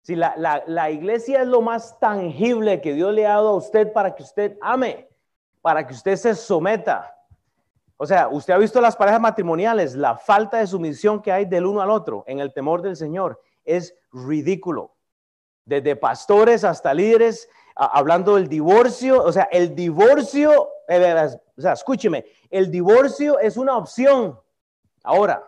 Si 0.02 0.16
la, 0.16 0.34
la, 0.36 0.62
la 0.66 0.90
iglesia 0.90 1.42
es 1.42 1.46
lo 1.46 1.60
más 1.60 1.98
tangible 1.98 2.80
que 2.80 2.94
Dios 2.94 3.12
le 3.12 3.26
ha 3.26 3.30
dado 3.30 3.50
a 3.50 3.56
usted 3.56 3.92
para 3.92 4.14
que 4.14 4.22
usted 4.22 4.56
ame, 4.60 5.08
para 5.60 5.86
que 5.86 5.94
usted 5.94 6.16
se 6.16 6.34
someta. 6.34 7.14
O 7.96 8.06
sea, 8.06 8.28
usted 8.28 8.54
ha 8.54 8.58
visto 8.58 8.80
las 8.80 8.96
parejas 8.96 9.20
matrimoniales, 9.20 9.94
la 9.94 10.16
falta 10.16 10.56
de 10.56 10.66
sumisión 10.66 11.20
que 11.20 11.32
hay 11.32 11.44
del 11.44 11.66
uno 11.66 11.82
al 11.82 11.90
otro 11.90 12.24
en 12.26 12.40
el 12.40 12.52
temor 12.52 12.80
del 12.80 12.96
Señor 12.96 13.40
es 13.62 13.94
ridículo. 14.10 14.96
Desde 15.66 15.96
pastores 15.96 16.64
hasta 16.64 16.94
líderes, 16.94 17.48
hablando 17.76 18.36
del 18.36 18.48
divorcio, 18.48 19.22
o 19.22 19.30
sea, 19.30 19.44
el 19.52 19.74
divorcio, 19.74 20.70
eh, 20.88 21.28
o 21.56 21.60
sea, 21.60 21.72
escúcheme, 21.74 22.24
el 22.48 22.70
divorcio 22.70 23.38
es 23.38 23.56
una 23.56 23.76
opción 23.76 24.40
ahora 25.04 25.46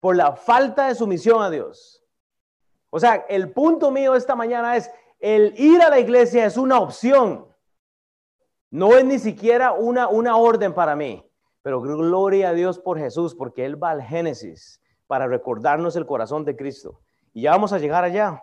por 0.00 0.14
la 0.14 0.36
falta 0.36 0.88
de 0.88 0.94
sumisión 0.94 1.42
a 1.42 1.50
Dios. 1.50 2.04
O 2.90 3.00
sea, 3.00 3.26
el 3.28 3.50
punto 3.52 3.90
mío 3.90 4.14
esta 4.14 4.34
mañana 4.34 4.76
es, 4.76 4.90
el 5.20 5.54
ir 5.58 5.82
a 5.82 5.90
la 5.90 5.98
iglesia 5.98 6.46
es 6.46 6.56
una 6.56 6.78
opción, 6.78 7.46
no 8.70 8.96
es 8.96 9.04
ni 9.04 9.18
siquiera 9.18 9.72
una, 9.72 10.08
una 10.08 10.36
orden 10.36 10.74
para 10.74 10.94
mí, 10.96 11.24
pero 11.62 11.80
gloria 11.80 12.50
a 12.50 12.52
Dios 12.52 12.78
por 12.78 12.98
Jesús, 12.98 13.34
porque 13.34 13.64
Él 13.64 13.82
va 13.82 13.90
al 13.90 14.02
Génesis 14.02 14.80
para 15.06 15.26
recordarnos 15.26 15.96
el 15.96 16.06
corazón 16.06 16.44
de 16.44 16.56
Cristo. 16.56 17.00
Y 17.32 17.42
ya 17.42 17.52
vamos 17.52 17.72
a 17.72 17.78
llegar 17.78 18.04
allá. 18.04 18.42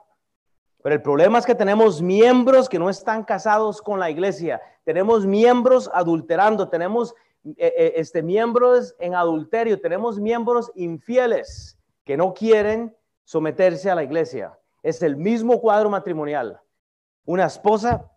Pero 0.82 0.96
el 0.96 1.02
problema 1.02 1.40
es 1.40 1.46
que 1.46 1.56
tenemos 1.56 2.02
miembros 2.02 2.70
que 2.70 2.80
no 2.80 2.90
están 2.90 3.24
casados 3.24 3.82
con 3.82 4.00
la 4.00 4.10
iglesia. 4.10 4.62
Tenemos 4.84 5.26
miembros 5.26 5.90
adulterando. 5.94 6.70
Tenemos 6.70 7.16
eh, 7.46 7.74
eh, 7.78 7.94
este, 7.98 8.24
miembros 8.24 8.96
en 8.98 9.14
adulterio, 9.14 9.80
tenemos 9.80 10.20
miembros 10.20 10.72
infieles 10.74 11.78
que 12.04 12.18
no 12.18 12.34
quieren 12.34 12.96
someterse 13.26 13.92
a 13.92 13.96
la 13.96 14.04
iglesia. 14.04 14.58
Es 14.82 15.02
el 15.02 15.18
mismo 15.18 15.60
cuadro 15.60 15.90
matrimonial. 15.90 16.62
Una 17.26 17.46
esposa 17.46 18.10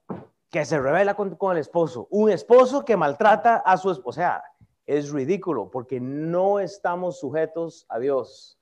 que 0.50 0.64
se 0.64 0.78
revela 0.78 1.14
con, 1.14 1.36
el 1.52 1.58
esposo, 1.58 2.06
un 2.10 2.30
esposo 2.30 2.84
que 2.84 2.96
maltrata 2.96 3.56
a 3.56 3.76
su 3.76 3.90
esposa. 3.90 4.08
O 4.08 4.12
sea, 4.12 4.44
es 4.86 5.10
ridículo 5.10 5.70
porque 5.70 5.98
no 6.00 6.60
estamos 6.60 7.18
sujetos 7.18 7.86
a 7.88 7.98
Dios. 7.98 8.58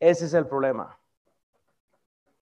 Ese 0.00 0.24
es 0.26 0.34
el 0.34 0.46
problema. 0.46 0.98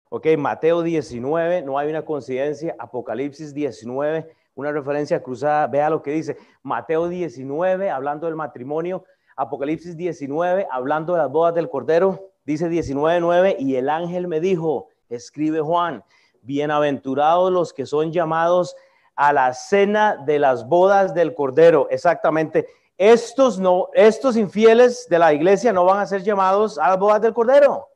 Ok, 0.09 0.27
Mateo 0.37 0.83
19, 0.83 1.63
no 1.63 1.77
hay 1.77 1.89
una 1.89 2.05
coincidencia. 2.05 2.75
Apocalipsis 2.77 3.53
19, 3.53 4.31
una 4.53 4.71
referencia 4.71 5.21
cruzada. 5.23 5.65
Vea 5.67 5.89
lo 5.89 6.03
que 6.03 6.11
dice. 6.11 6.37
Mateo 6.61 7.09
19, 7.09 7.89
hablando 7.89 8.27
del 8.27 8.35
matrimonio. 8.35 9.05
Apocalipsis 9.35 9.97
19, 9.97 10.67
hablando 10.69 11.13
de 11.13 11.19
las 11.19 11.31
bodas 11.31 11.55
del 11.55 11.69
Cordero. 11.69 12.32
Dice 12.45 12.69
19.9, 12.69 13.56
y 13.60 13.75
el 13.77 13.89
ángel 13.89 14.27
me 14.27 14.41
dijo, 14.41 14.89
escribe 15.10 15.62
Juan, 15.62 16.03
bienaventurados 16.41 17.51
los 17.51 17.71
que 17.71 17.86
son 17.86 18.12
llamados 18.12 18.75
a 19.15 19.32
la 19.32 19.53
cena 19.53 20.17
de 20.25 20.39
las 20.39 20.67
bodas 20.67 21.13
del 21.13 21.34
Cordero. 21.36 21.88
Exactamente. 21.89 22.67
Estos 22.97 23.60
no, 23.60 23.89
estos 23.93 24.36
infieles 24.36 25.08
de 25.10 25.19
la 25.19 25.34
iglesia 25.34 25.71
no 25.71 25.86
van 25.86 25.99
a 25.99 26.06
ser 26.06 26.23
llamados 26.23 26.77
a 26.77 26.89
las 26.89 26.99
bodas 26.99 27.21
del 27.21 27.34
Cordero. 27.34 27.88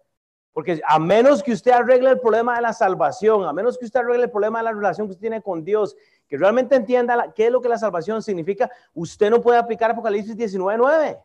Porque 0.53 0.81
a 0.87 0.97
menos 0.97 1.43
que 1.43 1.51
usted 1.51 1.71
arregle 1.71 2.09
el 2.09 2.19
problema 2.19 2.55
de 2.55 2.61
la 2.61 2.73
salvación, 2.73 3.45
a 3.45 3.53
menos 3.53 3.77
que 3.77 3.85
usted 3.85 3.99
arregle 3.99 4.23
el 4.23 4.31
problema 4.31 4.59
de 4.59 4.63
la 4.63 4.71
relación 4.71 5.07
que 5.07 5.11
usted 5.11 5.21
tiene 5.21 5.41
con 5.41 5.63
Dios, 5.63 5.95
que 6.27 6.37
realmente 6.37 6.75
entienda 6.75 7.31
qué 7.35 7.47
es 7.47 7.51
lo 7.51 7.61
que 7.61 7.69
la 7.69 7.77
salvación 7.77 8.23
significa, 8.23 8.71
usted 8.93 9.29
no 9.29 9.41
puede 9.41 9.59
aplicar 9.59 9.91
Apocalipsis 9.91 10.35
19.9, 10.35 11.21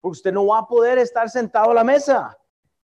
porque 0.00 0.12
usted 0.12 0.32
no 0.32 0.46
va 0.46 0.60
a 0.60 0.66
poder 0.66 0.98
estar 0.98 1.28
sentado 1.28 1.72
a 1.72 1.74
la 1.74 1.82
mesa. 1.82 2.38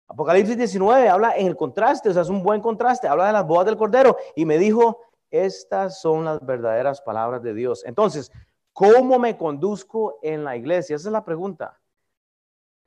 Apocalipsis 0.09 0.57
19 0.57 1.09
habla 1.09 1.37
en 1.37 1.47
el 1.47 1.57
contraste, 1.57 2.11
o 2.11 2.13
sea, 2.13 2.23
es 2.23 2.29
un 2.29 2.43
buen 2.43 2.61
contraste, 2.61 3.09
habla 3.09 3.27
de 3.27 3.33
las 3.33 3.47
bodas 3.47 3.67
del 3.67 3.77
Cordero 3.77 4.17
y 4.37 4.45
me 4.45 4.59
dijo, 4.59 5.01
estas 5.31 6.01
son 6.01 6.25
las 6.25 6.45
verdaderas 6.45 7.01
palabras 7.01 7.43
de 7.43 7.55
Dios. 7.55 7.85
Entonces, 7.85 8.31
¿cómo 8.73 9.19
me 9.19 9.37
conduzco 9.37 10.19
en 10.23 10.45
la 10.45 10.57
iglesia? 10.57 10.97
Esa 10.97 11.09
es 11.09 11.13
la 11.13 11.25
pregunta. 11.25 11.81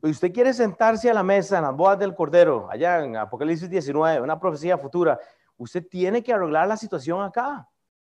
Usted 0.02 0.32
quiere 0.32 0.54
sentarse 0.54 1.10
a 1.10 1.14
la 1.14 1.24
mesa 1.24 1.58
en 1.58 1.64
las 1.64 1.76
bodas 1.76 1.98
del 1.98 2.14
Cordero, 2.14 2.68
allá 2.70 3.04
en 3.04 3.18
Apocalipsis 3.18 3.70
19, 3.70 4.22
una 4.22 4.40
profecía 4.40 4.78
futura. 4.78 5.20
Usted 5.58 5.88
tiene 5.88 6.24
que 6.24 6.32
arreglar 6.32 6.68
la 6.68 6.78
situación 6.78 7.22
acá. 7.24 7.68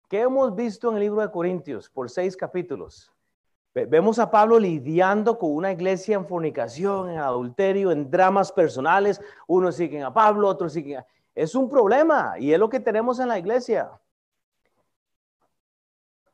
¿Qué 0.08 0.20
hemos 0.20 0.54
visto 0.54 0.90
en 0.90 0.96
el 0.96 1.00
libro 1.00 1.22
de 1.22 1.30
Corintios 1.30 1.88
por 1.88 2.10
seis 2.10 2.36
capítulos? 2.36 3.10
Vemos 3.72 4.18
a 4.18 4.30
Pablo 4.30 4.58
lidiando 4.58 5.38
con 5.38 5.54
una 5.54 5.70
iglesia 5.70 6.16
en 6.16 6.26
fornicación, 6.26 7.10
en 7.10 7.18
adulterio, 7.18 7.92
en 7.92 8.10
dramas 8.10 8.50
personales. 8.50 9.20
Unos 9.46 9.76
siguen 9.76 10.02
a 10.02 10.12
Pablo, 10.12 10.48
otros 10.48 10.72
siguen 10.72 10.98
a... 10.98 11.06
Es 11.34 11.54
un 11.54 11.68
problema 11.68 12.34
y 12.38 12.52
es 12.52 12.58
lo 12.58 12.68
que 12.68 12.80
tenemos 12.80 13.20
en 13.20 13.28
la 13.28 13.38
iglesia. 13.38 13.90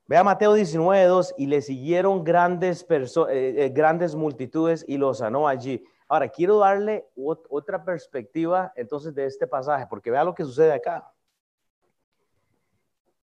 Ve 0.08 0.16
a 0.16 0.24
Mateo 0.24 0.54
19, 0.54 1.04
2, 1.04 1.34
y 1.36 1.46
le 1.46 1.60
siguieron 1.60 2.22
grandes, 2.22 2.86
eh, 2.88 3.26
eh, 3.28 3.68
grandes 3.70 4.14
multitudes 4.14 4.84
y 4.86 4.96
los 4.96 5.18
sanó 5.18 5.48
allí. 5.48 5.84
Ahora, 6.08 6.28
quiero 6.28 6.58
darle 6.58 7.08
otra 7.16 7.84
perspectiva 7.84 8.72
entonces 8.76 9.14
de 9.14 9.26
este 9.26 9.48
pasaje, 9.48 9.86
porque 9.90 10.12
vea 10.12 10.22
lo 10.22 10.34
que 10.34 10.44
sucede 10.44 10.72
acá. 10.72 11.12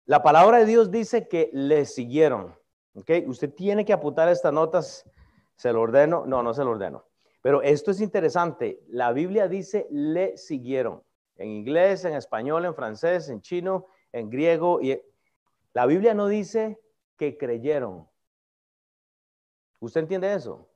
La 0.07 0.23
palabra 0.23 0.59
de 0.59 0.64
Dios 0.64 0.90
dice 0.90 1.29
que 1.29 1.51
le 1.53 1.85
siguieron. 1.85 2.60
Okay, 2.94 3.24
usted 3.26 3.53
tiene 3.55 3.85
que 3.85 3.92
apuntar 3.92 4.29
estas 4.29 4.53
notas. 4.53 5.09
¿Se 5.57 5.72
lo 5.72 5.83
ordeno? 5.83 6.24
No, 6.26 6.42
no 6.42 6.55
se 6.55 6.64
lo 6.64 6.70
ordeno. 6.70 7.05
Pero 7.42 7.62
esto 7.62 7.90
es 7.90 8.00
interesante. 8.00 8.83
La 8.88 9.12
Biblia 9.12 9.48
dice 9.48 9.87
le 9.90 10.37
siguieron. 10.37 11.03
En 11.37 11.48
inglés, 11.48 12.05
en 12.05 12.14
español, 12.14 12.64
en 12.64 12.74
francés, 12.74 13.29
en 13.29 13.40
chino, 13.40 13.87
en 14.12 14.29
griego. 14.29 14.81
La 15.72 15.87
Biblia 15.87 16.14
no 16.14 16.26
dice 16.26 16.81
que 17.16 17.38
creyeron. 17.38 18.09
¿Usted 19.79 20.03
entiende 20.03 20.35
eso? 20.35 20.68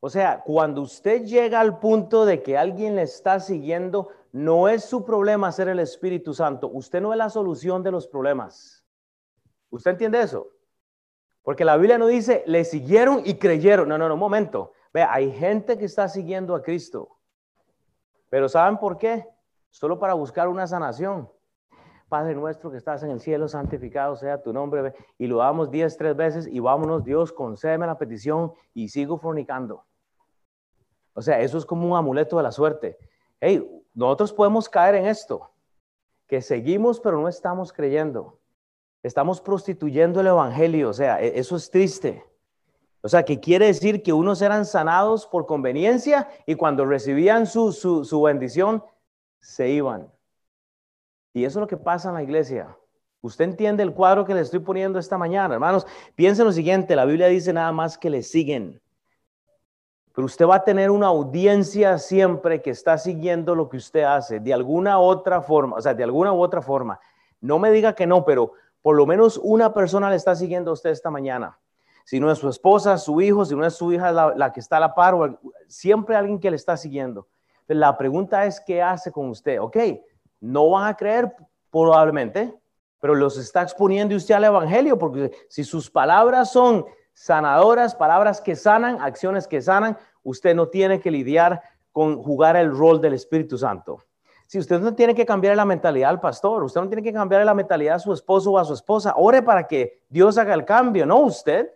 O 0.00 0.08
sea, 0.10 0.42
cuando 0.42 0.82
usted 0.82 1.24
llega 1.24 1.60
al 1.60 1.78
punto 1.78 2.24
de 2.26 2.42
que 2.42 2.56
alguien 2.56 2.96
le 2.96 3.02
está 3.02 3.40
siguiendo, 3.40 4.10
no 4.32 4.68
es 4.68 4.84
su 4.84 5.04
problema 5.04 5.52
ser 5.52 5.68
el 5.68 5.78
Espíritu 5.78 6.34
Santo. 6.34 6.68
Usted 6.68 7.00
no 7.00 7.12
es 7.12 7.18
la 7.18 7.30
solución 7.30 7.82
de 7.82 7.90
los 7.90 8.06
problemas. 8.06 8.84
¿Usted 9.70 9.92
entiende 9.92 10.20
eso? 10.20 10.50
Porque 11.44 11.64
la 11.64 11.76
Biblia 11.76 11.98
no 11.98 12.06
dice, 12.06 12.42
le 12.46 12.64
siguieron 12.64 13.20
y 13.24 13.34
creyeron. 13.34 13.86
No, 13.86 13.98
no, 13.98 14.08
no, 14.08 14.14
un 14.14 14.20
momento. 14.20 14.72
Vea, 14.94 15.12
hay 15.12 15.30
gente 15.30 15.76
que 15.76 15.84
está 15.84 16.08
siguiendo 16.08 16.54
a 16.54 16.62
Cristo. 16.62 17.18
Pero 18.30 18.48
¿saben 18.48 18.78
por 18.78 18.96
qué? 18.96 19.28
Solo 19.70 19.98
para 19.98 20.14
buscar 20.14 20.48
una 20.48 20.66
sanación. 20.66 21.30
Padre 22.08 22.34
nuestro 22.34 22.70
que 22.70 22.78
estás 22.78 23.02
en 23.02 23.10
el 23.10 23.20
cielo, 23.20 23.46
santificado 23.46 24.16
sea 24.16 24.42
tu 24.42 24.54
nombre. 24.54 24.94
Y 25.18 25.26
lo 25.26 25.36
damos 25.36 25.70
diez, 25.70 25.98
tres 25.98 26.16
veces 26.16 26.46
y 26.46 26.60
vámonos, 26.60 27.04
Dios, 27.04 27.30
concédeme 27.30 27.86
la 27.86 27.98
petición 27.98 28.54
y 28.72 28.88
sigo 28.88 29.18
fornicando. 29.18 29.84
O 31.12 31.20
sea, 31.20 31.40
eso 31.40 31.58
es 31.58 31.66
como 31.66 31.86
un 31.86 31.96
amuleto 31.96 32.38
de 32.38 32.42
la 32.42 32.52
suerte. 32.52 32.96
Hey, 33.38 33.68
nosotros 33.92 34.32
podemos 34.32 34.68
caer 34.68 34.94
en 34.94 35.06
esto, 35.06 35.50
que 36.26 36.40
seguimos 36.40 37.00
pero 37.00 37.20
no 37.20 37.28
estamos 37.28 37.70
creyendo. 37.70 38.40
Estamos 39.04 39.42
prostituyendo 39.42 40.22
el 40.22 40.28
Evangelio, 40.28 40.88
o 40.88 40.92
sea, 40.94 41.20
e-, 41.20 41.38
eso 41.38 41.56
es 41.56 41.70
triste. 41.70 42.24
O 43.02 43.08
sea, 43.08 43.22
que 43.22 43.38
quiere 43.38 43.66
decir 43.66 44.02
que 44.02 44.14
unos 44.14 44.40
eran 44.40 44.64
sanados 44.64 45.26
por 45.26 45.44
conveniencia 45.44 46.26
y 46.46 46.54
cuando 46.54 46.86
recibían 46.86 47.46
su, 47.46 47.72
su, 47.72 48.22
bendición, 48.22 48.82
se 49.40 49.68
iban. 49.68 50.10
Y 51.34 51.44
eso 51.44 51.58
es 51.58 51.60
lo 51.60 51.66
que 51.66 51.76
pasa 51.76 52.08
en 52.08 52.14
la 52.14 52.22
iglesia. 52.22 52.78
Usted 53.20 53.44
entiende 53.44 53.82
el 53.82 53.92
cuadro 53.92 54.24
que 54.24 54.32
le 54.32 54.40
estoy 54.40 54.60
poniendo 54.60 54.98
esta 54.98 55.18
mañana, 55.18 55.52
hermanos. 55.52 55.86
Piensen 56.14 56.46
lo 56.46 56.52
siguiente, 56.52 56.96
la 56.96 57.04
Biblia 57.04 57.26
dice 57.26 57.52
nada 57.52 57.72
más 57.72 57.98
que 57.98 58.08
le 58.08 58.22
siguen. 58.22 58.80
Pero 60.14 60.24
usted 60.24 60.46
va 60.46 60.56
a 60.56 60.64
tener 60.64 60.90
una 60.90 61.08
audiencia 61.08 61.98
siempre 61.98 62.62
que 62.62 62.70
está 62.70 62.96
siguiendo 62.96 63.54
lo 63.54 63.68
que 63.68 63.76
usted 63.76 64.04
hace, 64.04 64.40
de 64.40 64.54
alguna 64.54 64.98
otra 64.98 65.42
forma, 65.42 65.76
o 65.76 65.82
sea, 65.82 65.92
de 65.92 66.04
alguna 66.04 66.32
u 66.32 66.40
otra 66.40 66.62
forma. 66.62 66.98
No 67.42 67.58
me 67.58 67.70
diga 67.70 67.94
que 67.94 68.06
no, 68.06 68.24
pero 68.24 68.54
por 68.84 68.96
lo 68.96 69.06
menos 69.06 69.40
una 69.42 69.72
persona 69.72 70.10
le 70.10 70.16
está 70.16 70.36
siguiendo 70.36 70.70
a 70.70 70.74
usted 70.74 70.90
esta 70.90 71.10
mañana. 71.10 71.58
Si 72.04 72.20
no 72.20 72.30
es 72.30 72.38
su 72.38 72.50
esposa, 72.50 72.98
su 72.98 73.18
hijo, 73.22 73.46
si 73.46 73.56
no 73.56 73.64
es 73.64 73.72
su 73.72 73.90
hija 73.90 74.12
la, 74.12 74.52
que 74.52 74.60
está 74.60 74.76
a 74.76 74.80
la 74.80 74.94
par, 74.94 75.38
siempre 75.68 76.14
alguien 76.14 76.38
que 76.38 76.50
le 76.50 76.56
está 76.56 76.76
siguiendo. 76.76 77.26
La 77.66 77.96
pregunta 77.96 78.44
es, 78.44 78.60
¿qué 78.60 78.82
hace 78.82 79.10
con 79.10 79.30
usted? 79.30 79.58
Ok, 79.58 79.78
no 80.38 80.68
van 80.68 80.86
a 80.86 80.96
creer 80.98 81.34
probablemente, 81.70 82.54
pero 83.00 83.14
los 83.14 83.38
está 83.38 83.62
exponiendo 83.62 84.14
usted 84.14 84.34
al 84.34 84.44
Evangelio, 84.44 84.98
porque 84.98 85.30
si 85.48 85.64
sus 85.64 85.90
palabras 85.90 86.52
son 86.52 86.84
sanadoras, 87.14 87.94
palabras 87.94 88.42
que 88.42 88.54
sanan, 88.54 89.00
acciones 89.00 89.48
que 89.48 89.62
sanan, 89.62 89.96
usted 90.22 90.54
no 90.54 90.68
tiene 90.68 91.00
que 91.00 91.10
lidiar 91.10 91.62
con 91.90 92.22
jugar 92.22 92.54
el 92.56 92.70
rol 92.70 93.00
del 93.00 93.14
Espíritu 93.14 93.56
Santo. 93.56 94.04
Si 94.54 94.60
usted 94.60 94.78
no 94.78 94.94
tiene 94.94 95.16
que 95.16 95.26
cambiar 95.26 95.56
la 95.56 95.64
mentalidad 95.64 96.10
al 96.10 96.20
pastor, 96.20 96.62
usted 96.62 96.80
no 96.80 96.86
tiene 96.86 97.02
que 97.02 97.12
cambiar 97.12 97.44
la 97.44 97.54
mentalidad 97.54 97.96
a 97.96 97.98
su 97.98 98.12
esposo 98.12 98.52
o 98.52 98.58
a 98.60 98.64
su 98.64 98.74
esposa, 98.74 99.12
ore 99.16 99.42
para 99.42 99.66
que 99.66 100.00
Dios 100.08 100.38
haga 100.38 100.54
el 100.54 100.64
cambio, 100.64 101.04
no 101.04 101.18
usted. 101.22 101.74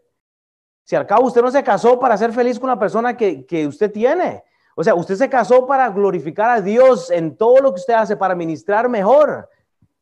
Si 0.84 0.94
al 0.94 1.04
cabo 1.04 1.26
usted 1.26 1.42
no 1.42 1.50
se 1.50 1.64
casó 1.64 1.98
para 1.98 2.16
ser 2.16 2.32
feliz 2.32 2.56
con 2.56 2.68
la 2.68 2.78
persona 2.78 3.16
que, 3.16 3.44
que 3.44 3.66
usted 3.66 3.90
tiene. 3.90 4.44
O 4.76 4.84
sea, 4.84 4.94
usted 4.94 5.16
se 5.16 5.28
casó 5.28 5.66
para 5.66 5.88
glorificar 5.88 6.50
a 6.50 6.60
Dios 6.60 7.10
en 7.10 7.36
todo 7.36 7.58
lo 7.58 7.74
que 7.74 7.80
usted 7.80 7.94
hace, 7.94 8.16
para 8.16 8.36
ministrar 8.36 8.88
mejor. 8.88 9.50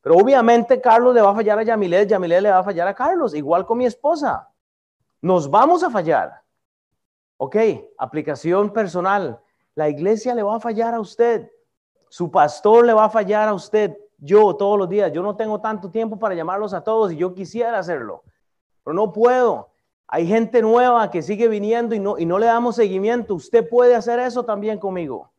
Pero 0.02 0.16
obviamente 0.16 0.78
Carlos 0.78 1.14
le 1.14 1.22
va 1.22 1.30
a 1.30 1.34
fallar 1.34 1.58
a 1.58 1.62
Yamilet, 1.62 2.10
Yamilet 2.10 2.42
le 2.42 2.50
va 2.50 2.58
a 2.58 2.62
fallar 2.62 2.88
a 2.88 2.94
Carlos, 2.94 3.34
igual 3.34 3.64
con 3.64 3.78
mi 3.78 3.86
esposa. 3.86 4.50
Nos 5.22 5.50
vamos 5.50 5.82
a 5.82 5.88
fallar. 5.88 6.42
Ok, 7.38 7.56
aplicación 7.96 8.70
personal. 8.70 9.40
La 9.74 9.88
iglesia 9.88 10.34
le 10.34 10.42
va 10.42 10.56
a 10.56 10.60
fallar 10.60 10.92
a 10.92 11.00
usted. 11.00 11.50
Su 12.09 12.31
pastor 12.31 12.87
le 12.87 12.92
va 12.92 13.05
a 13.05 13.11
fallar 13.11 13.49
a 13.49 13.55
usted, 13.55 13.97
yo 14.19 14.55
todos 14.55 14.79
los 14.79 14.88
días. 14.88 15.12
Yo 15.12 15.23
no 15.23 15.37
tengo 15.37 15.61
tanto 15.61 15.90
tiempo 15.90 16.19
para 16.19 16.35
llamarlos 16.35 16.73
a 16.75 16.83
todos 16.83 17.12
y 17.12 17.16
yo 17.16 17.35
quisiera 17.35 17.79
hacerlo, 17.79 18.23
pero 18.85 18.95
no 18.95 19.12
puedo. 19.12 19.71
Hay 20.09 20.27
gente 20.27 20.62
nueva 20.62 21.11
que 21.11 21.21
sigue 21.21 21.49
viniendo 21.49 21.95
y 21.95 21.99
no, 21.99 22.16
y 22.16 22.27
no 22.27 22.38
le 22.38 22.47
damos 22.47 22.77
seguimiento. 22.77 23.35
Usted 23.35 23.69
puede 23.69 23.95
hacer 23.95 24.21
eso 24.21 24.45
también 24.45 24.79
conmigo. 24.79 25.33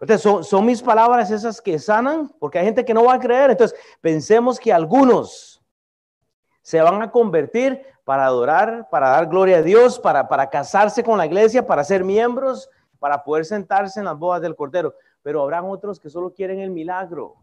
Entonces, 0.00 0.22
son, 0.22 0.42
son 0.42 0.64
mis 0.64 0.82
palabras 0.82 1.30
esas 1.30 1.60
que 1.60 1.78
sanan, 1.78 2.32
porque 2.40 2.58
hay 2.58 2.64
gente 2.64 2.84
que 2.84 2.94
no 2.94 3.04
va 3.04 3.14
a 3.14 3.20
creer. 3.20 3.50
Entonces, 3.50 3.78
pensemos 4.00 4.58
que 4.58 4.72
algunos 4.72 5.62
se 6.62 6.80
van 6.80 7.02
a 7.02 7.10
convertir 7.10 7.80
para 8.04 8.24
adorar, 8.24 8.88
para 8.90 9.10
dar 9.10 9.26
gloria 9.26 9.58
a 9.58 9.62
Dios, 9.62 9.98
para, 9.98 10.26
para 10.26 10.48
casarse 10.50 11.04
con 11.04 11.18
la 11.18 11.26
iglesia, 11.26 11.66
para 11.66 11.84
ser 11.84 12.02
miembros, 12.02 12.68
para 12.98 13.22
poder 13.22 13.44
sentarse 13.44 14.00
en 14.00 14.06
las 14.06 14.18
bodas 14.18 14.42
del 14.42 14.56
Cordero 14.56 14.94
pero 15.22 15.42
habrán 15.42 15.64
otros 15.66 16.00
que 16.00 16.10
solo 16.10 16.32
quieren 16.32 16.60
el 16.60 16.70
milagro, 16.70 17.36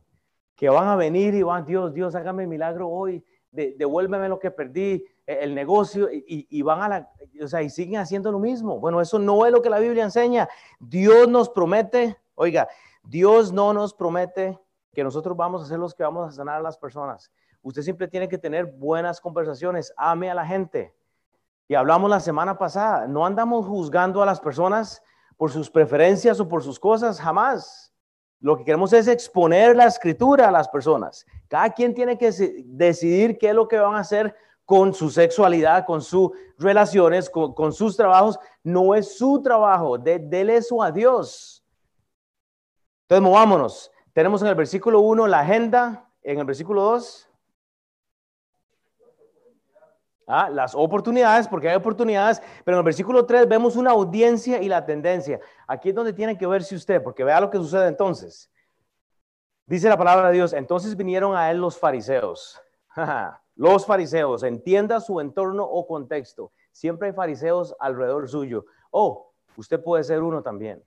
que 0.56 0.70
van 0.70 0.88
a 0.88 0.96
venir 0.96 1.36
y 1.36 1.44
van, 1.44 1.66
Dios, 1.66 1.94
Dios, 1.94 2.16
hágame 2.16 2.44
el 2.44 2.50
milagro 2.50 2.90
hoy, 2.90 3.24
devuélveme 3.52 4.30
lo 4.30 4.40
que 4.40 4.52
perdí, 4.52 5.06
el 5.26 5.54
negocio 5.54 6.08
y, 6.12 6.62
van 6.62 6.82
a 6.82 6.90
la, 6.90 7.12
o 7.42 7.48
sea, 7.48 7.62
y 7.62 7.70
siguen 7.70 8.00
haciendo 8.00 8.32
lo 8.32 8.40
mismo. 8.40 8.80
Bueno, 8.80 9.02
eso 9.02 9.20
no 9.20 9.46
es 9.46 9.52
lo 9.52 9.62
que 9.62 9.70
la 9.70 9.80
Biblia 9.80 10.04
enseña. 10.04 10.48
Dios 10.80 11.28
nos 11.28 11.50
promete, 11.50 12.18
oiga, 12.36 12.68
Dios 13.04 13.52
no 13.52 13.74
nos 13.74 13.94
promete 13.94 14.58
que 14.94 15.04
nosotros 15.04 15.36
vamos 15.36 15.62
a 15.62 15.66
ser 15.66 15.80
los 15.80 15.94
que 15.94 16.04
vamos 16.04 16.28
a 16.28 16.32
sanar 16.32 16.60
a 16.60 16.63
las 16.63 16.78
personas. 16.78 17.32
Usted 17.62 17.82
siempre 17.82 18.08
tiene 18.08 18.30
que 18.30 18.38
tener 18.38 18.66
buenas 18.66 19.20
conversaciones, 19.20 19.94
ame 19.98 20.32
a 20.32 20.34
la 20.34 20.46
gente. 20.46 20.94
Y 21.68 21.76
hablamos 21.76 22.10
la 22.10 22.22
semana 22.22 22.58
pasada, 22.58 23.08
no 23.08 23.26
andamos 23.26 23.66
juzgando 23.66 24.24
a 24.24 24.26
las 24.26 24.40
personas 24.40 25.04
por 25.38 25.52
sus 25.52 25.69
preferencias 25.69 26.39
o 26.39 26.47
por 26.47 26.63
sus 26.63 26.80
cosas, 26.80 27.19
jamás. 27.19 27.93
Lo 28.39 28.58
que 28.58 28.65
queremos 28.65 28.91
es 28.93 29.08
exponer 29.08 29.76
la 29.76 29.86
escritura 29.86 30.47
a 30.47 30.52
las 30.52 30.67
personas. 30.67 31.26
Cada 31.47 31.69
quien 31.71 31.93
tiene 31.93 32.17
que 32.17 32.32
decidir 32.65 33.38
qué 33.38 33.50
es 33.50 33.56
lo 33.56 33.67
que 33.67 33.78
van 33.78 33.95
a 33.95 34.00
hacer 34.00 34.36
con 34.65 34.93
su 34.93 35.10
sexualidad, 35.10 35.86
con 35.86 36.02
sus 36.02 36.32
relaciones, 36.58 37.30
con, 37.30 37.71
sus 37.71 37.95
trabajos. 37.95 38.38
No 38.63 38.93
es 38.93 39.17
su 39.17 39.41
trabajo, 39.41 39.97
de, 39.97 40.19
dele 40.19 40.58
eso 40.58 40.84
a 40.84 40.91
Dios. 40.91 41.63
Entonces, 43.04 43.23
movámonos. 43.23 43.91
Tenemos 44.13 44.41
en 44.41 44.50
el 44.50 44.56
versículo 44.56 45.00
1 45.00 45.28
la 45.28 45.39
agenda, 45.39 46.10
en 46.21 46.39
el 46.39 46.45
versículo 46.45 46.82
2 46.82 47.27
¿Ah? 50.28 50.50
Las 50.50 50.76
oportunidades, 50.76 51.48
porque 51.48 51.70
hay 51.70 51.78
oportunidades, 51.78 52.42
pero 52.66 52.76
en 52.76 52.80
el 52.80 52.86
versículo 52.86 53.26
3 53.26 53.48
vemos 53.48 53.78
una 53.78 53.92
audiencia 53.92 54.62
y 54.62 54.68
la 54.68 54.86
tendencia. 54.86 55.40
Aquí 55.66 55.90
es 55.90 55.96
donde 55.96 56.12
tiene 56.12 56.38
que 56.38 56.46
verse 56.46 56.76
usted, 56.76 57.02
porque 57.02 57.24
vea 57.24 57.40
lo 57.40 57.50
que 57.50 57.58
sucede 57.58 57.88
entonces. 57.88 58.52
Dice 59.66 59.88
la 59.88 59.98
palabra 59.98 60.28
de 60.28 60.34
Dios, 60.34 60.52
entonces 60.52 60.98
vinieron 60.98 61.36
a 61.36 61.50
él 61.50 61.60
los 61.60 61.80
fariseos. 61.80 62.62
los 63.56 63.86
fariseos, 63.86 64.44
entienda 64.44 65.00
su 65.00 65.22
entorno 65.22 65.63
o 65.63 65.88
contexto. 65.88 66.52
Siempre 66.74 67.08
hay 67.08 67.13
fariseos 67.13 67.74
alrededor 67.80 68.28
suyo. 68.28 68.66
Oh, 68.92 69.32
usted 69.56 69.82
puede 69.82 70.04
ser 70.04 70.22
uno 70.22 70.44
también. 70.44 70.84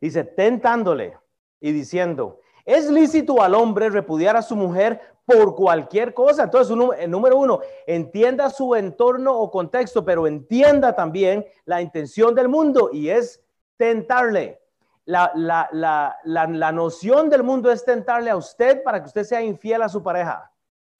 Dice, 0.00 0.24
tentándole 0.24 1.16
y 1.60 1.70
diciendo, 1.70 2.40
¿es 2.64 2.90
lícito 2.90 3.40
al 3.40 3.54
hombre 3.54 3.88
repudiar 3.88 4.36
a 4.36 4.42
su 4.42 4.56
mujer 4.56 5.00
por 5.28 5.54
cualquier 5.54 6.14
cosa. 6.14 6.44
Entonces, 6.44 6.74
el 7.00 7.10
número 7.10 7.36
uno, 7.36 7.60
entienda 7.86 8.48
su 8.48 8.74
entorno 8.74 9.38
o 9.38 9.50
contexto, 9.50 10.02
pero 10.02 10.26
entienda 10.26 10.94
también 10.94 11.44
la 11.66 11.82
intención 11.82 12.34
del 12.34 12.48
mundo 12.48 12.88
y 12.90 13.10
es 13.10 13.44
tentarle. 13.76 14.62
La, 15.04 15.30
la, 15.34 16.72
noción 16.72 17.28
del 17.28 17.42
mundo 17.42 17.70
es 17.70 17.84
tentarle 17.84 18.30
a 18.30 18.36
usted 18.36 18.82
para 18.82 19.00
que 19.00 19.08
usted 19.08 19.24
sea 19.24 19.42
infiel 19.42 19.82
a 19.82 19.90
su 19.90 20.02
pareja. 20.02 20.50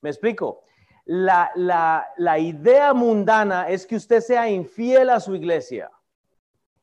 ¿Me 0.03 0.11
explico? 0.11 0.63
La, 1.07 1.51
la 1.55 2.39
idea 2.39 2.93
mundana 2.93 3.71
es 3.71 3.87
que 3.87 3.97
usted 3.97 4.21
sea 4.21 4.49
infiel 4.51 5.09
a 5.09 5.21
su 5.21 5.35
iglesia. 5.35 5.91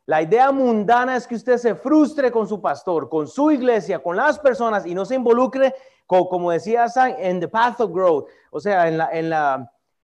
La 0.08 0.22
idea 0.22 0.52
mundana 0.52 1.16
es 1.16 1.28
que 1.28 1.36
usted 1.36 1.58
se 1.58 1.76
frustre 1.76 2.32
con 2.32 2.48
su 2.48 2.62
pastor, 2.62 3.10
con 3.10 3.28
su 3.28 3.52
iglesia, 3.52 4.02
con 4.02 4.16
las 4.16 4.38
personas 4.40 4.86
y 4.86 4.94
no 4.94 5.04
se 5.06 5.16
involucre 5.16 5.74
como, 6.06 6.52
decía 6.52 6.88
San, 6.88 7.16
en 7.18 7.40
the 7.40 7.48
path 7.48 7.80
of 7.82 7.92
growth, 7.92 8.28
o 8.52 8.60
sea, 8.60 8.88
en 8.88 8.98
la, 8.98 9.10
en 9.12 9.30
la, 9.30 9.72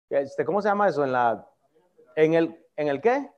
este, 0.10 0.46
¿cómo 0.46 0.62
se 0.62 0.70
llama 0.70 0.88
eso? 0.88 1.04
En 1.04 1.12
la, 1.12 1.48
en 2.16 2.34
el, 2.34 2.66
¿en 2.76 2.88
el 2.88 3.02
qué? 3.02 3.30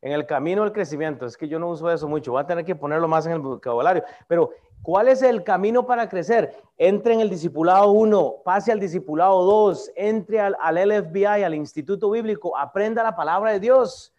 En 0.00 0.12
el 0.12 0.26
camino 0.26 0.62
del 0.62 0.72
crecimiento. 0.72 1.26
Es 1.26 1.36
que 1.36 1.48
yo 1.48 1.58
no 1.58 1.70
uso 1.70 1.90
eso 1.90 2.08
mucho, 2.08 2.32
voy 2.32 2.42
a 2.42 2.46
tener 2.46 2.64
que 2.64 2.76
ponerlo 2.76 3.08
más 3.08 3.26
en 3.26 3.32
el 3.32 3.40
vocabulario. 3.40 4.04
Pero, 4.26 4.50
¿cuál 4.82 5.08
es 5.08 5.22
el 5.22 5.42
camino 5.42 5.86
para 5.86 6.08
crecer? 6.08 6.54
Entre 6.76 7.14
en 7.14 7.20
el 7.20 7.30
discipulado 7.30 7.90
1, 7.90 8.42
pase 8.44 8.70
al 8.70 8.80
discipulado 8.80 9.42
2, 9.44 9.92
entre 9.96 10.40
al, 10.40 10.56
al 10.60 10.88
LFBI, 10.88 11.24
al 11.24 11.54
Instituto 11.54 12.10
Bíblico, 12.10 12.56
aprenda 12.56 13.02
la 13.02 13.16
palabra 13.16 13.52
de 13.52 13.60
Dios 13.60 14.12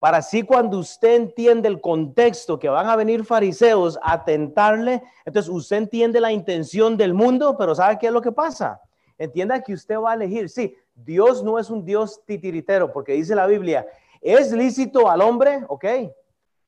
para 0.00 0.16
así 0.16 0.42
cuando 0.42 0.78
usted 0.78 1.14
entiende 1.14 1.68
el 1.68 1.78
contexto 1.78 2.58
que 2.58 2.70
van 2.70 2.88
a 2.88 2.96
venir 2.96 3.22
fariseos 3.22 3.98
a 4.02 4.24
tentarle, 4.24 5.02
entonces 5.26 5.52
usted 5.52 5.76
entiende 5.76 6.22
la 6.22 6.32
intención 6.32 6.96
del 6.96 7.12
mundo, 7.12 7.54
pero 7.58 7.74
¿sabe 7.74 7.98
qué 7.98 8.06
es 8.06 8.12
lo 8.12 8.22
que 8.22 8.32
pasa? 8.32 8.80
Entienda 9.18 9.62
que 9.62 9.74
usted 9.74 10.00
va 10.00 10.12
a 10.12 10.14
elegir. 10.14 10.48
Sí, 10.48 10.74
Dios 10.94 11.44
no 11.44 11.58
es 11.58 11.68
un 11.68 11.84
Dios 11.84 12.24
titiritero, 12.24 12.90
porque 12.90 13.12
dice 13.12 13.34
la 13.34 13.46
Biblia, 13.46 13.86
es 14.22 14.50
lícito 14.52 15.10
al 15.10 15.20
hombre, 15.20 15.66
ok, 15.68 15.84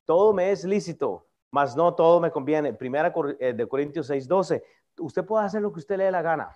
todo 0.05 0.31
me 0.31 0.51
es 0.51 0.63
lícito, 0.63 1.25
mas 1.49 1.75
no 1.75 1.95
todo 1.95 2.19
me 2.19 2.29
conviene. 2.29 2.71
Primera 2.71 3.11
eh, 3.39 3.53
de 3.53 3.67
Corintios 3.67 4.11
6:12, 4.11 4.61
usted 4.99 5.25
puede 5.25 5.43
hacer 5.43 5.63
lo 5.63 5.73
que 5.73 5.79
usted 5.79 5.97
le 5.97 6.03
dé 6.03 6.11
la 6.11 6.21
gana. 6.21 6.55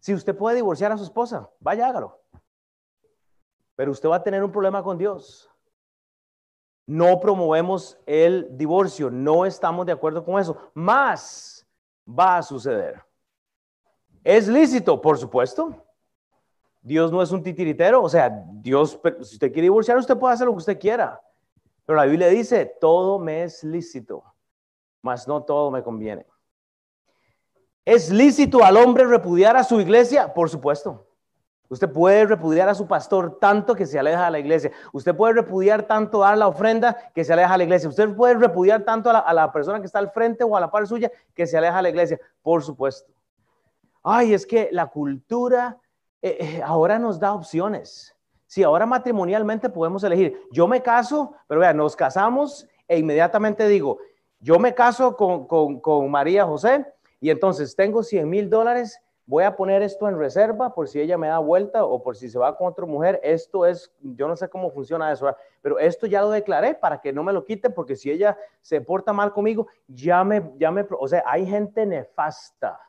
Si 0.00 0.14
usted 0.14 0.34
puede 0.34 0.56
divorciar 0.56 0.92
a 0.92 0.96
su 0.96 1.04
esposa, 1.04 1.50
vaya, 1.58 1.88
hágalo. 1.88 2.22
Pero 3.76 3.90
usted 3.90 4.08
va 4.08 4.16
a 4.16 4.22
tener 4.22 4.42
un 4.42 4.50
problema 4.50 4.82
con 4.82 4.96
Dios 4.96 5.49
no 6.90 7.20
promovemos 7.20 7.96
el 8.04 8.48
divorcio, 8.58 9.12
no 9.12 9.46
estamos 9.46 9.86
de 9.86 9.92
acuerdo 9.92 10.24
con 10.24 10.40
eso, 10.40 10.56
más 10.74 11.64
va 12.04 12.38
a 12.38 12.42
suceder. 12.42 13.00
¿Es 14.24 14.48
lícito? 14.48 15.00
Por 15.00 15.16
supuesto. 15.16 15.86
Dios 16.82 17.12
no 17.12 17.22
es 17.22 17.30
un 17.30 17.44
titiritero, 17.44 18.02
o 18.02 18.08
sea, 18.08 18.44
Dios, 18.54 18.98
si 19.20 19.34
usted 19.34 19.52
quiere 19.52 19.66
divorciar, 19.66 19.98
usted 19.98 20.18
puede 20.18 20.34
hacer 20.34 20.46
lo 20.48 20.52
que 20.54 20.58
usted 20.58 20.80
quiera. 20.80 21.22
Pero 21.86 21.96
la 21.96 22.06
Biblia 22.06 22.26
dice, 22.26 22.66
todo 22.80 23.20
me 23.20 23.44
es 23.44 23.62
lícito, 23.62 24.24
mas 25.00 25.28
no 25.28 25.44
todo 25.44 25.70
me 25.70 25.84
conviene. 25.84 26.26
¿Es 27.84 28.10
lícito 28.10 28.64
al 28.64 28.76
hombre 28.76 29.04
repudiar 29.04 29.56
a 29.56 29.62
su 29.62 29.80
iglesia? 29.80 30.34
Por 30.34 30.50
supuesto. 30.50 31.06
Usted 31.70 31.88
puede 31.88 32.26
repudiar 32.26 32.68
a 32.68 32.74
su 32.74 32.88
pastor 32.88 33.38
tanto 33.38 33.76
que 33.76 33.86
se 33.86 33.96
aleja 33.96 34.24
de 34.24 34.30
la 34.32 34.38
iglesia. 34.40 34.72
Usted 34.92 35.14
puede 35.14 35.34
repudiar 35.34 35.84
tanto 35.84 36.18
dar 36.18 36.36
la 36.36 36.48
ofrenda 36.48 36.96
que 37.14 37.24
se 37.24 37.32
aleja 37.32 37.52
de 37.52 37.58
la 37.58 37.64
iglesia. 37.64 37.88
Usted 37.88 38.12
puede 38.12 38.34
repudiar 38.34 38.82
tanto 38.82 39.08
a 39.08 39.32
la, 39.32 39.52
persona 39.52 39.78
que 39.78 39.86
está 39.86 40.00
al 40.00 40.10
frente 40.10 40.42
o 40.42 40.56
a 40.56 40.60
la 40.60 40.68
par 40.68 40.88
suya 40.88 41.12
que 41.32 41.46
se 41.46 41.56
aleja 41.56 41.76
de 41.76 41.82
la 41.82 41.88
iglesia. 41.90 42.18
Por 42.42 42.64
supuesto. 42.64 43.12
Ay, 44.02 44.34
es 44.34 44.44
que 44.44 44.68
la 44.72 44.88
cultura 44.88 45.78
eh, 46.20 46.38
eh, 46.40 46.62
ahora 46.64 46.98
nos 46.98 47.20
da 47.20 47.32
opciones. 47.32 48.16
Si 48.48 48.64
ahora 48.64 48.84
matrimonialmente 48.84 49.68
podemos 49.68 50.02
elegir. 50.02 50.42
Yo 50.50 50.66
me 50.66 50.82
caso, 50.82 51.34
pero 51.46 51.60
vean, 51.60 51.76
nos 51.76 51.94
casamos 51.94 52.66
e 52.88 52.98
inmediatamente 52.98 53.68
digo, 53.68 53.98
yo 54.40 54.58
me 54.58 54.74
caso 54.74 55.16
con, 55.16 55.46
con 55.46 56.10
María 56.10 56.44
José 56.46 56.84
y 57.20 57.30
entonces 57.30 57.76
tengo 57.76 58.02
100 58.02 58.28
mil 58.28 58.50
dólares 58.50 59.00
voy 59.30 59.44
a 59.44 59.54
poner 59.54 59.80
esto 59.80 60.08
en 60.08 60.18
reserva 60.18 60.74
por 60.74 60.88
si 60.88 61.00
ella 61.00 61.16
me 61.16 61.28
da 61.28 61.38
vuelta 61.38 61.84
o 61.84 62.02
por 62.02 62.16
si 62.16 62.28
se 62.28 62.36
va 62.36 62.56
con 62.56 62.66
otra 62.66 62.84
mujer. 62.84 63.20
Esto 63.22 63.64
es, 63.64 63.92
yo 64.00 64.26
no 64.26 64.34
sé 64.34 64.48
cómo 64.48 64.72
funciona 64.72 65.12
eso, 65.12 65.32
pero 65.62 65.78
esto 65.78 66.08
ya 66.08 66.20
lo 66.20 66.30
declaré 66.30 66.74
para 66.74 67.00
que 67.00 67.12
no 67.12 67.22
me 67.22 67.32
lo 67.32 67.44
quiten 67.44 67.72
porque 67.72 67.94
si 67.94 68.10
ella 68.10 68.36
se 68.60 68.80
porta 68.80 69.12
mal 69.12 69.32
conmigo, 69.32 69.68
ya 69.86 70.24
me, 70.24 70.50
ya 70.56 70.72
me, 70.72 70.84
o 70.98 71.06
sea, 71.06 71.22
hay 71.24 71.46
gente 71.46 71.86
nefasta. 71.86 72.80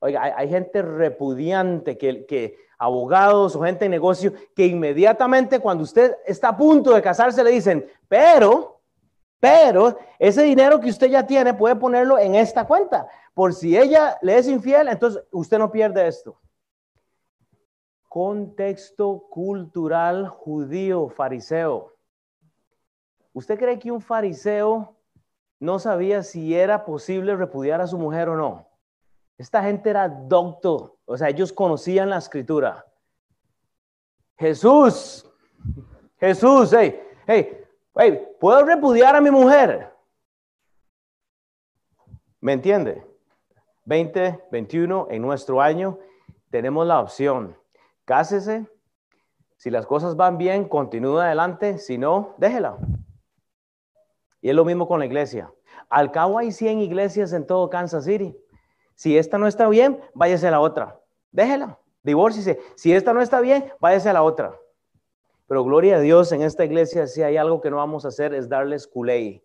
Oiga, 0.00 0.34
hay, 0.36 0.48
gente 0.48 0.82
repudiante, 0.82 1.96
que, 1.96 2.26
que 2.26 2.56
abogados 2.76 3.54
o 3.54 3.62
gente 3.62 3.84
de 3.84 3.90
negocio, 3.90 4.32
que 4.56 4.66
inmediatamente 4.66 5.60
cuando 5.60 5.84
usted 5.84 6.16
está 6.26 6.48
a 6.48 6.56
punto 6.56 6.92
de 6.92 7.02
casarse 7.02 7.44
le 7.44 7.50
dicen, 7.52 7.86
pero, 8.08 8.80
pero 9.38 9.96
ese 10.18 10.42
dinero 10.42 10.80
que 10.80 10.90
usted 10.90 11.10
ya 11.10 11.24
tiene 11.24 11.54
puede 11.54 11.76
ponerlo 11.76 12.18
en 12.18 12.34
esta 12.34 12.66
cuenta 12.66 13.06
por 13.40 13.54
si 13.54 13.74
ella 13.74 14.18
le 14.20 14.36
es 14.36 14.46
infiel, 14.48 14.88
entonces 14.88 15.24
usted 15.32 15.58
no 15.58 15.72
pierde 15.72 16.06
esto. 16.06 16.38
Contexto 18.06 19.28
cultural 19.30 20.28
judío, 20.28 21.08
fariseo. 21.08 21.96
¿Usted 23.32 23.58
cree 23.58 23.78
que 23.78 23.90
un 23.90 24.02
fariseo 24.02 24.94
no 25.58 25.78
sabía 25.78 26.22
si 26.22 26.54
era 26.54 26.84
posible 26.84 27.34
repudiar 27.34 27.80
a 27.80 27.86
su 27.86 27.96
mujer 27.96 28.28
o 28.28 28.36
no? 28.36 28.68
Esta 29.38 29.62
gente 29.62 29.88
era 29.88 30.06
docto, 30.06 30.98
o 31.06 31.16
sea, 31.16 31.30
ellos 31.30 31.50
conocían 31.50 32.10
la 32.10 32.18
escritura. 32.18 32.84
Jesús, 34.36 35.26
Jesús, 36.18 36.74
hey, 36.78 37.00
hey, 37.26 37.64
hey, 37.96 38.22
¿puedo 38.38 38.66
repudiar 38.66 39.16
a 39.16 39.20
mi 39.22 39.30
mujer? 39.30 39.90
¿Me 42.38 42.52
entiende? 42.52 43.09
2021, 43.90 45.08
en 45.10 45.20
nuestro 45.20 45.60
año, 45.60 45.98
tenemos 46.50 46.86
la 46.86 47.00
opción. 47.00 47.56
Cásese. 48.04 48.66
Si 49.56 49.68
las 49.68 49.84
cosas 49.84 50.14
van 50.14 50.38
bien, 50.38 50.68
continúe 50.68 51.18
adelante. 51.18 51.78
Si 51.78 51.98
no, 51.98 52.36
déjela. 52.38 52.78
Y 54.40 54.48
es 54.48 54.54
lo 54.54 54.64
mismo 54.64 54.86
con 54.86 55.00
la 55.00 55.06
iglesia. 55.06 55.52
Al 55.88 56.12
cabo 56.12 56.38
hay 56.38 56.52
100 56.52 56.78
iglesias 56.78 57.32
en 57.32 57.46
todo 57.46 57.68
Kansas 57.68 58.04
City. 58.04 58.36
Si 58.94 59.18
esta 59.18 59.38
no 59.38 59.48
está 59.48 59.68
bien, 59.68 60.00
váyase 60.14 60.46
a 60.46 60.52
la 60.52 60.60
otra. 60.60 61.00
Déjela. 61.32 61.76
Divórciese. 62.04 62.60
Si 62.76 62.92
esta 62.92 63.12
no 63.12 63.20
está 63.20 63.40
bien, 63.40 63.72
váyase 63.80 64.08
a 64.08 64.12
la 64.12 64.22
otra. 64.22 64.54
Pero 65.48 65.64
gloria 65.64 65.96
a 65.96 66.00
Dios, 66.00 66.30
en 66.30 66.42
esta 66.42 66.64
iglesia, 66.64 67.08
si 67.08 67.22
hay 67.22 67.36
algo 67.36 67.60
que 67.60 67.70
no 67.70 67.78
vamos 67.78 68.04
a 68.04 68.08
hacer 68.08 68.34
es 68.34 68.48
darles 68.48 68.86
culé. 68.86 69.44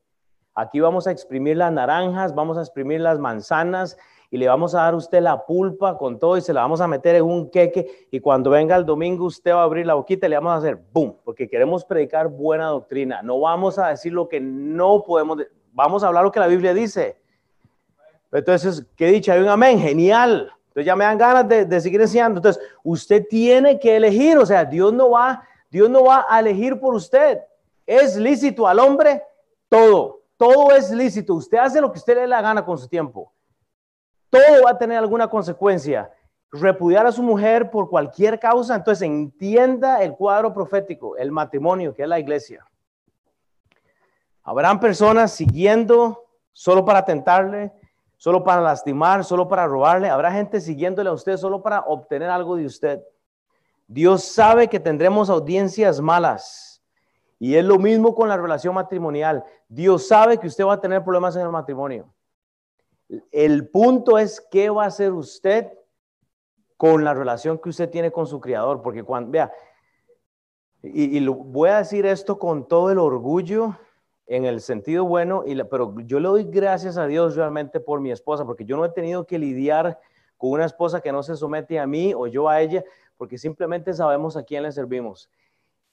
Aquí 0.53 0.79
vamos 0.79 1.07
a 1.07 1.11
exprimir 1.11 1.57
las 1.57 1.71
naranjas, 1.73 2.35
vamos 2.35 2.57
a 2.59 2.61
exprimir 2.61 3.01
las 3.01 3.17
manzanas 3.17 3.97
y 4.29 4.37
le 4.37 4.47
vamos 4.47 4.75
a 4.75 4.79
dar 4.79 4.93
a 4.93 4.97
usted 4.97 5.21
la 5.21 5.45
pulpa 5.45 5.97
con 5.97 6.19
todo 6.19 6.37
y 6.37 6.41
se 6.41 6.53
la 6.53 6.61
vamos 6.61 6.81
a 6.81 6.87
meter 6.87 7.15
en 7.15 7.23
un 7.23 7.49
queque 7.49 8.07
y 8.11 8.19
cuando 8.19 8.49
venga 8.49 8.75
el 8.75 8.85
domingo 8.85 9.25
usted 9.25 9.51
va 9.51 9.61
a 9.61 9.63
abrir 9.63 9.85
la 9.85 9.93
boquita 9.93 10.27
y 10.27 10.29
le 10.29 10.35
vamos 10.35 10.53
a 10.53 10.55
hacer 10.57 10.79
boom, 10.91 11.17
porque 11.23 11.47
queremos 11.47 11.85
predicar 11.85 12.27
buena 12.27 12.67
doctrina. 12.67 13.21
No 13.21 13.39
vamos 13.39 13.77
a 13.79 13.89
decir 13.89 14.13
lo 14.13 14.27
que 14.27 14.39
no 14.39 15.03
podemos, 15.03 15.39
vamos 15.73 16.03
a 16.03 16.07
hablar 16.07 16.23
lo 16.23 16.31
que 16.31 16.39
la 16.39 16.47
Biblia 16.47 16.73
dice. 16.73 17.17
Entonces, 18.31 18.85
¿qué 18.95 19.07
dicho? 19.07 19.31
Hay 19.31 19.39
un 19.39 19.47
amén, 19.47 19.79
genial. 19.79 20.51
Entonces 20.67 20.85
ya 20.85 20.95
me 20.95 21.05
dan 21.05 21.17
ganas 21.17 21.47
de, 21.47 21.65
de 21.65 21.79
seguir 21.79 22.01
enseñando. 22.01 22.39
Entonces, 22.39 22.61
usted 22.83 23.25
tiene 23.29 23.79
que 23.79 23.95
elegir, 23.95 24.37
o 24.37 24.45
sea, 24.45 24.65
Dios 24.65 24.91
no 24.91 25.11
va, 25.11 25.41
Dios 25.69 25.89
no 25.89 26.03
va 26.03 26.25
a 26.29 26.39
elegir 26.39 26.79
por 26.79 26.93
usted. 26.93 27.39
Es 27.85 28.17
lícito 28.17 28.67
al 28.67 28.79
hombre 28.79 29.23
todo, 29.69 30.21
todo 30.37 30.71
es 30.75 30.91
lícito. 30.91 31.35
Usted 31.35 31.57
hace 31.57 31.81
lo 31.81 31.91
que 31.91 31.99
usted 31.99 32.15
le 32.15 32.21
dé 32.21 32.27
la 32.27 32.41
gana 32.41 32.65
con 32.65 32.77
su 32.77 32.87
tiempo. 32.87 33.31
Todo 34.35 34.63
va 34.65 34.71
a 34.71 34.77
tener 34.77 34.97
alguna 34.97 35.29
consecuencia. 35.29 36.11
Repudiar 36.51 37.05
a 37.05 37.11
su 37.13 37.23
mujer 37.23 37.71
por 37.71 37.89
cualquier 37.89 38.37
causa, 38.37 38.75
entonces 38.75 39.03
entienda 39.03 40.03
el 40.03 40.13
cuadro 40.13 40.53
profético, 40.53 41.15
el 41.15 41.31
matrimonio, 41.31 41.93
que 41.93 42.03
es 42.03 42.09
la 42.09 42.19
iglesia. 42.19 42.65
Habrán 44.43 44.81
personas 44.81 45.31
siguiendo 45.31 46.25
solo 46.51 46.83
para 46.83 47.05
tentarle, 47.05 47.71
solo 48.17 48.43
para 48.43 48.61
lastimar, 48.61 49.23
solo 49.23 49.47
para 49.47 49.67
robarle. 49.67 50.09
Habrá 50.09 50.33
gente 50.33 50.59
siguiéndole 50.59 51.09
a 51.09 51.13
usted 51.13 51.37
solo 51.37 51.61
para 51.61 51.79
obtener 51.81 52.29
algo 52.29 52.57
de 52.57 52.65
usted. 52.65 53.01
Dios 53.87 54.23
sabe 54.25 54.67
que 54.67 54.81
tendremos 54.81 55.29
audiencias 55.29 56.01
malas. 56.01 56.83
Y 57.39 57.55
es 57.55 57.63
lo 57.63 57.77
mismo 57.79 58.13
con 58.13 58.27
la 58.27 58.35
relación 58.35 58.75
matrimonial. 58.75 59.45
Dios 59.69 60.09
sabe 60.09 60.37
que 60.37 60.47
usted 60.47 60.65
va 60.65 60.73
a 60.73 60.81
tener 60.81 61.03
problemas 61.03 61.37
en 61.37 61.43
el 61.43 61.49
matrimonio. 61.51 62.13
El 63.31 63.69
punto 63.69 64.17
es 64.17 64.41
qué 64.51 64.69
va 64.69 64.83
a 64.83 64.87
hacer 64.87 65.13
usted 65.13 65.71
con 66.77 67.03
la 67.03 67.13
relación 67.13 67.57
que 67.57 67.69
usted 67.69 67.89
tiene 67.89 68.11
con 68.11 68.27
su 68.27 68.39
criador. 68.39 68.81
Porque 68.81 69.03
cuando, 69.03 69.31
vea, 69.31 69.51
y, 70.81 71.19
lo, 71.19 71.33
voy 71.33 71.69
a 71.69 71.77
decir 71.77 72.05
esto 72.05 72.37
con 72.37 72.67
todo 72.67 72.91
el 72.91 72.99
orgullo 72.99 73.77
en 74.27 74.45
el 74.45 74.61
sentido 74.61 75.05
bueno, 75.05 75.43
y 75.45 75.55
pero 75.63 75.95
yo 76.01 76.19
le 76.19 76.27
doy 76.27 76.43
gracias 76.45 76.97
a 76.97 77.05
Dios 77.05 77.35
realmente 77.35 77.79
por 77.79 78.01
mi 78.01 78.11
esposa, 78.11 78.45
porque 78.45 78.65
yo 78.65 78.75
no 78.75 78.85
he 78.85 78.89
tenido 78.89 79.25
que 79.25 79.37
lidiar 79.37 79.99
con 80.37 80.51
una 80.51 80.65
esposa 80.65 81.01
que 81.01 81.11
no 81.11 81.21
se 81.21 81.35
somete 81.35 81.79
a 81.79 81.87
mí 81.87 82.13
o 82.13 82.27
yo 82.27 82.49
a 82.49 82.61
ella, 82.61 82.83
porque 83.17 83.37
simplemente 83.37 83.93
sabemos 83.93 84.35
a 84.35 84.43
quién 84.43 84.63
le 84.63 84.71
servimos. 84.71 85.29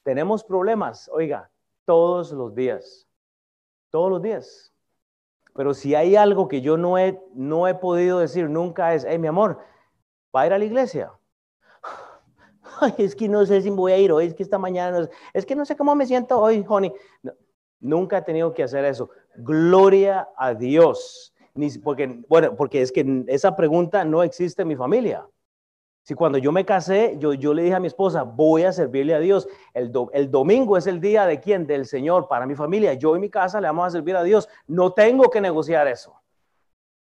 Tenemos 0.03 0.43
problemas, 0.43 1.09
oiga, 1.13 1.49
todos 1.85 2.31
los 2.31 2.53
días, 2.55 3.07
todos 3.89 4.09
los 4.09 4.21
días. 4.21 4.72
Pero 5.53 5.73
si 5.73 5.95
hay 5.95 6.15
algo 6.15 6.47
que 6.47 6.61
yo 6.61 6.77
no 6.77 6.97
he, 6.97 7.19
no 7.33 7.67
he 7.67 7.75
podido 7.75 8.19
decir 8.19 8.49
nunca 8.49 8.93
es, 8.93 9.05
hey, 9.07 9.19
mi 9.19 9.27
amor, 9.27 9.59
¿va 10.35 10.41
a 10.41 10.47
ir 10.47 10.53
a 10.53 10.57
la 10.57 10.65
iglesia? 10.65 11.11
Es 12.97 13.15
que 13.15 13.29
no 13.29 13.45
sé 13.45 13.61
si 13.61 13.69
voy 13.69 13.91
a 13.91 13.97
ir 13.97 14.11
hoy, 14.11 14.25
es 14.25 14.33
que 14.33 14.43
esta 14.43 14.57
mañana, 14.57 15.07
es 15.31 15.45
que 15.45 15.55
no 15.55 15.63
sé 15.63 15.77
cómo 15.77 15.95
me 15.95 16.07
siento 16.07 16.39
hoy, 16.39 16.65
honey. 16.67 16.91
Nunca 17.79 18.17
he 18.17 18.21
tenido 18.23 18.53
que 18.53 18.63
hacer 18.63 18.83
eso. 18.83 19.09
Gloria 19.35 20.27
a 20.35 20.53
Dios. 20.53 21.33
Ni, 21.53 21.69
porque, 21.77 22.23
bueno, 22.27 22.55
porque 22.55 22.81
es 22.81 22.91
que 22.91 23.23
esa 23.27 23.55
pregunta 23.55 24.03
no 24.03 24.23
existe 24.23 24.63
en 24.63 24.69
mi 24.69 24.75
familia. 24.75 25.25
Si 26.03 26.15
cuando 26.15 26.37
yo 26.37 26.51
me 26.51 26.65
casé, 26.65 27.15
yo, 27.17 27.33
yo 27.33 27.53
le 27.53 27.63
dije 27.63 27.75
a 27.75 27.79
mi 27.79 27.87
esposa, 27.87 28.23
voy 28.23 28.63
a 28.63 28.73
servirle 28.73 29.15
a 29.15 29.19
Dios. 29.19 29.47
El, 29.73 29.91
el 30.11 30.29
domingo 30.29 30.77
es 30.77 30.85
el 30.85 30.99
día 30.99 31.25
de 31.25 31.39
quién? 31.39 31.65
Del 31.65 31.85
Señor. 31.85 32.27
Para 32.27 32.45
mi 32.45 32.55
familia, 32.55 32.93
yo 32.93 33.15
y 33.15 33.19
mi 33.19 33.29
casa 33.29 33.61
le 33.61 33.67
vamos 33.67 33.87
a 33.87 33.91
servir 33.91 34.17
a 34.17 34.23
Dios. 34.23 34.49
No 34.67 34.91
tengo 34.91 35.29
que 35.29 35.39
negociar 35.39 35.87
eso. 35.87 36.13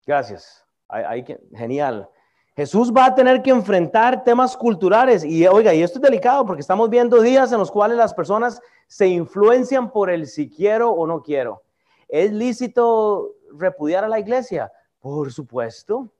Gracias. 0.06 0.66
Hay, 0.86 1.24
que, 1.24 1.40
genial. 1.54 2.10
Jesús 2.54 2.92
va 2.94 3.06
a 3.06 3.14
tener 3.14 3.40
que 3.40 3.50
enfrentar 3.50 4.22
temas 4.22 4.54
culturales. 4.54 5.24
Y 5.24 5.46
oiga, 5.46 5.72
y 5.72 5.82
esto 5.82 5.98
es 5.98 6.02
delicado 6.02 6.44
porque 6.44 6.60
estamos 6.60 6.90
viendo 6.90 7.22
días 7.22 7.52
en 7.52 7.58
los 7.58 7.70
cuales 7.70 7.96
las 7.96 8.12
personas 8.12 8.60
se 8.86 9.06
influencian 9.06 9.90
por 9.90 10.10
el 10.10 10.26
si 10.26 10.50
quiero 10.50 10.90
o 10.90 11.06
no 11.06 11.22
quiero. 11.22 11.62
¿Es 12.06 12.32
lícito 12.32 13.36
repudiar 13.56 14.04
a 14.04 14.08
la 14.08 14.18
iglesia? 14.18 14.70
Por 14.98 15.32
supuesto. 15.32 16.12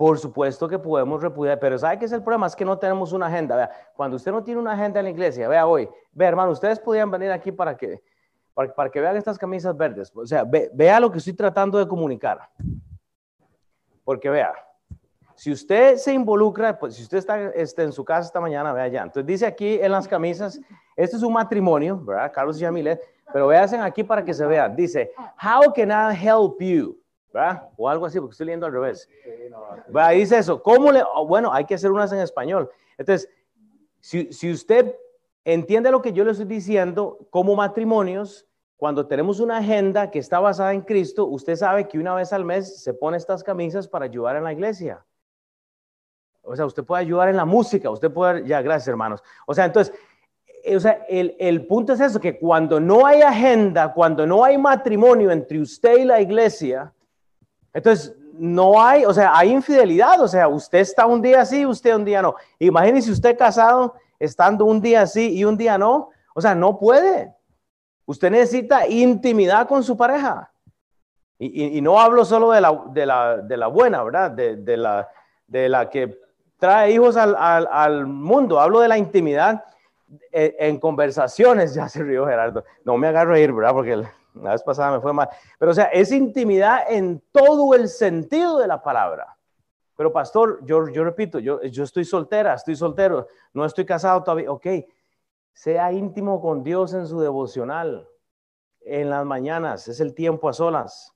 Por 0.00 0.18
supuesto 0.18 0.66
que 0.66 0.78
podemos 0.78 1.20
repudiar, 1.20 1.58
pero 1.58 1.76
¿sabe 1.76 1.98
qué 1.98 2.06
es 2.06 2.12
el 2.12 2.22
problema? 2.22 2.46
Es 2.46 2.56
que 2.56 2.64
no 2.64 2.78
tenemos 2.78 3.12
una 3.12 3.26
agenda. 3.26 3.54
Vea, 3.54 3.70
cuando 3.94 4.16
usted 4.16 4.32
no 4.32 4.42
tiene 4.42 4.58
una 4.58 4.72
agenda 4.72 4.98
en 4.98 5.04
la 5.04 5.10
iglesia, 5.10 5.46
vea 5.46 5.66
hoy, 5.66 5.86
vea 6.12 6.28
hermano, 6.28 6.52
ustedes 6.52 6.80
podían 6.80 7.10
venir 7.10 7.30
aquí 7.30 7.52
para 7.52 7.76
que, 7.76 8.02
para, 8.74 8.90
que 8.90 8.98
vean 8.98 9.18
estas 9.18 9.36
camisas 9.36 9.76
verdes. 9.76 10.10
O 10.16 10.24
sea, 10.24 10.42
vea 10.42 11.00
lo 11.00 11.12
que 11.12 11.18
estoy 11.18 11.34
tratando 11.34 11.76
de 11.76 11.86
comunicar. 11.86 12.48
Porque 14.02 14.30
vea, 14.30 14.54
si 15.34 15.52
usted 15.52 15.96
se 15.96 16.14
involucra, 16.14 16.78
pues 16.78 16.94
si 16.94 17.02
usted 17.02 17.18
está, 17.18 17.50
está, 17.50 17.82
en 17.82 17.92
su 17.92 18.02
casa 18.02 18.28
esta 18.28 18.40
mañana, 18.40 18.72
vea 18.72 18.88
ya. 18.88 19.02
Entonces 19.02 19.26
dice 19.26 19.44
aquí 19.44 19.78
en 19.82 19.92
las 19.92 20.08
camisas, 20.08 20.58
este 20.96 21.18
es 21.18 21.22
un 21.22 21.34
matrimonio, 21.34 22.02
¿verdad? 22.02 22.32
Carlos 22.32 22.56
y 22.56 22.60
Yamilet, 22.60 23.02
pero 23.30 23.48
vean 23.48 23.82
aquí 23.82 24.02
para 24.02 24.24
que 24.24 24.32
se 24.32 24.46
vea. 24.46 24.66
Dice, 24.66 25.12
how 25.36 25.70
can 25.70 25.90
I 25.90 26.16
help 26.16 26.58
you? 26.58 26.99
¿Verdad? 27.32 27.68
O 27.76 27.88
algo 27.88 28.06
así, 28.06 28.18
porque 28.18 28.32
estoy 28.32 28.46
leyendo 28.46 28.66
al 28.66 28.72
revés. 28.72 29.08
¿verdad? 29.88 30.10
Dice 30.12 30.38
eso, 30.38 30.62
¿cómo 30.62 30.92
le? 30.92 31.02
Oh, 31.14 31.26
bueno, 31.26 31.52
hay 31.52 31.64
que 31.64 31.74
hacer 31.74 31.90
unas 31.90 32.12
en 32.12 32.20
español. 32.20 32.70
Entonces, 32.98 33.30
si, 34.00 34.32
si 34.32 34.50
usted 34.50 34.94
entiende 35.44 35.90
lo 35.90 36.02
que 36.02 36.12
yo 36.12 36.24
le 36.24 36.32
estoy 36.32 36.46
diciendo, 36.46 37.18
como 37.30 37.54
matrimonios, 37.54 38.46
cuando 38.76 39.06
tenemos 39.06 39.40
una 39.40 39.58
agenda 39.58 40.10
que 40.10 40.18
está 40.18 40.40
basada 40.40 40.72
en 40.72 40.80
Cristo, 40.80 41.26
usted 41.26 41.54
sabe 41.54 41.86
que 41.86 41.98
una 41.98 42.14
vez 42.14 42.32
al 42.32 42.44
mes 42.44 42.82
se 42.82 42.94
pone 42.94 43.18
estas 43.18 43.44
camisas 43.44 43.86
para 43.86 44.06
ayudar 44.06 44.36
en 44.36 44.44
la 44.44 44.52
iglesia. 44.52 45.04
O 46.42 46.56
sea, 46.56 46.64
usted 46.64 46.82
puede 46.82 47.02
ayudar 47.02 47.28
en 47.28 47.36
la 47.36 47.44
música, 47.44 47.90
usted 47.90 48.10
puede, 48.10 48.46
ya, 48.46 48.62
gracias 48.62 48.88
hermanos. 48.88 49.22
O 49.46 49.54
sea, 49.54 49.66
entonces, 49.66 49.94
eh, 50.64 50.76
o 50.76 50.80
sea, 50.80 51.04
el, 51.08 51.36
el, 51.38 51.66
punto 51.66 51.92
es 51.92 52.00
eso, 52.00 52.18
que 52.18 52.38
cuando 52.38 52.80
no 52.80 53.04
hay 53.04 53.20
agenda, 53.20 53.92
cuando 53.92 54.26
no 54.26 54.42
hay 54.42 54.56
matrimonio 54.56 55.30
entre 55.30 55.60
usted 55.60 55.98
y 55.98 56.04
la 56.04 56.20
iglesia, 56.20 56.92
entonces 57.72 58.14
no 58.32 58.82
hay, 58.82 59.04
o 59.04 59.12
sea, 59.12 59.36
hay 59.36 59.50
infidelidad, 59.50 60.20
o 60.20 60.28
sea, 60.28 60.48
usted 60.48 60.78
está 60.78 61.06
un 61.06 61.20
día 61.20 61.42
así, 61.42 61.66
usted 61.66 61.94
un 61.94 62.04
día 62.04 62.22
no. 62.22 62.34
Imagínese 62.58 63.10
usted 63.10 63.36
casado 63.36 63.94
estando 64.18 64.64
un 64.64 64.80
día 64.80 65.02
así 65.02 65.36
y 65.36 65.44
un 65.44 65.56
día 65.56 65.76
no, 65.76 66.10
o 66.34 66.40
sea, 66.40 66.54
no 66.54 66.78
puede. 66.78 67.34
Usted 68.06 68.30
necesita 68.30 68.86
intimidad 68.88 69.68
con 69.68 69.82
su 69.82 69.96
pareja. 69.96 70.50
Y, 71.38 71.78
y, 71.78 71.80
no 71.80 71.98
hablo 71.98 72.24
solo 72.24 72.50
de 72.50 72.60
la, 72.60 72.82
de 72.92 73.06
la, 73.06 73.36
de 73.38 73.56
la 73.56 73.66
buena, 73.68 74.02
¿verdad? 74.02 74.30
De, 74.30 74.56
de, 74.56 74.76
la, 74.76 75.08
de 75.46 75.70
la 75.70 75.88
que 75.88 76.18
trae 76.58 76.92
hijos 76.92 77.16
al, 77.16 78.06
mundo. 78.06 78.60
Hablo 78.60 78.80
de 78.80 78.88
la 78.88 78.98
intimidad 78.98 79.64
en, 80.32 80.54
en, 80.58 80.78
conversaciones. 80.78 81.74
Ya 81.74 81.88
se 81.88 82.02
rió 82.02 82.26
Gerardo. 82.26 82.64
No 82.84 82.98
me 82.98 83.08
agarro 83.08 83.34
a 83.34 83.38
ir, 83.38 83.52
¿verdad? 83.52 83.72
Porque 83.72 84.02
la 84.34 84.52
vez 84.52 84.62
pasada 84.62 84.92
me 84.92 85.00
fue 85.00 85.12
mal. 85.12 85.28
Pero 85.58 85.72
o 85.72 85.74
sea, 85.74 85.86
es 85.86 86.12
intimidad 86.12 86.90
en 86.90 87.22
todo 87.32 87.74
el 87.74 87.88
sentido 87.88 88.58
de 88.58 88.66
la 88.66 88.82
palabra. 88.82 89.36
Pero 89.96 90.12
pastor, 90.12 90.60
yo, 90.64 90.88
yo 90.88 91.04
repito, 91.04 91.38
yo, 91.38 91.62
yo 91.62 91.84
estoy 91.84 92.04
soltera, 92.04 92.54
estoy 92.54 92.74
soltero, 92.74 93.26
no 93.52 93.64
estoy 93.64 93.84
casado 93.84 94.22
todavía. 94.22 94.50
Ok, 94.50 94.66
sea 95.52 95.92
íntimo 95.92 96.40
con 96.40 96.62
Dios 96.62 96.94
en 96.94 97.06
su 97.06 97.20
devocional, 97.20 98.08
en 98.80 99.10
las 99.10 99.26
mañanas, 99.26 99.88
es 99.88 100.00
el 100.00 100.14
tiempo 100.14 100.48
a 100.48 100.54
solas. 100.54 101.14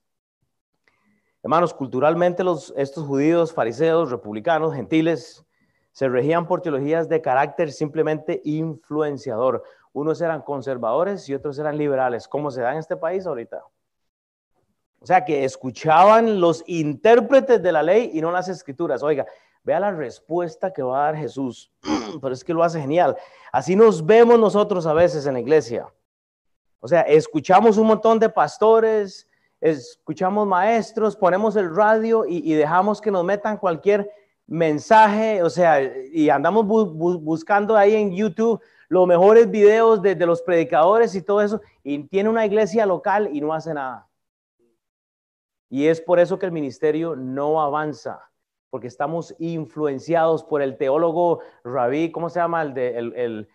Hermanos, 1.41 1.73
culturalmente 1.73 2.43
los, 2.43 2.73
estos 2.75 3.05
judíos, 3.05 3.53
fariseos, 3.53 4.11
republicanos, 4.11 4.73
gentiles, 4.73 5.45
se 5.91 6.09
regían 6.09 6.47
por 6.47 6.61
teologías 6.61 7.07
de 7.07 7.21
carácter 7.21 7.71
simplemente 7.71 8.41
influenciador. 8.43 9.63
Unos 9.95 10.19
eran 10.19 10.41
conservadores 10.41 11.29
y 11.29 11.33
otros 11.33 11.57
eran 11.57 11.77
liberales, 11.77 12.27
como 12.27 12.51
se 12.51 12.59
da 12.61 12.73
en 12.73 12.79
este 12.79 12.97
país 12.97 13.25
ahorita. 13.25 13.63
O 14.99 15.05
sea, 15.05 15.23
que 15.23 15.45
escuchaban 15.45 16.41
los 16.41 16.65
intérpretes 16.67 17.63
de 17.63 17.71
la 17.71 17.81
ley 17.81 18.11
y 18.13 18.19
no 18.19 18.29
las 18.29 18.49
escrituras. 18.49 19.01
Oiga, 19.03 19.25
vea 19.63 19.79
la 19.79 19.91
respuesta 19.91 20.73
que 20.73 20.83
va 20.83 20.99
a 20.99 21.05
dar 21.05 21.15
Jesús, 21.15 21.71
pero 22.21 22.33
es 22.33 22.43
que 22.43 22.53
lo 22.53 22.61
hace 22.61 22.81
genial. 22.81 23.15
Así 23.53 23.77
nos 23.77 24.05
vemos 24.05 24.37
nosotros 24.37 24.85
a 24.85 24.91
veces 24.91 25.25
en 25.27 25.35
la 25.35 25.39
iglesia. 25.39 25.87
O 26.81 26.89
sea, 26.89 26.99
escuchamos 27.03 27.77
un 27.77 27.87
montón 27.87 28.19
de 28.19 28.27
pastores, 28.27 29.29
escuchamos 29.61 30.45
maestros, 30.45 31.15
ponemos 31.15 31.55
el 31.55 31.73
radio 31.73 32.25
y, 32.27 32.53
dejamos 32.53 32.99
que 32.99 33.11
nos 33.11 33.23
metan 33.23 33.55
cualquier 33.55 34.11
mensaje, 34.45 35.41
o 35.41 35.49
sea, 35.49 35.81
y 36.11 36.29
andamos 36.29 36.65
buscando 36.67 37.77
ahí 37.77 37.95
en 37.95 38.13
YouTube 38.13 38.61
los 38.89 39.07
mejores 39.07 39.49
videos 39.49 40.01
de, 40.01 40.15
de, 40.15 40.25
los 40.25 40.41
predicadores 40.41 41.15
y 41.15 41.21
todo 41.21 41.41
eso, 41.41 41.61
y 41.83 42.03
tiene 42.03 42.29
una 42.29 42.45
iglesia 42.45 42.85
local 42.85 43.29
y 43.31 43.41
no 43.41 43.53
hace 43.53 43.73
nada. 43.73 44.07
Y 45.69 45.87
es 45.87 45.99
por 46.01 46.19
eso 46.19 46.37
que 46.39 46.45
el 46.45 46.51
ministerio 46.51 47.15
no 47.15 47.61
avanza, 47.61 48.29
porque 48.69 48.87
estamos 48.87 49.35
influenciados 49.39 50.43
por 50.43 50.61
el 50.61 50.77
teólogo 50.77 51.39
Rabí, 51.63 52.11
¿cómo 52.11 52.29
se 52.29 52.39
llama? 52.39 52.61
El, 52.61 52.73
de, 52.73 52.97
el, 52.97 53.13
el, 53.15 53.49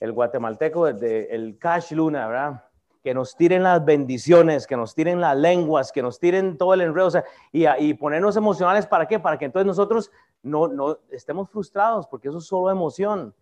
el 0.00 0.12
guatemalteco, 0.12 0.86
el, 0.86 0.98
de, 0.98 1.26
el 1.26 1.58
Cash 1.58 1.92
Luna, 1.92 2.28
¿verdad? 2.28 2.62
que 3.06 3.14
nos 3.14 3.36
tiren 3.36 3.62
las 3.62 3.84
bendiciones, 3.84 4.66
que 4.66 4.76
nos 4.76 4.92
tiren 4.96 5.20
las 5.20 5.36
lenguas, 5.36 5.92
que 5.92 6.02
nos 6.02 6.18
tiren 6.18 6.58
todo 6.58 6.74
el 6.74 6.80
enredo, 6.80 7.06
o 7.06 7.10
sea, 7.12 7.24
y, 7.52 7.64
y 7.78 7.94
ponernos 7.94 8.36
emocionales, 8.36 8.84
¿para 8.84 9.06
qué? 9.06 9.20
Para 9.20 9.38
que 9.38 9.44
entonces 9.44 9.64
nosotros 9.64 10.10
no, 10.42 10.66
no 10.66 10.98
estemos 11.12 11.48
frustrados, 11.48 12.08
porque 12.08 12.26
eso 12.26 12.38
es 12.38 12.46
solo 12.46 12.68
emoción. 12.68 13.32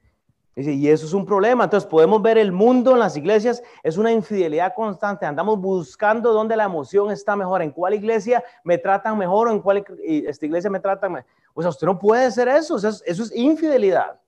Y 0.56 0.88
eso 0.88 1.04
es 1.04 1.12
un 1.12 1.26
problema. 1.26 1.64
Entonces 1.64 1.88
podemos 1.88 2.22
ver 2.22 2.38
el 2.38 2.52
mundo 2.52 2.92
en 2.92 3.00
las 3.00 3.16
iglesias, 3.16 3.62
es 3.82 3.96
una 3.96 4.12
infidelidad 4.12 4.72
constante. 4.74 5.26
Andamos 5.26 5.60
buscando 5.60 6.32
dónde 6.32 6.56
la 6.56 6.64
emoción 6.64 7.10
está 7.10 7.34
mejor, 7.34 7.62
en 7.62 7.72
cuál 7.72 7.94
iglesia 7.94 8.42
me 8.62 8.78
tratan 8.78 9.18
mejor 9.18 9.48
o 9.48 9.50
en 9.50 9.60
cuál 9.60 9.84
esta 10.04 10.46
iglesia 10.46 10.70
me 10.70 10.78
trata 10.78 11.08
mejor. 11.08 11.28
O 11.54 11.60
sea, 11.60 11.70
usted 11.70 11.86
no 11.86 11.98
puede 11.98 12.26
hacer 12.26 12.46
eso, 12.48 12.76
eso 12.76 12.88
es, 12.88 13.02
eso 13.04 13.22
es 13.24 13.34
infidelidad. 13.34 14.20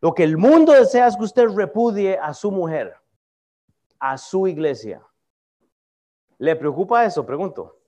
Lo 0.00 0.14
que 0.14 0.22
el 0.22 0.36
mundo 0.36 0.72
desea 0.72 1.06
es 1.08 1.16
que 1.16 1.24
usted 1.24 1.48
repudie 1.48 2.16
a 2.18 2.32
su 2.32 2.52
mujer, 2.52 2.94
a 3.98 4.16
su 4.18 4.46
iglesia. 4.46 5.02
¿Le 6.38 6.54
preocupa 6.54 7.04
eso? 7.04 7.24
Pregunto. 7.24 7.78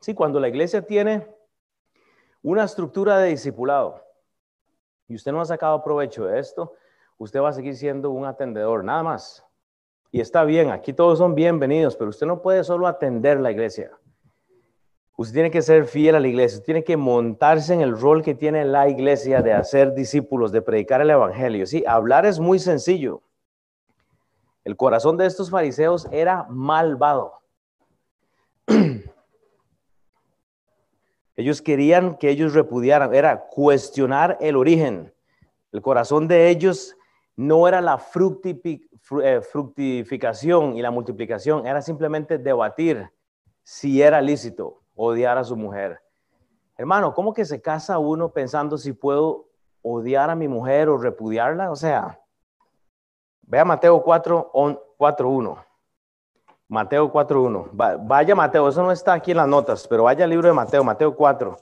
Sí, 0.00 0.14
cuando 0.14 0.40
la 0.40 0.48
iglesia 0.48 0.80
tiene 0.80 1.26
una 2.42 2.64
estructura 2.64 3.18
de 3.18 3.30
discipulado 3.30 4.04
y 5.08 5.14
usted 5.14 5.32
no 5.32 5.40
ha 5.40 5.44
sacado 5.44 5.82
provecho 5.82 6.26
de 6.26 6.38
esto, 6.38 6.74
usted 7.16 7.40
va 7.40 7.48
a 7.48 7.52
seguir 7.52 7.76
siendo 7.76 8.10
un 8.10 8.26
atendedor, 8.26 8.84
nada 8.84 9.02
más. 9.02 9.44
Y 10.10 10.20
está 10.20 10.44
bien, 10.44 10.70
aquí 10.70 10.92
todos 10.92 11.18
son 11.18 11.34
bienvenidos, 11.34 11.96
pero 11.96 12.10
usted 12.10 12.26
no 12.26 12.42
puede 12.42 12.62
solo 12.64 12.86
atender 12.86 13.40
la 13.40 13.50
iglesia. 13.50 13.90
Usted 15.16 15.34
tiene 15.34 15.50
que 15.50 15.62
ser 15.62 15.86
fiel 15.86 16.14
a 16.14 16.20
la 16.20 16.28
iglesia, 16.28 16.62
tiene 16.62 16.84
que 16.84 16.96
montarse 16.96 17.74
en 17.74 17.80
el 17.80 17.98
rol 17.98 18.22
que 18.22 18.34
tiene 18.34 18.64
la 18.64 18.88
iglesia 18.88 19.42
de 19.42 19.52
hacer 19.52 19.94
discípulos, 19.94 20.52
de 20.52 20.62
predicar 20.62 21.00
el 21.00 21.10
evangelio. 21.10 21.66
Sí, 21.66 21.82
hablar 21.86 22.24
es 22.24 22.38
muy 22.38 22.58
sencillo. 22.58 23.22
El 24.64 24.76
corazón 24.76 25.16
de 25.16 25.26
estos 25.26 25.50
fariseos 25.50 26.06
era 26.12 26.46
malvado. 26.48 27.40
Ellos 31.38 31.62
querían 31.62 32.16
que 32.16 32.30
ellos 32.30 32.52
repudiaran, 32.52 33.14
era 33.14 33.46
cuestionar 33.46 34.36
el 34.40 34.56
origen. 34.56 35.14
El 35.70 35.80
corazón 35.80 36.26
de 36.26 36.48
ellos 36.48 36.96
no 37.36 37.68
era 37.68 37.80
la 37.80 38.02
eh, 39.22 39.40
fructificación 39.40 40.76
y 40.76 40.82
la 40.82 40.90
multiplicación, 40.90 41.64
era 41.64 41.80
simplemente 41.80 42.38
debatir 42.38 43.08
si 43.62 44.02
era 44.02 44.20
lícito 44.20 44.82
odiar 44.96 45.38
a 45.38 45.44
su 45.44 45.54
mujer. 45.54 46.00
Hermano, 46.76 47.14
¿cómo 47.14 47.32
que 47.32 47.44
se 47.44 47.62
casa 47.62 48.00
uno 48.00 48.32
pensando 48.32 48.76
si 48.76 48.92
puedo 48.92 49.46
odiar 49.82 50.30
a 50.30 50.34
mi 50.34 50.48
mujer 50.48 50.88
o 50.88 50.98
repudiarla? 50.98 51.70
O 51.70 51.76
sea, 51.76 52.20
vea 53.42 53.64
Mateo 53.64 54.02
4, 54.02 54.50
1. 54.52 55.67
Mateo 56.68 57.10
4.1. 57.10 57.70
Vaya 58.06 58.34
Mateo, 58.34 58.68
eso 58.68 58.82
no 58.82 58.92
está 58.92 59.14
aquí 59.14 59.30
en 59.30 59.38
las 59.38 59.48
notas, 59.48 59.88
pero 59.88 60.04
vaya 60.04 60.24
al 60.24 60.30
libro 60.30 60.48
de 60.48 60.54
Mateo, 60.54 60.84
Mateo 60.84 61.14
4. 61.14 61.56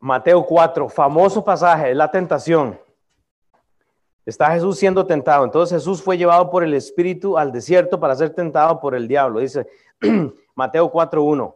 Mateo 0.00 0.44
4, 0.44 0.88
famoso 0.88 1.42
pasaje, 1.44 1.92
es 1.92 1.96
la 1.96 2.10
tentación. 2.10 2.78
Está 4.26 4.50
Jesús 4.50 4.76
siendo 4.78 5.06
tentado. 5.06 5.44
Entonces 5.44 5.78
Jesús 5.78 6.02
fue 6.02 6.18
llevado 6.18 6.50
por 6.50 6.64
el 6.64 6.74
Espíritu 6.74 7.38
al 7.38 7.52
desierto 7.52 8.00
para 8.00 8.16
ser 8.16 8.30
tentado 8.30 8.80
por 8.80 8.94
el 8.94 9.06
diablo. 9.06 9.38
Dice 9.38 9.66
Mateo 10.54 10.90
4.1, 10.90 11.54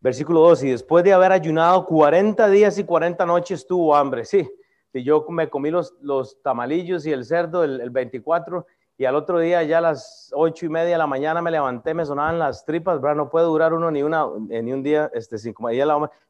versículo 0.00 0.40
2, 0.40 0.64
y 0.64 0.70
después 0.70 1.04
de 1.04 1.12
haber 1.12 1.30
ayunado 1.32 1.86
40 1.86 2.48
días 2.48 2.78
y 2.78 2.84
40 2.84 3.24
noches 3.24 3.66
tuvo 3.66 3.94
hambre. 3.94 4.24
Sí, 4.24 4.50
si 4.90 5.04
yo 5.04 5.24
me 5.28 5.48
comí 5.48 5.70
los, 5.70 5.94
los 6.00 6.42
tamalillos 6.42 7.06
y 7.06 7.12
el 7.12 7.24
cerdo 7.24 7.62
el, 7.62 7.80
el 7.80 7.90
24 7.90 8.66
y 8.98 9.04
al 9.04 9.14
otro 9.14 9.38
día 9.38 9.62
ya 9.62 9.78
a 9.78 9.80
las 9.82 10.30
ocho 10.34 10.64
y 10.64 10.68
media 10.70 10.92
de 10.92 10.98
la 10.98 11.06
mañana 11.06 11.42
me 11.42 11.50
levanté, 11.50 11.92
me 11.92 12.06
sonaban 12.06 12.38
las 12.38 12.64
tripas, 12.64 13.00
¿verdad? 13.00 13.16
No 13.16 13.28
puede 13.28 13.44
durar 13.44 13.74
uno 13.74 13.90
ni, 13.90 14.02
una, 14.02 14.26
eh, 14.48 14.62
ni 14.62 14.72
un 14.72 14.82
día, 14.82 15.10
este, 15.12 15.36
sin 15.38 15.52
comer, 15.52 15.86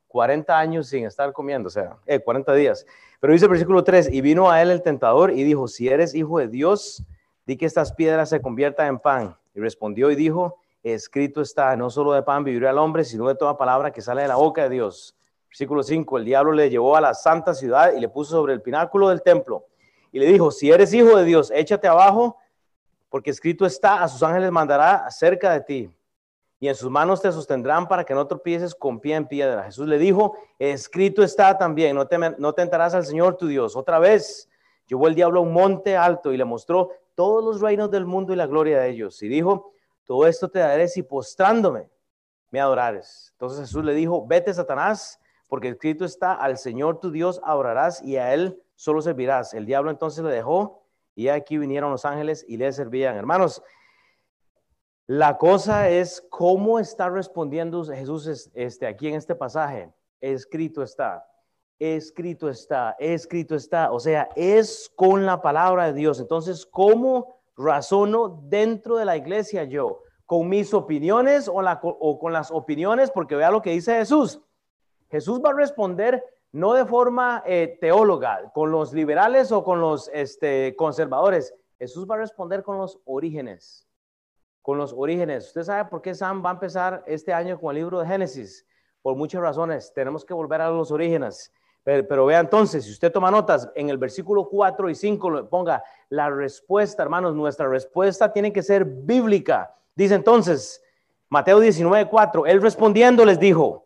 40 0.09 0.59
años 0.59 0.89
sin 0.89 1.05
estar 1.05 1.33
comiendo, 1.33 1.69
o 1.69 1.71
sea, 1.71 1.97
eh, 2.07 2.19
40 2.19 2.55
días. 2.55 2.87
Pero 3.21 3.33
dice 3.33 3.45
el 3.45 3.51
versículo 3.51 3.85
3, 3.85 4.11
y 4.13 4.21
vino 4.21 4.51
a 4.51 4.63
él 4.63 4.71
el 4.71 4.83
tentador 4.83 5.31
y 5.31 5.45
dijo, 5.45 5.69
si 5.69 5.89
eres 5.89 6.15
hijo 6.15 6.39
de 6.39 6.49
Dios, 6.49 7.05
di 7.47 7.57
que 7.57 7.67
estas 7.67 7.93
piedras 7.93 8.31
se 8.31 8.41
conviertan 8.41 8.89
en 8.89 8.99
pan. 8.99 9.37
Y 9.55 9.61
respondió 9.61 10.11
y 10.11 10.17
dijo, 10.17 10.59
escrito 10.83 11.41
está, 11.41 11.77
no 11.77 11.89
solo 11.89 12.13
de 12.13 12.23
pan 12.23 12.45
vivirá 12.45 12.71
el 12.71 12.79
hombre, 12.79 13.05
sino 13.05 13.29
de 13.29 13.37
toda 13.37 13.57
palabra 13.57 13.93
que 13.93 14.01
sale 14.01 14.23
de 14.23 14.29
la 14.29 14.37
boca 14.37 14.65
de 14.65 14.71
Dios. 14.71 15.17
Versículo 15.49 15.83
5, 15.83 16.19
el 16.19 16.25
diablo 16.25 16.53
le 16.53 16.69
llevó 16.69 16.97
a 16.97 17.01
la 17.01 17.15
santa 17.15 17.55
ciudad 17.55 17.93
y 17.97 18.01
le 18.01 18.09
puso 18.09 18.33
sobre 18.33 18.53
el 18.53 18.61
pináculo 18.61 19.09
del 19.09 19.23
templo. 19.23 19.67
Y 20.13 20.19
le 20.19 20.27
dijo, 20.27 20.51
si 20.51 20.71
eres 20.71 20.93
hijo 20.93 21.17
de 21.17 21.25
Dios, 21.25 21.51
échate 21.55 21.89
abajo 21.89 22.37
porque 23.09 23.31
escrito 23.31 23.67
está, 23.67 24.03
a 24.03 24.09
sus 24.09 24.23
ángeles 24.23 24.51
mandará 24.51 25.11
cerca 25.11 25.53
de 25.53 25.61
ti, 25.61 25.91
y 26.59 26.69
en 26.69 26.75
sus 26.75 26.91
manos 26.91 27.21
te 27.21 27.31
sostendrán 27.33 27.87
para 27.87 28.05
que 28.05 28.15
no 28.15 28.27
tropieces 28.27 28.75
con 28.75 28.99
pie 28.99 29.15
en 29.15 29.27
piedra. 29.27 29.65
Jesús 29.65 29.87
le 29.87 29.99
dijo, 29.99 30.37
escrito 30.59 31.23
está 31.23 31.59
también, 31.59 31.95
no, 31.95 32.07
te, 32.07 32.19
no 32.19 32.53
tentarás 32.55 32.95
al 32.95 33.05
Señor 33.05 33.37
tu 33.37 33.47
Dios. 33.47 33.77
Otra 33.77 33.99
vez 33.99 34.49
llevó 34.87 35.07
el 35.07 35.15
diablo 35.15 35.41
a 35.41 35.43
un 35.43 35.53
monte 35.53 35.97
alto 35.97 36.33
y 36.33 36.37
le 36.37 36.45
mostró 36.45 36.91
todos 37.15 37.45
los 37.45 37.61
reinos 37.61 37.91
del 37.91 38.07
mundo 38.07 38.33
y 38.33 38.37
la 38.37 38.47
gloria 38.47 38.81
de 38.81 38.89
ellos. 38.89 39.23
Y 39.23 39.29
dijo, 39.29 39.73
todo 40.05 40.27
esto 40.27 40.49
te 40.49 40.61
daré 40.61 40.89
si 40.89 41.03
postrándome 41.03 41.91
me 42.51 42.61
adorares. 42.61 43.31
Entonces 43.33 43.61
Jesús 43.61 43.85
le 43.85 43.93
dijo, 43.93 44.27
vete 44.27 44.55
Satanás, 44.55 45.21
porque 45.49 45.69
escrito 45.69 46.05
está, 46.05 46.33
al 46.33 46.57
Señor 46.59 47.01
tu 47.01 47.11
Dios 47.11 47.41
adorarás 47.45 48.03
y 48.03 48.17
a 48.17 48.33
él 48.33 48.63
solo 48.75 49.03
servirás. 49.03 49.53
El 49.53 49.67
diablo 49.67 49.91
entonces 49.91 50.25
le 50.25 50.31
dejó 50.31 50.83
y 51.17 51.29
aquí 51.29 51.57
vinieron 51.57 51.91
los 51.91 52.05
ángeles 52.05 52.45
y 52.47 52.59
le 52.59 52.71
servían. 52.73 53.17
Hermanos, 53.17 53.63
la 55.07 55.39
cosa 55.39 55.89
es 55.89 56.25
cómo 56.31 56.79
está 56.79 57.09
respondiendo 57.09 57.83
Jesús 57.85 58.51
este, 58.55 58.87
aquí 58.87 59.09
en 59.09 59.15
este 59.15 59.35
pasaje. 59.35 59.91
Escrito 60.21 60.83
está, 60.83 61.27
escrito 61.79 62.51
está, 62.51 62.95
escrito 62.99 63.55
está. 63.55 63.91
O 63.93 63.99
sea, 63.99 64.29
es 64.37 64.93
con 64.95 65.25
la 65.25 65.41
palabra 65.41 65.87
de 65.87 65.95
Dios. 65.95 66.21
Entonces, 66.21 66.67
¿cómo 66.67 67.41
razono 67.57 68.43
dentro 68.45 68.97
de 68.97 69.07
la 69.07 69.17
iglesia 69.17 69.65
yo? 69.65 70.03
¿Con 70.27 70.51
mis 70.51 70.75
opiniones 70.75 71.49
o, 71.49 71.63
o 71.63 72.19
con 72.19 72.33
las 72.35 72.51
opiniones? 72.51 73.11
Porque 73.11 73.37
vea 73.37 73.51
lo 73.51 73.63
que 73.63 73.71
dice 73.71 73.97
Jesús. 73.97 74.43
Jesús 75.09 75.41
va 75.43 75.51
a 75.51 75.55
responder 75.55 76.23
no 76.53 76.73
de 76.73 76.87
forma 76.87 77.43
eh, 77.47 77.79
teóloga, 77.81 78.51
con 78.55 78.71
los 78.71 78.93
liberales 78.93 79.53
o 79.53 79.63
con 79.63 79.81
los 79.81 80.11
este, 80.13 80.75
conservadores. 80.77 81.55
Jesús 81.79 82.07
va 82.11 82.15
a 82.15 82.19
responder 82.19 82.63
con 82.63 82.79
los 82.79 82.99
orígenes, 83.05 83.87
con 84.63 84.79
los 84.79 84.93
orígenes. 84.93 85.49
Usted 85.49 85.63
sabe 85.65 85.91
por 85.91 86.01
qué 86.01 86.15
Sam 86.15 86.45
va 86.45 86.51
a 86.51 86.55
empezar 86.55 87.05
este 87.07 87.33
año 87.33 87.61
con 87.61 87.71
el 87.71 87.83
libro 87.83 88.01
de 88.01 88.07
Génesis. 88.07 88.67
Por 89.03 89.17
muchas 89.17 89.41
razones, 89.41 89.93
tenemos 89.95 90.25
que 90.25 90.35
volver 90.35 90.61
a 90.63 90.71
los 90.71 90.91
orígenes. 90.91 91.53
Pero, 91.87 92.27
vea 92.27 92.41
entonces, 92.41 92.85
si 92.85 92.91
usted 92.91 93.13
toma 93.13 93.31
notas, 93.31 93.71
en 93.77 93.91
el 93.91 93.97
versículo 93.97 94.49
4 94.49 94.91
y 94.91 94.97
5 94.97 95.49
ponga 95.49 95.85
la 96.09 96.29
respuesta, 96.29 97.05
hermanos, 97.05 97.37
nuestra 97.37 97.69
respuesta 97.69 98.33
tiene 98.33 98.53
que 98.53 98.61
ser 98.61 98.85
bíblica. 98.85 99.73
Dice 99.95 100.17
entonces, 100.17 100.83
Mateo 101.29 101.61
19, 101.61 102.09
4, 102.09 102.47
él 102.47 102.61
respondiendo 102.61 103.25
les 103.25 103.39
dijo, 103.39 103.86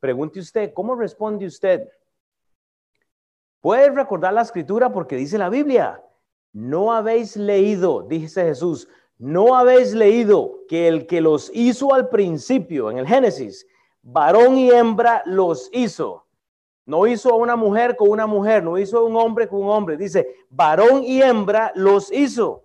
Pregunte 0.00 0.40
usted, 0.40 0.72
¿cómo 0.74 0.94
responde 0.94 1.46
usted? 1.46 1.88
Puede 3.60 3.90
recordar 3.90 4.32
la 4.32 4.42
escritura 4.42 4.92
porque 4.92 5.16
dice 5.16 5.38
la 5.38 5.48
Biblia, 5.48 6.02
no 6.52 6.92
habéis 6.92 7.36
leído, 7.36 8.02
dice 8.02 8.44
Jesús, 8.44 8.88
no 9.18 9.56
habéis 9.56 9.94
leído 9.94 10.60
que 10.68 10.88
el 10.88 11.06
que 11.06 11.20
los 11.20 11.50
hizo 11.54 11.94
al 11.94 12.08
principio, 12.08 12.90
en 12.90 12.98
el 12.98 13.06
Génesis, 13.06 13.66
varón 14.02 14.56
y 14.56 14.70
hembra 14.70 15.22
los 15.24 15.70
hizo. 15.72 16.26
No 16.84 17.06
hizo 17.06 17.30
a 17.30 17.36
una 17.36 17.56
mujer 17.56 17.96
con 17.96 18.10
una 18.10 18.26
mujer, 18.26 18.62
no 18.62 18.78
hizo 18.78 18.98
a 18.98 19.04
un 19.04 19.16
hombre 19.16 19.48
con 19.48 19.62
un 19.62 19.70
hombre. 19.70 19.96
Dice, 19.96 20.36
varón 20.48 21.02
y 21.02 21.20
hembra 21.20 21.72
los 21.74 22.12
hizo. 22.12 22.62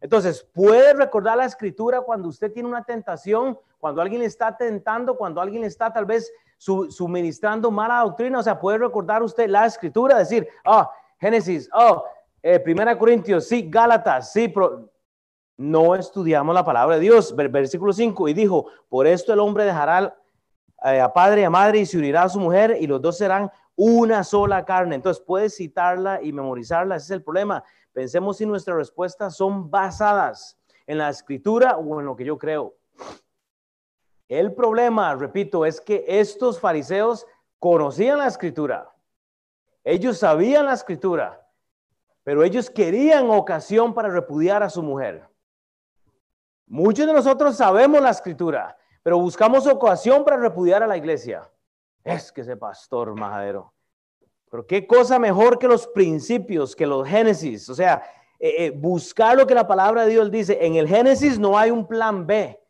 Entonces, 0.00 0.42
puede 0.54 0.94
recordar 0.94 1.36
la 1.36 1.44
escritura 1.44 2.00
cuando 2.00 2.28
usted 2.28 2.50
tiene 2.50 2.68
una 2.68 2.82
tentación, 2.82 3.58
cuando 3.78 4.00
alguien 4.00 4.22
le 4.22 4.26
está 4.26 4.56
tentando, 4.56 5.16
cuando 5.16 5.40
alguien 5.40 5.60
le 5.60 5.68
está 5.68 5.92
tal 5.92 6.06
vez 6.06 6.32
suministrando 6.62 7.70
mala 7.70 8.00
doctrina. 8.00 8.38
O 8.38 8.42
sea, 8.42 8.58
puede 8.58 8.78
recordar 8.78 9.22
usted 9.22 9.48
la 9.48 9.66
escritura, 9.66 10.18
decir, 10.18 10.48
oh, 10.64 10.88
Génesis, 11.18 11.68
oh, 11.72 12.04
eh, 12.42 12.58
Primera 12.60 12.96
Corintios, 12.98 13.48
sí, 13.48 13.68
Gálatas, 13.68 14.32
sí, 14.32 14.48
pero 14.48 14.88
no 15.56 15.94
estudiamos 15.94 16.54
la 16.54 16.64
palabra 16.64 16.96
de 16.96 17.02
Dios. 17.02 17.34
Versículo 17.34 17.92
5, 17.92 18.28
y 18.28 18.34
dijo, 18.34 18.66
por 18.88 19.06
esto 19.06 19.32
el 19.32 19.40
hombre 19.40 19.64
dejará 19.64 20.16
eh, 20.84 21.00
a 21.00 21.12
padre 21.12 21.42
y 21.42 21.44
a 21.44 21.50
madre 21.50 21.80
y 21.80 21.86
se 21.86 21.98
unirá 21.98 22.24
a 22.24 22.28
su 22.28 22.40
mujer 22.40 22.76
y 22.80 22.86
los 22.86 23.00
dos 23.00 23.18
serán 23.18 23.50
una 23.76 24.24
sola 24.24 24.64
carne. 24.64 24.94
Entonces 24.94 25.22
puedes 25.24 25.56
citarla 25.56 26.22
y 26.22 26.32
memorizarla, 26.32 26.96
ese 26.96 27.06
es 27.06 27.10
el 27.10 27.22
problema. 27.22 27.62
Pensemos 27.92 28.36
si 28.38 28.46
nuestras 28.46 28.76
respuestas 28.76 29.36
son 29.36 29.70
basadas 29.70 30.58
en 30.86 30.98
la 30.98 31.08
escritura 31.08 31.76
o 31.76 32.00
en 32.00 32.06
lo 32.06 32.16
que 32.16 32.24
yo 32.24 32.38
creo. 32.38 32.74
El 34.32 34.54
problema, 34.54 35.14
repito, 35.14 35.66
es 35.66 35.78
que 35.78 36.06
estos 36.08 36.58
fariseos 36.58 37.26
conocían 37.58 38.16
la 38.16 38.28
escritura. 38.28 38.90
Ellos 39.84 40.16
sabían 40.16 40.64
la 40.64 40.72
escritura. 40.72 41.38
pero 42.24 42.44
ellos 42.44 42.70
querían 42.70 43.28
ocasión 43.30 43.92
para 43.92 44.08
repudiar 44.08 44.62
a 44.62 44.70
su 44.70 44.80
mujer. 44.82 45.28
Muchos 46.66 47.06
de 47.06 47.12
nosotros 47.12 47.56
sabemos 47.56 48.00
la 48.00 48.10
escritura, 48.10 48.78
pero 49.02 49.18
buscamos 49.18 49.66
ocasión 49.66 50.24
para 50.24 50.36
repudiar 50.36 50.82
a 50.82 50.86
la 50.86 50.96
iglesia. 50.96 51.50
Es 52.02 52.32
que 52.32 52.40
ese 52.40 52.56
pastor 52.56 53.14
majadero. 53.18 53.74
Pero 54.50 54.66
qué 54.66 54.86
cosa 54.86 55.18
mejor 55.18 55.58
que 55.58 55.66
los 55.66 55.86
principios, 55.88 56.74
que 56.76 56.86
los 56.86 57.06
génesis. 57.06 57.68
O 57.68 57.74
sea, 57.74 58.02
eh, 58.38 58.66
eh, 58.66 58.70
buscar 58.70 59.36
lo 59.36 59.46
que 59.46 59.54
la 59.54 59.66
palabra 59.66 60.04
de 60.04 60.12
Dios 60.12 60.30
dice. 60.30 60.64
En 60.64 60.76
el 60.76 60.88
Génesis 60.88 61.38
no 61.38 61.58
hay 61.58 61.70
un 61.70 61.86
plan 61.86 62.26
B, 62.26 62.61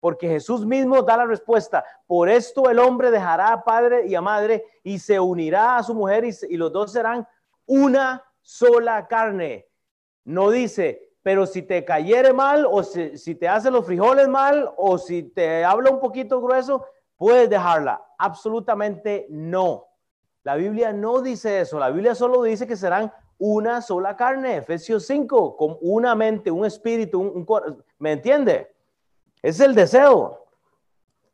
porque 0.00 0.28
Jesús 0.28 0.64
mismo 0.64 1.02
da 1.02 1.16
la 1.16 1.26
respuesta. 1.26 1.84
Por 2.06 2.28
esto 2.28 2.70
el 2.70 2.78
hombre 2.78 3.10
dejará 3.10 3.52
a 3.52 3.64
padre 3.64 4.06
y 4.06 4.14
a 4.14 4.20
madre 4.20 4.64
y 4.82 4.98
se 4.98 5.18
unirá 5.18 5.76
a 5.76 5.82
su 5.82 5.94
mujer 5.94 6.24
y, 6.24 6.56
los 6.56 6.72
dos 6.72 6.92
serán 6.92 7.26
una 7.66 8.24
sola 8.40 9.06
carne. 9.08 9.68
No 10.24 10.50
dice, 10.50 11.12
pero 11.22 11.46
si 11.46 11.62
te 11.62 11.84
cayere 11.84 12.32
mal 12.32 12.66
o 12.70 12.82
si, 12.82 13.34
te 13.34 13.48
hace 13.48 13.70
los 13.70 13.86
frijoles 13.86 14.28
mal 14.28 14.70
o 14.76 14.98
si 14.98 15.22
te 15.22 15.64
habla 15.64 15.90
un 15.90 16.00
poquito 16.00 16.40
grueso, 16.40 16.84
puedes 17.16 17.50
dejarla. 17.50 18.04
Absolutamente 18.18 19.26
no. 19.30 19.86
La 20.44 20.54
Biblia 20.54 20.92
no 20.92 21.20
dice 21.20 21.60
eso. 21.60 21.78
La 21.78 21.90
Biblia 21.90 22.14
solo 22.14 22.42
dice 22.42 22.66
que 22.66 22.76
serán 22.76 23.12
una 23.38 23.82
sola 23.82 24.16
carne, 24.16 24.56
Efesios 24.56 25.06
5, 25.06 25.56
con 25.56 25.76
una 25.80 26.14
mente, 26.14 26.50
un 26.50 26.66
espíritu, 26.66 27.20
un, 27.20 27.46
¿me 27.98 28.12
entiende? 28.12 28.74
Es 29.42 29.60
el 29.60 29.74
deseo. 29.74 30.46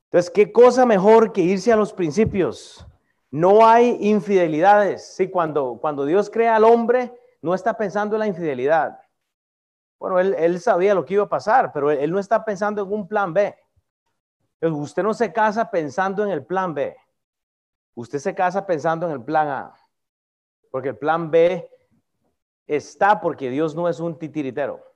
Entonces, 0.04 0.30
¿qué 0.30 0.52
cosa 0.52 0.86
mejor 0.86 1.32
que 1.32 1.40
irse 1.40 1.72
a 1.72 1.76
los 1.76 1.92
principios? 1.92 2.86
No 3.30 3.66
hay 3.66 3.98
infidelidades. 4.00 5.14
Sí, 5.16 5.28
cuando, 5.28 5.78
cuando 5.80 6.04
Dios 6.04 6.30
crea 6.30 6.56
al 6.56 6.64
hombre, 6.64 7.12
no 7.42 7.54
está 7.54 7.76
pensando 7.76 8.14
en 8.14 8.20
la 8.20 8.26
infidelidad. 8.26 9.00
Bueno, 9.98 10.20
él, 10.20 10.60
sabía 10.60 10.94
lo 10.94 11.04
que 11.04 11.14
iba 11.14 11.24
a 11.24 11.28
pasar, 11.28 11.72
pero 11.72 11.90
él, 11.90 11.98
él, 11.98 12.12
no 12.12 12.18
está 12.18 12.44
pensando 12.44 12.82
en 12.82 12.92
un 12.92 13.08
plan 13.08 13.32
B. 13.32 13.56
Usted 14.60 15.02
no 15.02 15.14
se 15.14 15.32
casa 15.32 15.70
pensando 15.70 16.22
en 16.24 16.30
el 16.30 16.44
plan 16.44 16.74
B. 16.74 16.96
Usted 17.94 18.18
se 18.18 18.34
casa 18.34 18.66
pensando 18.66 19.06
en 19.06 19.12
el 19.12 19.24
plan 19.24 19.48
A. 19.48 19.74
Porque 20.70 20.90
el 20.90 20.96
plan 20.96 21.30
B 21.30 21.68
está 22.66 23.20
porque 23.20 23.50
Dios 23.50 23.74
no 23.74 23.88
es 23.88 24.00
un 24.00 24.18
titiritero. 24.18 24.93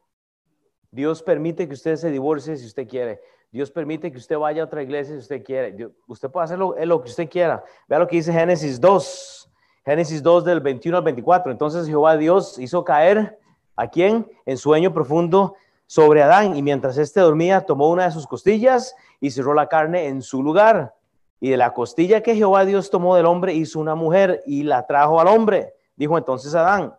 Dios 0.90 1.22
permite 1.22 1.66
que 1.66 1.74
usted 1.74 1.96
se 1.96 2.10
divorcie 2.10 2.56
si 2.56 2.66
usted 2.66 2.88
quiere. 2.88 3.20
Dios 3.50 3.70
permite 3.70 4.10
que 4.12 4.18
usted 4.18 4.36
vaya 4.36 4.62
a 4.62 4.66
otra 4.66 4.82
iglesia 4.82 5.14
si 5.14 5.20
usted 5.20 5.42
quiere. 5.42 5.90
usted 6.06 6.30
puede 6.30 6.44
hacer 6.44 6.58
lo, 6.58 6.74
lo, 6.84 7.02
que 7.02 7.08
usted 7.08 7.28
quiera. 7.28 7.64
Vea 7.88 7.98
lo 7.98 8.06
que 8.06 8.16
dice 8.16 8.32
Génesis 8.32 8.80
2. 8.80 9.50
Génesis 9.84 10.22
2 10.22 10.44
del 10.44 10.60
21 10.60 10.98
al 10.98 11.04
24. 11.04 11.52
Entonces 11.52 11.86
Jehová 11.86 12.16
Dios 12.16 12.58
hizo 12.58 12.84
caer 12.84 13.38
a 13.76 13.88
quién? 13.88 14.30
En 14.44 14.58
sueño 14.58 14.92
profundo 14.92 15.54
sobre 15.86 16.22
Adán. 16.22 16.56
Y 16.56 16.62
mientras 16.62 16.98
éste 16.98 17.20
dormía, 17.20 17.62
tomó 17.62 17.88
una 17.88 18.04
de 18.04 18.10
sus 18.10 18.26
costillas 18.26 18.94
y 19.20 19.30
cerró 19.30 19.54
la 19.54 19.68
carne 19.68 20.08
en 20.08 20.20
su 20.20 20.42
lugar. 20.42 20.94
Y 21.40 21.50
de 21.50 21.56
la 21.56 21.72
costilla 21.72 22.22
que 22.22 22.34
Jehová 22.34 22.64
Dios 22.64 22.90
tomó 22.90 23.16
del 23.16 23.26
hombre, 23.26 23.54
hizo 23.54 23.80
una 23.80 23.94
mujer 23.94 24.42
y 24.46 24.64
la 24.64 24.86
trajo 24.86 25.20
al 25.20 25.28
hombre. 25.28 25.72
Dijo 25.96 26.18
entonces 26.18 26.54
Adán, 26.54 26.94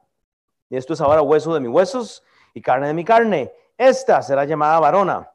esto 0.70 0.94
es 0.94 1.02
ahora 1.02 1.22
hueso 1.22 1.54
de 1.54 1.60
mis 1.60 1.70
huesos 1.70 2.24
y 2.54 2.62
carne 2.62 2.88
de 2.88 2.94
mi 2.94 3.04
carne. 3.04 3.52
Esta 3.80 4.22
será 4.22 4.44
llamada 4.44 4.78
varona, 4.82 5.32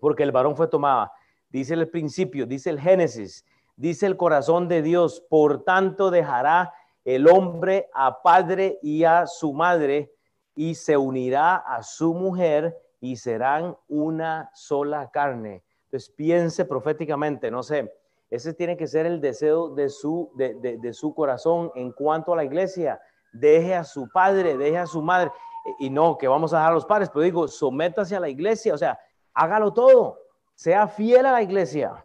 porque 0.00 0.22
el 0.22 0.32
varón 0.32 0.56
fue 0.56 0.66
tomada. 0.66 1.12
Dice 1.50 1.74
el 1.74 1.90
principio, 1.90 2.46
dice 2.46 2.70
el 2.70 2.80
Génesis, 2.80 3.44
dice 3.76 4.06
el 4.06 4.16
corazón 4.16 4.66
de 4.66 4.80
Dios. 4.80 5.22
Por 5.28 5.62
tanto, 5.62 6.10
dejará 6.10 6.72
el 7.04 7.28
hombre 7.28 7.90
a 7.92 8.22
padre 8.22 8.78
y 8.80 9.04
a 9.04 9.26
su 9.26 9.52
madre 9.52 10.10
y 10.54 10.74
se 10.74 10.96
unirá 10.96 11.56
a 11.56 11.82
su 11.82 12.14
mujer 12.14 12.74
y 12.98 13.16
serán 13.16 13.76
una 13.88 14.50
sola 14.54 15.10
carne. 15.10 15.62
Entonces 15.84 16.08
piense 16.08 16.64
proféticamente, 16.64 17.50
no 17.50 17.62
sé, 17.62 17.92
ese 18.30 18.54
tiene 18.54 18.78
que 18.78 18.86
ser 18.86 19.04
el 19.04 19.20
deseo 19.20 19.68
de 19.68 19.90
su, 19.90 20.32
de, 20.34 20.54
de 20.54 20.92
su 20.94 21.14
corazón 21.14 21.70
en 21.74 21.92
cuanto 21.92 22.32
a 22.32 22.36
la 22.36 22.44
iglesia 22.44 22.98
deje 23.34 23.74
a 23.74 23.84
su 23.84 24.08
padre, 24.08 24.56
deje 24.56 24.78
a 24.78 24.86
su 24.86 25.02
madre, 25.02 25.30
y 25.78 25.90
no 25.90 26.16
que 26.16 26.28
vamos 26.28 26.52
a 26.52 26.58
dejar 26.58 26.72
a 26.72 26.74
los 26.74 26.86
padres, 26.86 27.10
pero 27.10 27.22
digo, 27.22 27.48
sométase 27.48 28.16
a 28.16 28.20
la 28.20 28.28
iglesia, 28.28 28.74
o 28.74 28.78
sea, 28.78 28.98
hágalo 29.34 29.72
todo, 29.72 30.18
sea 30.54 30.88
fiel 30.88 31.26
a 31.26 31.32
la 31.32 31.42
iglesia. 31.42 32.04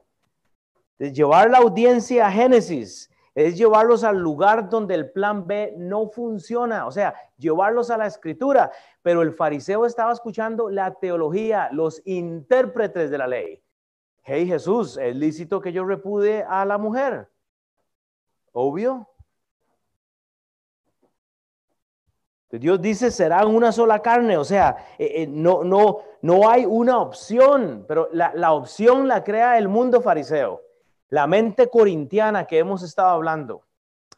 llevar 0.98 1.50
la 1.50 1.60
audiencia 1.60 2.28
a 2.28 2.32
Génesis 2.32 3.10
es 3.34 3.58
llevarlos 3.58 4.04
al 4.04 4.18
lugar 4.18 4.70
donde 4.70 4.94
el 4.94 5.12
plan 5.12 5.48
B 5.48 5.74
no 5.78 6.08
funciona, 6.10 6.86
o 6.86 6.92
sea, 6.92 7.16
llevarlos 7.38 7.90
a 7.90 7.98
la 7.98 8.08
escritura. 8.08 8.72
Pero 9.02 9.22
el 9.22 9.32
fariseo 9.32 9.86
estaba 9.86 10.12
escuchando 10.12 10.70
la 10.70 10.94
teología, 10.96 11.70
los 11.72 12.02
intérpretes 12.06 13.10
de 13.10 13.18
la 13.18 13.28
ley. 13.28 13.64
Hey 14.24 14.46
Jesús, 14.46 14.98
¿es 14.98 15.16
lícito 15.16 15.62
que 15.62 15.72
yo 15.72 15.86
repude 15.86 16.44
a 16.44 16.66
la 16.66 16.78
mujer? 16.78 17.30
Obvio. 18.52 19.08
Dios 22.60 22.82
dice, 22.82 23.12
serán 23.12 23.48
una 23.48 23.72
sola 23.72 24.02
carne, 24.02 24.38
o 24.38 24.44
sea, 24.44 24.76
eh, 24.98 25.24
eh, 25.24 25.28
no, 25.28 25.64
no, 25.64 26.00
no 26.22 26.50
hay 26.50 26.66
una 26.66 27.00
opción, 27.00 27.86
pero 27.88 28.10
la, 28.12 28.34
la, 28.36 28.52
opción 28.52 29.08
la 29.08 29.24
crea 29.24 29.58
el 29.58 29.70
mundo 29.70 30.02
fariseo, 30.02 30.62
la 31.10 31.28
mente 31.28 31.70
corintiana 31.70 32.46
que 32.46 32.60
hemos 32.60 32.84
estado 32.84 33.10
hablando. 33.10 33.64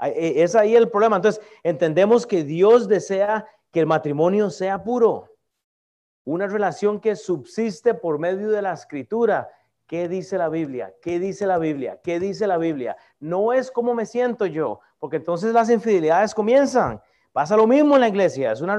Eh, 0.02 0.44
es 0.44 0.56
ahí 0.56 0.76
el 0.76 0.90
problema. 0.90 1.18
Entonces, 1.18 1.44
entendemos 1.64 2.26
que 2.26 2.44
Dios 2.44 2.88
desea 2.88 3.46
que 3.72 3.80
el 3.80 3.86
matrimonio 3.86 4.50
sea 4.50 4.84
puro, 4.84 5.30
una 6.26 6.48
relación 6.48 7.00
que 7.00 7.16
subsiste 7.16 7.94
por 7.94 8.18
medio 8.18 8.50
de 8.50 8.62
la 8.62 8.74
escritura. 8.74 9.50
¿Qué 9.86 10.08
dice 10.08 10.38
la 10.38 10.50
Biblia? 10.50 10.94
¿Qué 11.02 11.20
dice 11.20 11.46
la 11.46 11.58
Biblia? 11.58 12.00
¿Qué 12.04 12.20
dice 12.20 12.48
la 12.48 12.58
Biblia? 12.58 12.96
No 13.20 13.54
es 13.54 13.70
como 13.70 13.94
me 13.94 14.06
siento 14.06 14.46
yo, 14.46 14.80
porque 15.00 15.18
entonces 15.18 15.54
las 15.54 15.70
infidelidades 15.70 16.34
comienzan. 16.34 17.02
Pasa 17.34 17.58
lo 17.58 17.68
mismo 17.68 17.96
en 17.96 18.02
la 18.02 18.08
iglesia. 18.08 18.52
Es 18.52 18.62
una, 18.62 18.78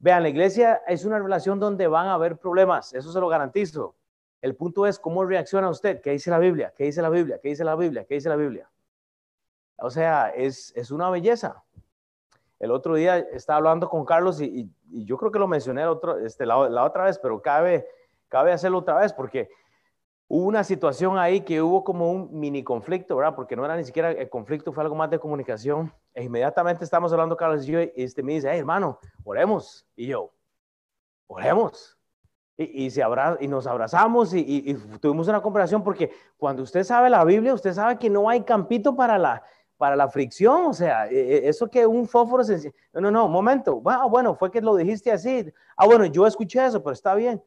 vean, 0.00 0.22
la 0.22 0.28
iglesia 0.28 0.82
es 0.86 1.04
una 1.04 1.18
relación 1.18 1.58
donde 1.58 1.86
van 1.86 2.08
a 2.08 2.14
haber 2.14 2.36
problemas, 2.36 2.92
eso 2.92 3.10
se 3.12 3.20
lo 3.20 3.28
garantizo. 3.28 3.94
El 4.42 4.54
punto 4.54 4.86
es 4.86 4.98
cómo 4.98 5.24
reacciona 5.24 5.68
usted, 5.70 6.00
qué 6.00 6.10
dice 6.10 6.30
la 6.30 6.38
Biblia, 6.38 6.72
qué 6.76 6.84
dice 6.84 7.00
la 7.00 7.08
Biblia, 7.08 7.38
qué 7.40 7.48
dice 7.48 7.64
la 7.64 7.74
Biblia, 7.76 8.04
qué 8.04 8.14
dice 8.14 8.28
la 8.28 8.36
Biblia. 8.36 8.68
O 9.78 9.90
sea, 9.90 10.30
es, 10.30 10.72
es 10.76 10.90
una 10.90 11.08
belleza. 11.08 11.64
El 12.58 12.72
otro 12.72 12.96
día 12.96 13.18
estaba 13.18 13.58
hablando 13.58 13.88
con 13.88 14.04
Carlos 14.04 14.40
y, 14.40 14.70
yo 14.90 15.16
creo 15.16 15.30
que 15.30 15.38
lo 15.38 15.46
mencioné 15.46 15.84
este, 16.24 16.46
la, 16.46 16.68
la, 16.68 16.84
otra 16.84 17.04
vez, 17.04 17.18
pero 17.18 17.40
cabe, 17.40 17.86
cabe 18.28 18.52
hacerlo 18.52 18.78
otra 18.78 18.96
vez 18.96 19.12
porque 19.12 19.48
hubo 20.26 20.46
una 20.46 20.64
situación 20.64 21.18
ahí 21.18 21.42
que 21.42 21.62
hubo 21.62 21.84
como 21.84 22.10
un 22.10 22.28
mini 22.38 22.64
conflicto, 22.64 23.16
¿verdad? 23.16 23.34
Porque 23.36 23.54
no 23.54 23.64
era 23.64 23.76
ni 23.76 23.84
siquiera 23.84 24.10
el 24.10 24.28
conflicto, 24.28 24.72
fue 24.72 24.82
algo 24.82 24.96
más 24.96 25.10
de 25.10 25.18
comunicación. 25.18 25.92
E 26.18 26.24
inmediatamente 26.24 26.82
estamos 26.82 27.12
hablando, 27.12 27.36
Carlos 27.36 27.68
y 27.68 27.70
yo, 27.70 27.80
y 27.80 27.92
este 27.94 28.24
me 28.24 28.32
dice, 28.32 28.48
hey, 28.50 28.58
hermano, 28.58 28.98
oremos. 29.22 29.86
Y 29.94 30.08
yo, 30.08 30.32
oremos. 31.28 31.96
Y, 32.56 32.86
y, 32.86 32.90
se 32.90 33.04
abra, 33.04 33.38
y 33.38 33.46
nos 33.46 33.68
abrazamos 33.68 34.34
y, 34.34 34.74
tuvimos 35.00 35.28
una 35.28 35.40
conversación 35.40 35.84
porque 35.84 36.10
cuando 36.36 36.64
usted 36.64 36.82
sabe 36.82 37.08
la 37.08 37.24
Biblia, 37.24 37.54
usted 37.54 37.72
sabe 37.72 38.00
que 38.00 38.10
no 38.10 38.28
hay 38.28 38.40
campito 38.40 38.96
para 38.96 39.16
la, 39.16 39.44
para 39.76 39.94
la 39.94 40.08
fricción, 40.08 40.66
o 40.66 40.72
sea, 40.74 41.06
e, 41.06 41.14
e, 41.14 41.48
eso 41.48 41.70
que 41.70 41.86
un 41.86 42.08
fósforo 42.08 42.42
se... 42.42 42.74
No, 42.92 43.00
no, 43.00 43.12
no, 43.12 43.28
momento. 43.28 43.80
Bueno, 43.80 44.10
bueno, 44.10 44.34
fue 44.34 44.50
que 44.50 44.60
lo 44.60 44.74
dijiste 44.74 45.12
así. 45.12 45.52
Ah, 45.76 45.86
bueno, 45.86 46.04
yo 46.06 46.26
escuché 46.26 46.66
eso, 46.66 46.82
pero 46.82 46.94
está 46.94 47.14
bien 47.14 47.40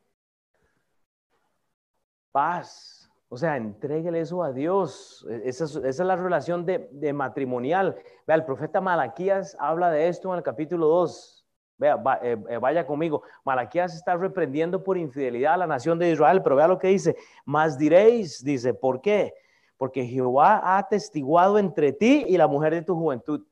paz. 2.32 3.01
O 3.34 3.38
sea, 3.38 3.56
entréguele 3.56 4.20
eso 4.20 4.44
a 4.44 4.52
Dios. 4.52 5.26
E, 5.30 5.44
esa 5.46 5.64
es, 5.64 6.00
la 6.00 6.18
relación 6.18 6.66
de, 6.66 7.14
matrimonial. 7.14 7.96
Vea, 8.28 8.36
el 8.36 8.44
profeta 8.44 8.82
Malaquías 8.82 9.56
habla 9.58 9.90
de 9.90 10.10
esto 10.10 10.30
en 10.34 10.40
el 10.40 10.44
capítulo 10.44 10.88
2. 10.88 11.46
Vea, 11.78 12.04
eh, 12.24 12.38
eh, 12.50 12.58
vaya 12.58 12.86
conmigo. 12.86 13.24
Malaquías 13.46 13.96
está 13.96 14.18
reprendiendo 14.18 14.84
por 14.84 14.98
infidelidad 14.98 15.54
a 15.54 15.58
la 15.60 15.68
nación 15.68 15.98
de 15.98 16.12
Israel, 16.12 16.42
pero 16.44 16.58
vea 16.58 16.68
lo 16.68 16.78
que 16.78 16.90
dice. 16.90 17.16
Más 17.46 17.78
diréis, 17.78 18.44
dice, 18.44 18.74
¿por 18.74 19.00
qué? 19.00 19.34
Porque 19.78 20.06
Jehová 20.06 20.58
ha 20.58 20.78
atestiguado 20.78 21.58
entre 21.58 21.94
ti 21.94 22.26
y 22.28 22.36
la 22.36 22.48
mujer 22.48 22.74
de 22.74 22.82
tu 22.82 22.96
juventud. 22.96 23.48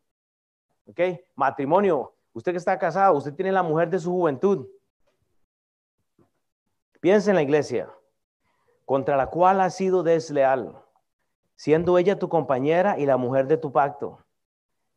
¿Ok? 0.87 0.99
Matrimonio. 1.35 2.13
Usted 2.33 2.51
que 2.51 2.57
está 2.57 2.77
casado, 2.77 3.15
usted 3.15 3.33
tiene 3.33 3.53
la 3.53 3.63
mujer 3.63 3.89
de 3.89 3.99
su 3.99 4.11
juventud. 4.11 4.67
Piensa 6.99 7.31
en 7.31 7.35
la 7.37 7.43
iglesia 7.43 7.89
contra 8.89 9.15
la 9.15 9.27
cual 9.27 9.61
has 9.61 9.75
sido 9.75 10.01
desleal, 10.01 10.83
siendo 11.55 11.99
ella 11.99 12.17
tu 12.17 12.27
compañera 12.27 12.97
y 12.97 13.05
la 13.05 13.17
mujer 13.17 13.45
de 13.45 13.55
tu 13.55 13.71
pacto. 13.71 14.25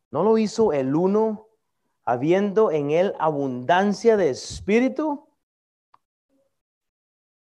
¿No 0.09 0.23
lo 0.23 0.39
hizo 0.39 0.73
el 0.73 0.95
uno, 0.95 1.45
habiendo 2.03 2.71
en 2.71 2.89
él 2.89 3.13
abundancia 3.19 4.17
de 4.17 4.31
espíritu? 4.31 5.27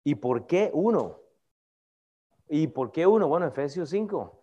¿Y 0.05 0.17
por 0.17 0.47
qué 0.47 0.71
uno? 0.75 1.21
¿Y 2.51 2.67
por 2.67 2.93
qué 2.93 3.07
uno? 3.07 3.29
Bueno, 3.29 3.47
Efesios 3.47 3.89
5, 3.89 4.39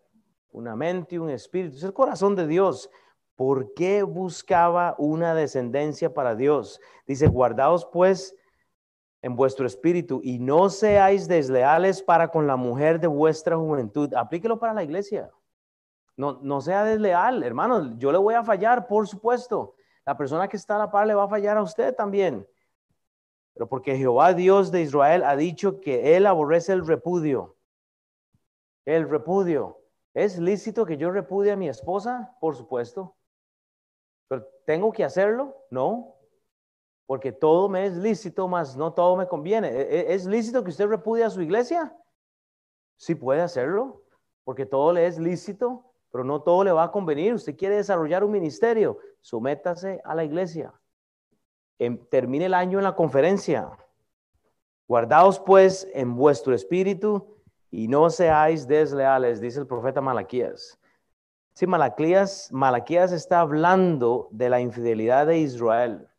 una 0.50 0.76
mente 0.76 1.14
y 1.14 1.20
un 1.20 1.30
espíritu. 1.30 1.76
Es 1.76 1.84
el 1.84 1.94
corazón 1.94 2.36
de 2.36 2.48
Dios. 2.48 2.90
¿Por 3.36 3.76
qué 3.76 4.02
buscaba 4.02 4.96
una 4.98 5.36
descendencia 5.36 6.12
para 6.12 6.34
Dios? 6.34 6.82
Dice, 7.06 7.28
guardaos 7.28 7.86
pues 7.86 8.36
en 9.24 9.38
vuestro 9.38 9.66
espíritu 9.66 10.20
y 10.22 10.38
no 10.38 10.70
seáis 10.70 11.30
desleales 11.30 12.04
para 12.04 12.28
con 12.28 12.46
la 12.46 12.58
mujer 12.58 13.00
de 13.00 13.08
vuestra 13.08 13.56
juventud. 13.56 14.14
Aplíquelo 14.14 14.60
para 14.60 14.74
la 14.74 14.84
iglesia. 14.84 15.32
No, 16.18 16.40
no 16.44 16.60
sea 16.60 16.84
desleal, 16.84 17.42
hermano. 17.42 17.98
Yo 17.98 18.12
le 18.12 18.18
voy 18.18 18.34
a 18.34 18.44
fallar, 18.44 18.86
por 18.86 19.08
supuesto. 19.08 19.76
La 20.06 20.18
persona 20.18 20.50
que 20.50 20.58
está 20.58 20.76
a 20.76 20.80
la 20.80 20.92
par 20.92 21.08
le 21.08 21.16
va 21.16 21.24
a 21.24 21.30
fallar 21.30 21.56
a 21.56 21.64
usted 21.64 21.96
también. 21.96 22.46
Pero 23.54 23.68
porque 23.70 23.96
Jehová 23.96 24.34
Dios 24.34 24.72
de 24.72 24.82
Israel 24.82 25.24
ha 25.24 25.38
dicho 25.38 25.80
que 25.80 26.18
él 26.18 26.26
aborrece 26.26 26.74
el 26.74 26.86
repudio. 26.86 27.56
El 28.84 29.10
repudio. 29.10 29.80
¿Es 30.14 30.38
lícito 30.38 30.86
que 30.86 30.98
yo 30.98 31.12
repudie 31.12 31.54
a 31.54 31.56
mi 31.56 31.70
esposa? 31.70 32.36
Por 32.42 32.58
supuesto. 32.58 33.16
¿Pero 34.28 34.46
tengo 34.66 34.92
que 34.92 35.06
hacerlo? 35.06 35.56
No. 35.72 36.14
Porque 37.14 37.32
todo 37.32 37.70
me 37.70 37.86
es 37.86 37.96
lícito, 37.96 38.48
más 38.48 38.76
no 38.76 38.92
todo 38.92 39.16
me 39.16 39.28
conviene. 39.28 39.68
¿E, 39.68 40.00
e, 40.00 40.14
¿Es 40.16 40.26
lícito 40.26 40.64
que 40.64 40.72
usted 40.72 40.88
repudie 40.88 41.24
a 41.24 41.30
su 41.30 41.44
iglesia? 41.44 41.96
Sí 42.98 43.14
puede 43.14 43.42
hacerlo, 43.42 44.02
porque 44.44 44.66
todo 44.66 44.92
le 44.92 45.06
es 45.06 45.20
lícito, 45.20 45.86
pero 46.12 46.24
no 46.24 46.42
todo 46.42 46.64
le 46.64 46.72
va 46.72 46.86
a 46.86 46.92
convenir. 46.92 47.36
Usted 47.36 47.56
quiere 47.56 47.76
desarrollar 47.76 48.24
un 48.24 48.32
ministerio, 48.32 48.98
sométase 49.22 50.02
a 50.04 50.16
la 50.16 50.24
iglesia. 50.24 50.74
Em, 51.78 52.04
termine 52.10 52.46
el 52.46 52.56
año 52.56 52.80
en 52.80 52.84
la 52.84 52.96
conferencia. 52.96 53.70
Guardaos 54.88 55.40
pues 55.40 55.88
en 55.94 56.16
vuestro 56.16 56.56
espíritu 56.56 57.38
y 57.70 57.88
no 57.90 58.10
seáis 58.10 58.68
desleales, 58.68 59.40
dice 59.40 59.60
el 59.60 59.68
profeta 59.68 60.02
Malaquías. 60.02 60.80
Sí, 61.54 61.68
Malaquías, 61.68 62.52
Malaquías 62.52 63.12
está 63.12 63.42
hablando 63.42 64.30
de 64.32 64.50
la 64.50 64.62
infidelidad 64.62 65.28
de 65.28 65.38
Israel. 65.38 66.10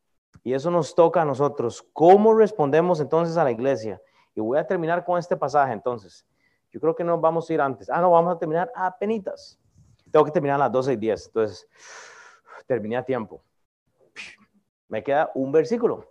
Y 0.44 0.52
eso 0.52 0.70
nos 0.70 0.94
toca 0.94 1.22
a 1.22 1.24
nosotros. 1.24 1.82
¿Cómo 1.94 2.34
respondemos 2.34 3.00
entonces 3.00 3.38
a 3.38 3.44
la 3.44 3.50
iglesia? 3.50 4.00
Y 4.34 4.40
voy 4.40 4.58
a 4.58 4.66
terminar 4.66 5.02
con 5.02 5.18
este 5.18 5.36
pasaje 5.36 5.72
entonces. 5.72 6.26
Yo 6.70 6.80
creo 6.80 6.94
que 6.94 7.02
no 7.02 7.18
vamos 7.18 7.48
a 7.48 7.54
ir 7.54 7.60
antes. 7.62 7.88
Ah, 7.88 8.02
no, 8.02 8.10
vamos 8.10 8.36
a 8.36 8.38
terminar 8.38 8.70
a 8.74 8.96
penitas. 8.96 9.58
Tengo 10.12 10.26
que 10.26 10.30
terminar 10.30 10.56
a 10.56 10.64
las 10.64 10.72
12 10.72 10.92
y 10.92 10.96
10. 10.96 11.26
Entonces, 11.28 11.68
terminé 12.66 12.98
a 12.98 13.02
tiempo. 13.02 13.42
Me 14.88 15.02
queda 15.02 15.30
un 15.34 15.50
versículo. 15.50 16.06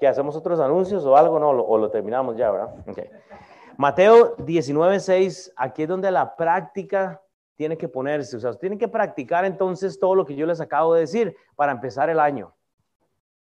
¿Que 0.00 0.08
hacemos 0.08 0.34
otros 0.34 0.58
anuncios 0.58 1.04
o 1.04 1.16
algo? 1.16 1.38
No, 1.38 1.50
o 1.50 1.78
lo 1.78 1.90
terminamos 1.90 2.36
ya, 2.36 2.50
¿verdad? 2.50 2.74
Okay. 2.88 3.08
Mateo 3.76 4.34
19, 4.38 4.98
6, 4.98 5.52
aquí 5.56 5.84
es 5.84 5.88
donde 5.88 6.10
la 6.10 6.34
práctica 6.34 7.22
tiene 7.54 7.78
que 7.78 7.88
ponerse. 7.88 8.36
O 8.36 8.40
sea, 8.40 8.52
tienen 8.54 8.80
que 8.80 8.88
practicar 8.88 9.44
entonces 9.44 10.00
todo 10.00 10.16
lo 10.16 10.26
que 10.26 10.34
yo 10.34 10.44
les 10.44 10.60
acabo 10.60 10.94
de 10.94 11.02
decir 11.02 11.36
para 11.54 11.70
empezar 11.70 12.10
el 12.10 12.18
año. 12.18 12.52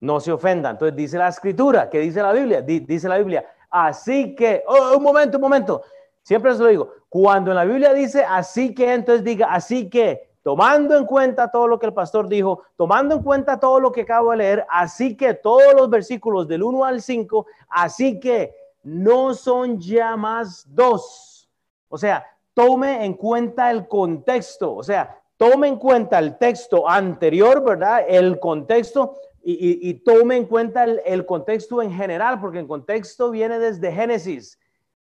No 0.04 0.20
se 0.20 0.34
ofendan. 0.34 0.74
Entonces 0.74 0.98
dice 0.98 1.18
la 1.18 1.30
escritura, 1.30 1.90
¿qué 1.90 2.00
dice 2.00 2.22
la 2.22 2.34
Biblia? 2.34 2.62
dice 2.62 3.08
la 3.08 3.18
Biblia. 3.20 3.46
Así 3.70 4.36
que, 4.36 4.62
oh, 4.68 4.98
un 4.98 5.02
momento, 5.02 5.38
un 5.38 5.44
momento. 5.44 5.82
Siempre 6.22 6.52
os 6.52 6.60
lo 6.60 6.68
digo. 6.68 6.90
Cuando 7.08 7.52
en 7.52 7.56
la 7.56 7.64
Biblia 7.64 7.94
dice 7.94 8.26
así 8.28 8.76
que, 8.76 8.94
entonces 8.94 9.24
diga 9.24 9.48
así 9.54 9.90
que, 9.90 10.30
tomando 10.44 10.98
en 10.98 11.06
cuenta 11.06 11.50
todo 11.50 11.70
lo 11.70 11.80
que 11.80 11.86
el 11.86 11.94
pastor 11.94 12.28
dijo, 12.28 12.64
tomando 12.76 13.16
en 13.16 13.24
cuenta 13.24 13.58
todo 13.62 13.80
lo 13.80 13.94
que 13.94 14.02
acabo 14.02 14.32
de 14.32 14.38
leer, 14.38 14.66
así 14.70 15.16
que 15.16 15.36
todos 15.36 15.74
los 15.74 15.90
versículos 15.90 16.50
del 16.50 16.64
1 16.64 16.84
al 16.84 17.02
5, 17.02 17.46
así 17.70 18.20
que 18.20 18.54
no 18.84 19.34
son 19.34 19.80
ya 19.80 20.18
más 20.18 20.66
dos. 20.68 21.50
O 21.88 21.98
sea, 21.98 22.26
tome 22.54 23.06
en 23.06 23.14
cuenta 23.14 23.72
el 23.72 23.88
contexto, 23.88 24.76
o 24.76 24.84
sea, 24.84 25.18
tome 25.38 25.70
en 25.70 25.78
cuenta 25.78 26.20
el 26.20 26.38
texto 26.38 26.90
anterior, 26.90 27.64
¿verdad? 27.64 28.04
El 28.06 28.38
contexto 28.38 29.16
y, 29.46 29.94
tome 29.96 30.38
en 30.38 30.46
cuenta 30.46 30.86
el, 30.86 31.26
contexto 31.26 31.82
en 31.82 31.92
general, 31.92 32.40
porque 32.40 32.60
el 32.60 32.68
contexto 32.68 33.30
viene 33.30 33.60
desde 33.60 33.92
Génesis. 33.92 34.58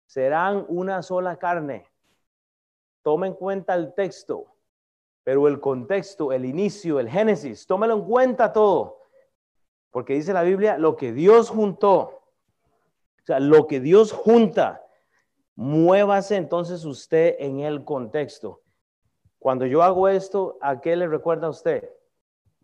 Serán 0.07 0.65
una 0.69 1.03
sola 1.03 1.37
carne. 1.37 1.87
Tome 3.03 3.27
en 3.27 3.35
cuenta 3.35 3.75
el 3.75 3.95
texto, 3.95 4.47
pero 5.25 5.49
el 5.49 5.59
contexto, 5.61 6.33
el 6.33 6.45
inicio, 6.45 7.01
el 7.01 7.09
Génesis, 7.09 7.67
tómelo 7.67 7.95
en 7.95 8.05
cuenta 8.05 8.53
todo. 8.53 8.99
Porque 9.91 10.15
dice 10.15 10.33
la 10.33 10.43
Biblia, 10.43 10.79
lo 10.79 10.97
que 10.97 11.13
Dios 11.13 11.51
juntó, 11.51 11.99
o 12.01 13.27
sea, 13.27 13.41
lo 13.41 13.67
que 13.67 13.81
Dios 13.81 14.13
junta, 14.13 14.85
muévase 15.57 16.37
entonces 16.37 16.85
usted 16.85 17.35
en 17.41 17.61
el 17.61 17.85
contexto. 17.85 18.63
Cuando 19.41 19.67
yo 19.67 19.83
hago 19.83 20.07
esto, 20.09 20.59
¿a 20.61 20.81
qué 20.81 20.95
le 20.95 21.09
recuerda 21.09 21.49
a 21.49 21.51
usted? 21.51 21.91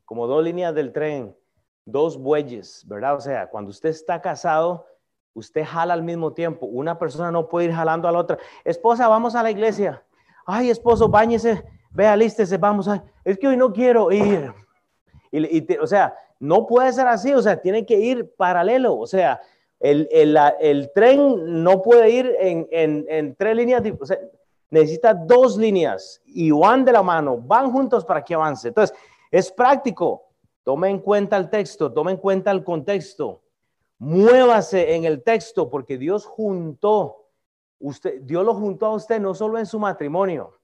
Como 0.04 0.28
dos 0.28 0.44
líneas 0.44 0.74
del 0.74 0.92
tren, 0.92 1.36
dos 1.84 2.18
bueyes, 2.18 2.84
¿verdad? 2.86 3.16
O 3.16 3.20
sea, 3.20 3.48
cuando 3.48 3.70
usted 3.70 3.90
está 3.90 4.20
casado, 4.20 4.86
usted 5.34 5.64
jala 5.64 5.94
al 5.94 6.02
mismo 6.02 6.32
tiempo. 6.32 6.66
Una 6.66 6.98
persona 6.98 7.30
no 7.30 7.48
puede 7.48 7.66
ir 7.66 7.72
jalando 7.72 8.08
a 8.08 8.12
la 8.12 8.18
otra. 8.18 8.38
Esposa, 8.64 9.08
vamos 9.08 9.34
a 9.34 9.42
la 9.42 9.50
iglesia. 9.50 10.02
Ay, 10.46 10.70
esposo, 10.70 11.08
báñese, 11.08 11.64
vea, 11.90 12.16
lístese, 12.16 12.56
vamos. 12.56 12.88
A... 12.88 13.02
Es 13.24 13.38
que 13.38 13.48
hoy 13.48 13.56
no 13.56 13.72
quiero 13.72 14.10
ir. 14.12 14.52
Y, 15.30 15.76
o 15.78 15.86
sea, 15.86 16.14
no 16.38 16.66
puede 16.66 16.92
ser 16.92 17.08
así, 17.08 17.32
o 17.32 17.42
sea, 17.42 17.60
tiene 17.60 17.84
que 17.84 17.98
ir 17.98 18.34
paralelo. 18.36 18.96
O 18.96 19.06
sea, 19.06 19.40
el, 19.80 20.90
tren 20.94 21.62
no 21.62 21.82
puede 21.82 22.10
ir 22.10 22.36
en, 22.38 23.34
tres 23.36 23.56
líneas, 23.56 23.82
o 24.00 24.06
sea, 24.06 24.18
necesita 24.70 25.14
dos 25.14 25.56
líneas 25.56 26.22
y 26.26 26.50
van 26.50 26.84
de 26.84 26.92
la 26.92 27.02
mano, 27.02 27.38
van 27.38 27.70
juntos 27.70 28.04
para 28.04 28.22
que 28.22 28.34
avance. 28.34 28.68
Entonces, 28.68 28.96
es 29.30 29.50
práctico. 29.50 30.22
Tome 30.64 30.88
en 30.88 30.98
cuenta 30.98 31.36
el 31.36 31.50
texto, 31.50 31.92
tome 31.92 32.12
en 32.12 32.16
cuenta 32.16 32.50
el 32.50 32.64
contexto. 32.64 33.42
Muévase 33.98 34.96
en 34.96 35.04
el 35.04 35.22
texto 35.22 35.70
porque 35.70 35.98
Dios 35.98 36.24
juntó, 36.24 37.28
usted, 37.78 38.22
Dios 38.22 38.44
lo 38.44 38.54
juntó 38.54 38.86
a 38.86 38.94
usted 38.94 39.20
no 39.20 39.34
solo 39.34 39.58
en 39.58 39.66
su 39.66 39.78
matrimonio, 39.78 40.58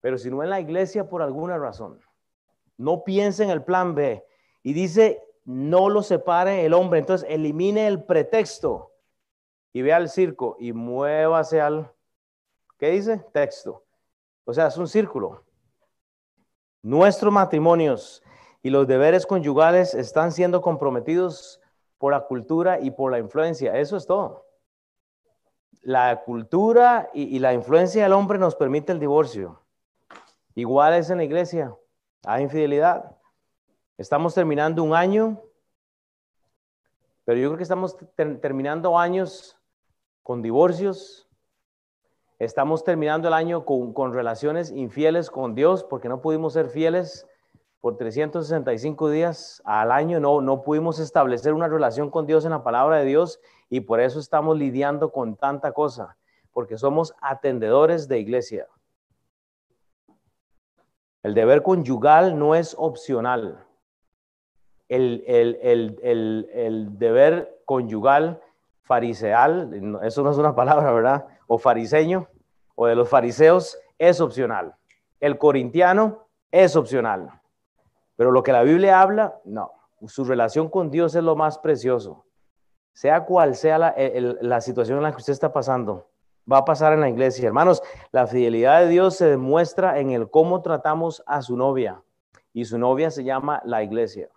pero 0.00 0.18
sino 0.18 0.42
en 0.42 0.50
la 0.50 0.60
iglesia 0.60 1.08
por 1.08 1.22
alguna 1.22 1.58
razón. 1.58 2.00
No 2.78 3.04
piense 3.04 3.44
en 3.44 3.50
el 3.50 3.62
plan 3.62 3.94
B. 3.94 4.24
Y 4.62 4.72
dice, 4.72 5.22
no 5.44 5.88
lo 5.88 6.02
separe 6.02 6.64
el 6.64 6.72
hombre. 6.72 7.00
Entonces 7.00 7.28
elimine 7.30 7.86
el 7.86 8.04
pretexto 8.04 8.92
y 9.72 9.82
vea 9.82 9.98
el 9.98 10.08
circo 10.08 10.56
y 10.58 10.72
muévase 10.72 11.60
al, 11.60 11.92
¿qué 12.78 12.90
dice? 12.90 13.24
Texto. 13.32 13.84
O 14.44 14.54
sea, 14.54 14.68
es 14.68 14.76
un 14.76 14.88
círculo. 14.88 15.44
Nuestros 16.82 17.32
matrimonios 17.32 18.22
y 18.62 18.70
los 18.70 18.86
deberes 18.86 19.26
conyugales 19.26 19.94
están 19.94 20.32
siendo 20.32 20.60
comprometidos 20.60 21.60
por 21.98 22.12
la 22.12 22.26
cultura 22.26 22.80
y 22.80 22.90
por 22.90 23.12
la 23.12 23.18
influencia. 23.18 23.76
Eso 23.76 23.96
es 23.96 24.06
todo. 24.06 24.46
La 25.82 26.22
cultura 26.24 27.10
y, 27.14 27.24
y 27.36 27.38
la 27.38 27.52
influencia 27.54 28.02
del 28.02 28.12
hombre 28.12 28.38
nos 28.38 28.56
permite 28.56 28.92
el 28.92 29.00
divorcio. 29.00 29.62
Igual 30.54 30.94
es 30.94 31.08
en 31.10 31.18
la 31.18 31.24
iglesia. 31.24 31.76
Hay 32.24 32.42
infidelidad. 32.42 33.16
Estamos 33.96 34.34
terminando 34.34 34.82
un 34.82 34.94
año, 34.94 35.40
pero 37.28 37.38
yo 37.38 37.48
creo 37.50 37.58
que 37.58 37.62
estamos 37.62 37.96
terminando 38.40 38.98
años 38.98 39.56
con 40.22 40.42
divorcios. 40.42 41.28
Estamos 42.38 42.84
terminando 42.84 43.28
el 43.28 43.34
año 43.34 43.64
con, 43.64 44.14
relaciones 44.14 44.70
infieles 44.70 45.30
con 45.30 45.54
Dios 45.54 45.84
porque 45.84 46.08
no 46.08 46.22
pudimos 46.22 46.54
ser 46.54 46.70
fieles 46.70 47.27
por 47.80 47.96
365 47.96 49.10
días 49.10 49.62
al 49.64 49.92
año. 49.92 50.20
No, 50.20 50.40
no 50.40 50.62
pudimos 50.62 50.98
establecer 50.98 51.54
una 51.54 51.68
relación 51.68 52.10
con 52.10 52.26
Dios 52.26 52.44
en 52.44 52.50
la 52.50 52.62
palabra 52.62 52.98
de 52.98 53.04
Dios 53.04 53.40
y 53.68 53.80
por 53.80 54.00
eso 54.00 54.20
estamos 54.20 54.58
lidiando 54.58 55.12
con 55.12 55.36
tanta 55.36 55.72
cosa, 55.72 56.16
porque 56.52 56.76
somos 56.76 57.14
atendedores 57.20 58.08
de 58.08 58.18
iglesia. 58.18 58.66
El 61.22 61.34
deber 61.34 61.62
conyugal 61.62 62.38
no 62.38 62.54
es 62.54 62.74
opcional 62.78 63.68
el, 64.88 66.98
deber 66.98 67.60
conyugal 67.64 68.40
fariseal, 68.82 69.98
eso 70.02 70.22
no 70.22 70.30
es 70.30 70.38
una 70.38 70.54
palabra, 70.54 70.92
¿verdad? 70.92 71.26
O 71.46 71.58
fariseño, 71.58 72.28
o 72.74 72.86
de 72.86 72.94
los 72.94 73.08
fariseos, 73.08 73.78
es 73.98 74.20
opcional. 74.20 74.74
El 75.20 75.36
corintiano 75.36 76.28
es 76.50 76.76
opcional. 76.76 77.30
Pero 78.18 78.32
lo 78.32 78.42
que 78.42 78.50
la 78.50 78.64
Biblia 78.64 79.00
habla, 79.00 79.38
no. 79.44 79.70
Su 80.08 80.24
relación 80.24 80.68
con 80.68 80.90
Dios 80.90 81.14
es 81.14 81.22
lo 81.22 81.36
más 81.36 81.56
precioso. 81.60 82.26
Sea 82.92 83.24
cual 83.24 83.54
sea 83.54 83.78
la, 83.78 84.60
situación 84.60 84.98
en 84.98 85.04
la 85.04 85.12
que 85.12 85.18
usted 85.18 85.32
está 85.32 85.52
pasando, 85.52 86.08
va 86.50 86.58
a 86.58 86.64
pasar 86.64 86.92
en 86.92 87.00
la 87.00 87.08
iglesia. 87.08 87.46
Hermanos, 87.46 87.80
la 88.10 88.26
fidelidad 88.26 88.80
de 88.80 88.88
Dios 88.88 89.14
se 89.14 89.26
demuestra 89.26 90.00
en 90.00 90.10
el 90.10 90.28
cómo 90.30 90.62
tratamos 90.62 91.22
a 91.28 91.42
su 91.42 91.56
novia. 91.56 92.02
Y 92.52 92.64
su 92.64 92.76
novia 92.76 93.12
se 93.12 93.22
llama 93.22 93.62
la 93.64 93.84
iglesia. 93.84 94.28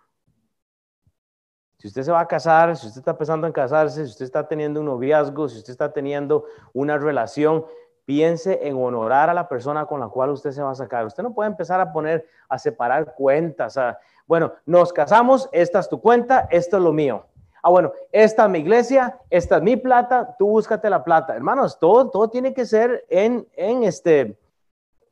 Si 1.78 1.88
usted 1.88 2.04
se 2.04 2.12
va 2.12 2.20
a 2.20 2.28
casar, 2.28 2.76
si 2.76 2.86
usted 2.86 3.00
está 3.00 3.18
pensando 3.18 3.48
en 3.48 3.52
casarse, 3.52 4.04
si 4.04 4.12
usted 4.12 4.26
está 4.26 4.46
teniendo 4.46 4.78
un 4.78 4.86
noviazgo, 4.86 5.48
si 5.48 5.58
usted 5.58 5.72
está 5.72 5.92
teniendo 5.92 6.44
una 6.72 6.98
relación, 6.98 7.66
piense 8.04 8.66
en 8.66 8.76
honorar 8.76 9.30
a 9.30 9.34
la 9.34 9.48
persona 9.48 9.86
con 9.86 10.00
la 10.00 10.08
cual 10.08 10.30
usted 10.30 10.50
se 10.50 10.62
va 10.62 10.70
a 10.72 10.74
sacar. 10.74 11.06
Usted 11.06 11.22
no 11.22 11.34
puede 11.34 11.50
empezar 11.50 11.80
a 11.80 11.92
poner, 11.92 12.26
a 12.48 12.58
separar 12.58 13.14
cuentas. 13.14 13.78
bueno, 14.26 14.52
nos 14.66 14.92
casamos, 14.92 15.48
esta 15.52 15.80
es 15.80 15.88
tu 15.88 16.00
cuenta, 16.00 16.48
esto 16.50 16.76
es 16.76 16.82
lo 16.82 16.92
mío. 16.92 17.26
Ah, 17.62 17.70
bueno, 17.70 17.92
esta 18.10 18.44
es 18.44 18.50
mi 18.50 18.58
iglesia, 18.58 19.18
esta 19.30 19.58
es 19.58 19.62
mi 19.62 19.76
plata, 19.76 20.34
tú 20.36 20.48
búscate 20.48 20.90
la 20.90 21.04
plata. 21.04 21.36
Hermanos, 21.36 21.78
todo, 21.78 22.10
todo 22.10 22.28
tiene 22.28 22.52
que 22.52 22.66
ser 22.66 23.04
en, 23.08 23.46
en 23.54 23.84
este, 23.84 24.36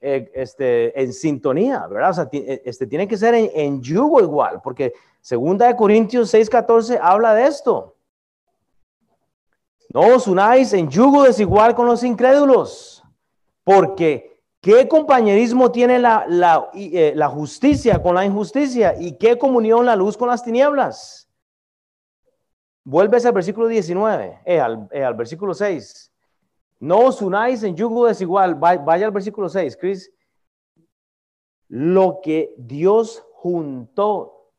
eh, 0.00 0.30
este, 0.34 1.00
en 1.00 1.12
sintonía, 1.12 1.86
¿verdad? 1.86 2.10
O 2.10 2.14
sea, 2.14 2.28
eh, 2.32 2.62
este, 2.64 2.88
tiene 2.88 3.06
que 3.06 3.16
ser 3.16 3.34
en, 3.34 3.50
en 3.54 3.80
yugo 3.80 4.20
igual, 4.20 4.60
porque 4.64 4.94
segunda 5.20 5.68
de 5.68 5.76
Corintios 5.76 6.34
6:14 6.34 6.98
habla 7.00 7.34
de 7.34 7.46
esto. 7.46 7.94
No 9.92 10.14
os 10.14 10.28
unáis 10.28 10.72
en 10.72 10.88
yugo 10.88 11.24
desigual 11.24 11.74
con 11.74 11.86
los 11.86 12.04
incrédulos, 12.04 13.02
porque 13.64 14.40
¿qué 14.60 14.86
compañerismo 14.86 15.72
tiene 15.72 15.98
la, 15.98 16.24
la, 16.28 16.70
eh, 16.74 17.14
justicia 17.28 18.00
con 18.00 18.14
la 18.14 18.24
injusticia? 18.24 18.94
¿Y 19.00 19.18
qué 19.18 19.36
comunión 19.36 19.84
la 19.84 19.96
luz 19.96 20.16
con 20.16 20.28
las 20.28 20.44
tinieblas? 20.44 21.28
Vuelves 22.84 23.26
al 23.26 23.32
versículo 23.32 23.66
19, 23.66 24.42
eh, 24.44 24.60
al, 24.60 24.88
eh, 24.92 25.02
al, 25.02 25.14
versículo 25.14 25.54
6. 25.54 26.12
No 26.78 27.00
os 27.00 27.20
unáis 27.20 27.64
en 27.64 27.74
yugo 27.74 28.06
desigual. 28.06 28.54
Vaya 28.54 29.06
al 29.06 29.12
versículo 29.12 29.48
6, 29.48 29.76
Chris. 29.76 30.10
Lo 31.68 32.20
que 32.22 32.54
Dios 32.56 33.24
juntó. 33.32 34.52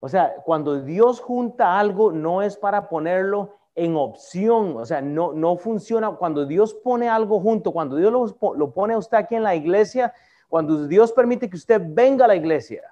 O 0.00 0.08
sea, 0.08 0.36
cuando 0.44 0.80
Dios 0.82 1.20
junta 1.20 1.78
algo, 1.78 2.12
no 2.12 2.42
es 2.42 2.56
para 2.56 2.88
ponerlo 2.88 3.58
en 3.78 3.96
opción, 3.96 4.76
o 4.76 4.84
sea, 4.84 5.00
no, 5.00 5.32
no 5.32 5.56
funciona. 5.56 6.10
Cuando 6.10 6.44
Dios 6.44 6.74
pone 6.74 7.08
algo 7.08 7.40
junto, 7.40 7.72
cuando 7.72 7.96
Dios 7.96 8.12
lo, 8.12 8.54
lo 8.54 8.72
pone 8.72 8.94
a 8.94 8.98
usted 8.98 9.16
aquí 9.16 9.36
en 9.36 9.44
la 9.44 9.54
iglesia, 9.54 10.12
cuando 10.48 10.86
Dios 10.86 11.12
permite 11.12 11.48
que 11.48 11.56
usted 11.56 11.80
venga 11.84 12.24
a 12.24 12.28
la 12.28 12.36
iglesia, 12.36 12.82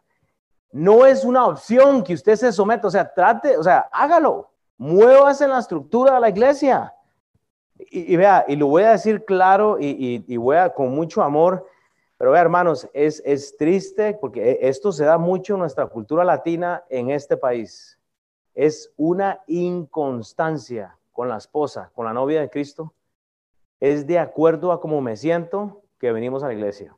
no 0.70 1.04
es 1.04 1.24
una 1.24 1.46
opción 1.46 2.04
que 2.04 2.14
usted 2.14 2.36
se 2.36 2.52
someta, 2.52 2.86
o 2.86 2.90
sea, 2.90 3.12
trate, 3.12 3.56
o 3.56 3.62
sea, 3.62 3.88
hágalo, 3.90 4.50
muévase 4.78 5.44
en 5.44 5.50
la 5.50 5.58
estructura 5.58 6.14
de 6.14 6.20
la 6.20 6.28
iglesia. 6.28 6.94
Y, 7.78 8.16
vea, 8.16 8.44
y 8.46 8.56
lo 8.56 8.68
voy 8.68 8.84
a 8.84 8.92
decir 8.92 9.24
claro 9.24 9.78
y, 9.78 10.24
y, 10.26 10.36
voy 10.38 10.56
a 10.56 10.70
con 10.70 10.94
mucho 10.94 11.22
amor, 11.22 11.66
pero 12.16 12.30
vea, 12.30 12.40
hermanos, 12.40 12.88
es, 12.94 13.22
es 13.26 13.56
triste 13.56 14.16
porque 14.18 14.58
esto 14.62 14.92
se 14.92 15.04
da 15.04 15.18
mucho 15.18 15.54
en 15.54 15.60
nuestra 15.60 15.86
cultura 15.86 16.24
latina 16.24 16.84
en 16.88 17.10
este 17.10 17.36
país 17.36 17.95
es 18.56 18.90
una 18.96 19.42
inconstancia 19.46 20.98
con 21.12 21.28
la 21.28 21.36
esposa, 21.36 21.92
con 21.94 22.06
la 22.06 22.14
novia 22.14 22.40
de 22.40 22.48
Cristo. 22.48 22.94
Es 23.78 24.06
de 24.06 24.18
acuerdo 24.18 24.72
a 24.72 24.80
cómo 24.80 25.00
me 25.02 25.14
siento 25.16 25.82
que 25.98 26.10
venimos 26.10 26.42
a 26.42 26.48
la 26.48 26.54
iglesia. 26.54 26.96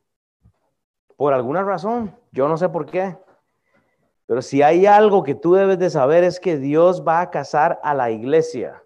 Por 1.17 1.35
alguna 1.35 1.65
razón, 1.65 2.17
yo 2.31 2.49
no 2.49 2.57
sé 2.57 2.69
por 2.69 2.87
qué. 2.87 3.19
Pero 4.27 4.41
si 4.41 4.63
hay 4.63 4.87
algo 4.87 5.25
que 5.25 5.35
tú 5.35 5.55
debes 5.55 5.81
de 5.81 5.91
saber 5.91 6.23
es 6.23 6.39
que 6.39 6.59
Dios 6.59 7.05
va 7.07 7.21
a 7.21 7.31
casar 7.31 7.81
a 7.83 7.93
la 7.93 8.13
iglesia, 8.13 8.85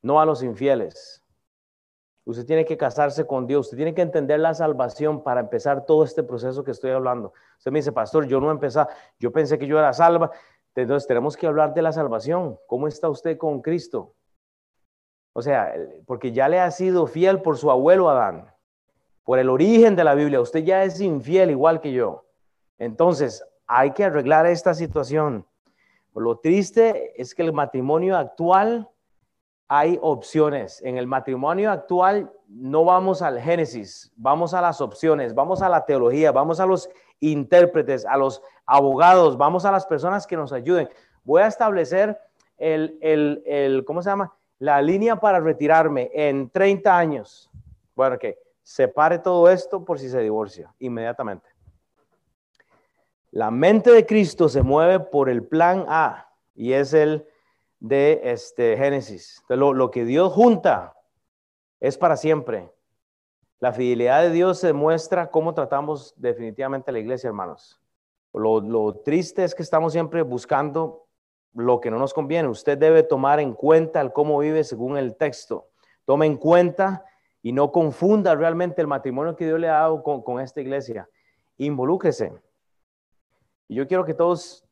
no 0.00 0.18
a 0.18 0.24
los 0.24 0.42
infieles. 0.42 1.22
Usted 2.24 2.46
tiene 2.46 2.64
que 2.64 2.78
casarse 2.78 3.26
con 3.26 3.46
Dios, 3.46 3.66
usted 3.66 3.76
tiene 3.76 3.92
que 3.92 4.02
entender 4.02 4.40
la 4.40 4.54
salvación 4.54 5.22
para 5.22 5.40
empezar 5.40 5.84
todo 5.84 6.04
este 6.04 6.22
proceso 6.22 6.64
que 6.64 6.70
estoy 6.70 6.92
hablando. 6.92 7.34
Usted 7.58 7.70
me 7.70 7.80
dice, 7.80 7.92
pastor, 7.92 8.26
yo 8.26 8.40
no 8.40 8.50
empecé, 8.50 8.80
yo 9.18 9.30
pensé 9.30 9.58
que 9.58 9.66
yo 9.66 9.78
era 9.78 9.92
salva. 9.92 10.30
Entonces 10.82 11.06
tenemos 11.06 11.36
que 11.36 11.46
hablar 11.46 11.74
de 11.74 11.82
la 11.82 11.92
salvación. 11.92 12.58
¿Cómo 12.66 12.88
está 12.88 13.08
usted 13.08 13.36
con 13.36 13.60
Cristo? 13.60 14.14
O 15.32 15.42
sea, 15.42 15.74
porque 16.06 16.32
ya 16.32 16.48
le 16.48 16.60
ha 16.60 16.70
sido 16.70 17.06
fiel 17.06 17.40
por 17.40 17.56
su 17.56 17.70
abuelo 17.70 18.10
Adán, 18.10 18.52
por 19.24 19.38
el 19.38 19.48
origen 19.48 19.96
de 19.96 20.04
la 20.04 20.14
Biblia. 20.14 20.40
Usted 20.40 20.64
ya 20.64 20.82
es 20.82 21.00
infiel 21.00 21.50
igual 21.50 21.80
que 21.80 21.92
yo. 21.92 22.24
Entonces, 22.78 23.44
hay 23.66 23.92
que 23.92 24.04
arreglar 24.04 24.46
esta 24.46 24.74
situación. 24.74 25.46
Lo 26.14 26.38
triste 26.38 27.20
es 27.20 27.34
que 27.34 27.42
el 27.42 27.52
matrimonio 27.52 28.16
actual 28.16 28.88
hay 29.68 29.98
opciones. 30.02 30.82
En 30.82 30.96
el 30.96 31.06
matrimonio 31.06 31.70
actual 31.70 32.32
no 32.48 32.84
vamos 32.84 33.22
al 33.22 33.40
Génesis, 33.40 34.12
vamos 34.16 34.52
a 34.52 34.60
las 34.60 34.80
opciones, 34.80 35.32
vamos 35.32 35.62
a 35.62 35.68
la 35.68 35.84
teología, 35.84 36.32
vamos 36.32 36.58
a 36.58 36.66
los 36.66 36.90
intérpretes, 37.20 38.04
a 38.06 38.16
los 38.16 38.42
abogados, 38.66 39.36
vamos 39.36 39.64
a 39.64 39.72
las 39.72 39.86
personas 39.86 40.26
que 40.26 40.36
nos 40.36 40.52
ayuden. 40.52 40.88
Voy 41.22 41.42
a 41.42 41.46
establecer 41.46 42.18
el, 42.56 42.98
el, 43.00 43.42
el 43.46 43.84
¿cómo 43.84 44.02
se 44.02 44.10
llama? 44.10 44.34
La 44.58 44.82
línea 44.82 45.16
para 45.16 45.40
retirarme 45.40 46.10
en 46.12 46.50
30 46.50 46.96
años. 46.96 47.50
Bueno, 47.94 48.18
que 48.18 48.38
separe 48.62 49.18
todo 49.18 49.48
esto 49.50 49.84
por 49.84 49.98
si 49.98 50.08
se 50.08 50.20
divorcia 50.20 50.72
inmediatamente. 50.78 51.48
La 53.32 53.50
mente 53.50 53.92
de 53.92 54.06
Cristo 54.06 54.48
se 54.48 54.62
mueve 54.62 55.00
por 55.00 55.28
el 55.28 55.44
plan 55.44 55.84
A 55.88 56.30
y 56.54 56.72
es 56.72 56.92
el 56.94 57.26
de 57.78 58.20
este 58.24 58.76
Génesis. 58.76 59.42
Lo, 59.48 59.72
lo 59.72 59.90
que 59.90 60.04
Dios 60.04 60.32
junta 60.32 60.94
es 61.80 61.96
para 61.96 62.16
siempre. 62.16 62.70
La 63.60 63.74
fidelidad 63.74 64.22
de 64.22 64.30
Dios 64.30 64.58
se 64.58 64.72
muestra 64.72 65.30
cómo 65.30 65.52
tratamos 65.52 66.14
definitivamente 66.16 66.90
a 66.90 66.94
la 66.94 66.98
iglesia, 66.98 67.28
hermanos. 67.28 67.78
Lo, 68.32 68.94
triste 69.04 69.44
es 69.44 69.54
que 69.54 69.62
estamos 69.62 69.92
siempre 69.92 70.22
buscando 70.22 71.06
lo 71.52 71.78
que 71.78 71.90
no 71.90 71.98
nos 71.98 72.14
conviene. 72.14 72.48
Usted 72.48 72.78
debe 72.78 73.02
tomar 73.02 73.38
en 73.38 73.52
cuenta 73.52 74.00
el 74.00 74.12
cómo 74.12 74.38
vive 74.38 74.64
según 74.64 74.96
el 74.96 75.14
texto. 75.14 75.68
Tome 76.06 76.24
en 76.24 76.38
cuenta 76.38 77.04
y 77.42 77.52
no 77.52 77.70
confunda 77.70 78.34
realmente 78.34 78.80
el 78.80 78.86
matrimonio 78.86 79.36
que 79.36 79.44
Dios 79.44 79.60
le 79.60 79.68
ha 79.68 79.80
dado 79.80 80.02
con, 80.02 80.40
esta 80.40 80.62
iglesia. 80.62 81.10
Involúcrese. 81.58 82.32
Y 83.68 83.74
yo 83.74 83.86
quiero 83.86 84.06
que 84.06 84.14
todos 84.14 84.64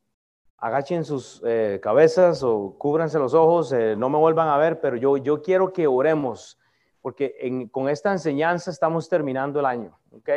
agachen 0.57 1.05
sus 1.05 1.43
eh, 1.45 1.78
cabezas 1.82 2.43
o 2.43 2.74
cúbranse 2.78 3.18
los 3.18 3.34
ojos, 3.34 3.70
eh, 3.72 3.97
no 3.97 4.09
me 4.09 4.16
vuelvan 4.16 4.49
a 4.49 4.57
ver, 4.57 4.80
pero 4.80 4.97
yo, 4.97 5.18
yo 5.18 5.43
quiero 5.43 5.74
que 5.74 5.86
oremos 5.86 6.59
porque 7.01 7.68
con 7.70 7.88
esta 7.88 8.12
enseñanza 8.12 8.70
estamos 8.70 9.09
terminando 9.09 9.61
el 9.61 9.66
año, 9.66 9.99
¿ok? 10.12 10.28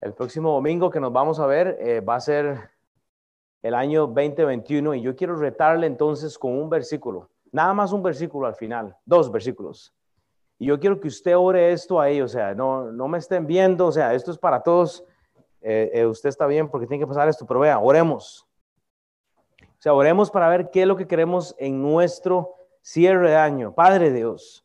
El 0.00 0.12
próximo 0.12 0.52
domingo 0.52 0.90
que 0.90 1.00
nos 1.00 1.12
vamos 1.12 1.38
a 1.40 1.46
ver 1.46 1.76
eh, 1.80 2.00
va 2.00 2.16
a 2.16 2.20
ser 2.20 2.70
el 3.62 3.74
año 3.74 4.06
2021 4.06 4.94
y 4.94 5.00
yo 5.00 5.16
quiero 5.16 5.36
retarle 5.36 5.86
entonces 5.86 6.38
con 6.38 6.52
un 6.52 6.68
versículo, 6.68 7.30
nada 7.52 7.72
más 7.72 7.92
un 7.92 8.02
versículo 8.02 8.46
al 8.46 8.54
final, 8.54 8.96
dos 9.04 9.30
versículos. 9.30 9.94
Y 10.58 10.66
yo 10.66 10.78
quiero 10.78 11.00
que 11.00 11.08
usted 11.08 11.36
ore 11.36 11.72
esto 11.72 12.00
ahí, 12.00 12.20
o 12.20 12.28
sea, 12.28 12.54
no, 12.54 12.92
no 12.92 13.08
me 13.08 13.18
estén 13.18 13.46
viendo, 13.46 13.86
o 13.86 13.92
sea, 13.92 14.14
esto 14.14 14.30
es 14.30 14.38
para 14.38 14.62
todos. 14.62 15.04
Eh, 15.60 15.90
eh, 15.94 16.06
usted 16.06 16.28
está 16.28 16.46
bien 16.46 16.68
porque 16.68 16.86
tiene 16.86 17.02
que 17.02 17.06
pasar 17.06 17.28
esto, 17.28 17.46
pero 17.46 17.60
vea, 17.60 17.78
oremos. 17.78 18.46
O 19.62 19.82
sea, 19.84 19.94
oremos 19.94 20.30
para 20.30 20.48
ver 20.48 20.70
qué 20.70 20.82
es 20.82 20.86
lo 20.86 20.96
que 20.96 21.06
queremos 21.06 21.54
en 21.58 21.82
nuestro 21.82 22.54
cierre 22.82 23.30
de 23.30 23.36
año. 23.36 23.74
Padre 23.74 24.12
Dios, 24.12 24.64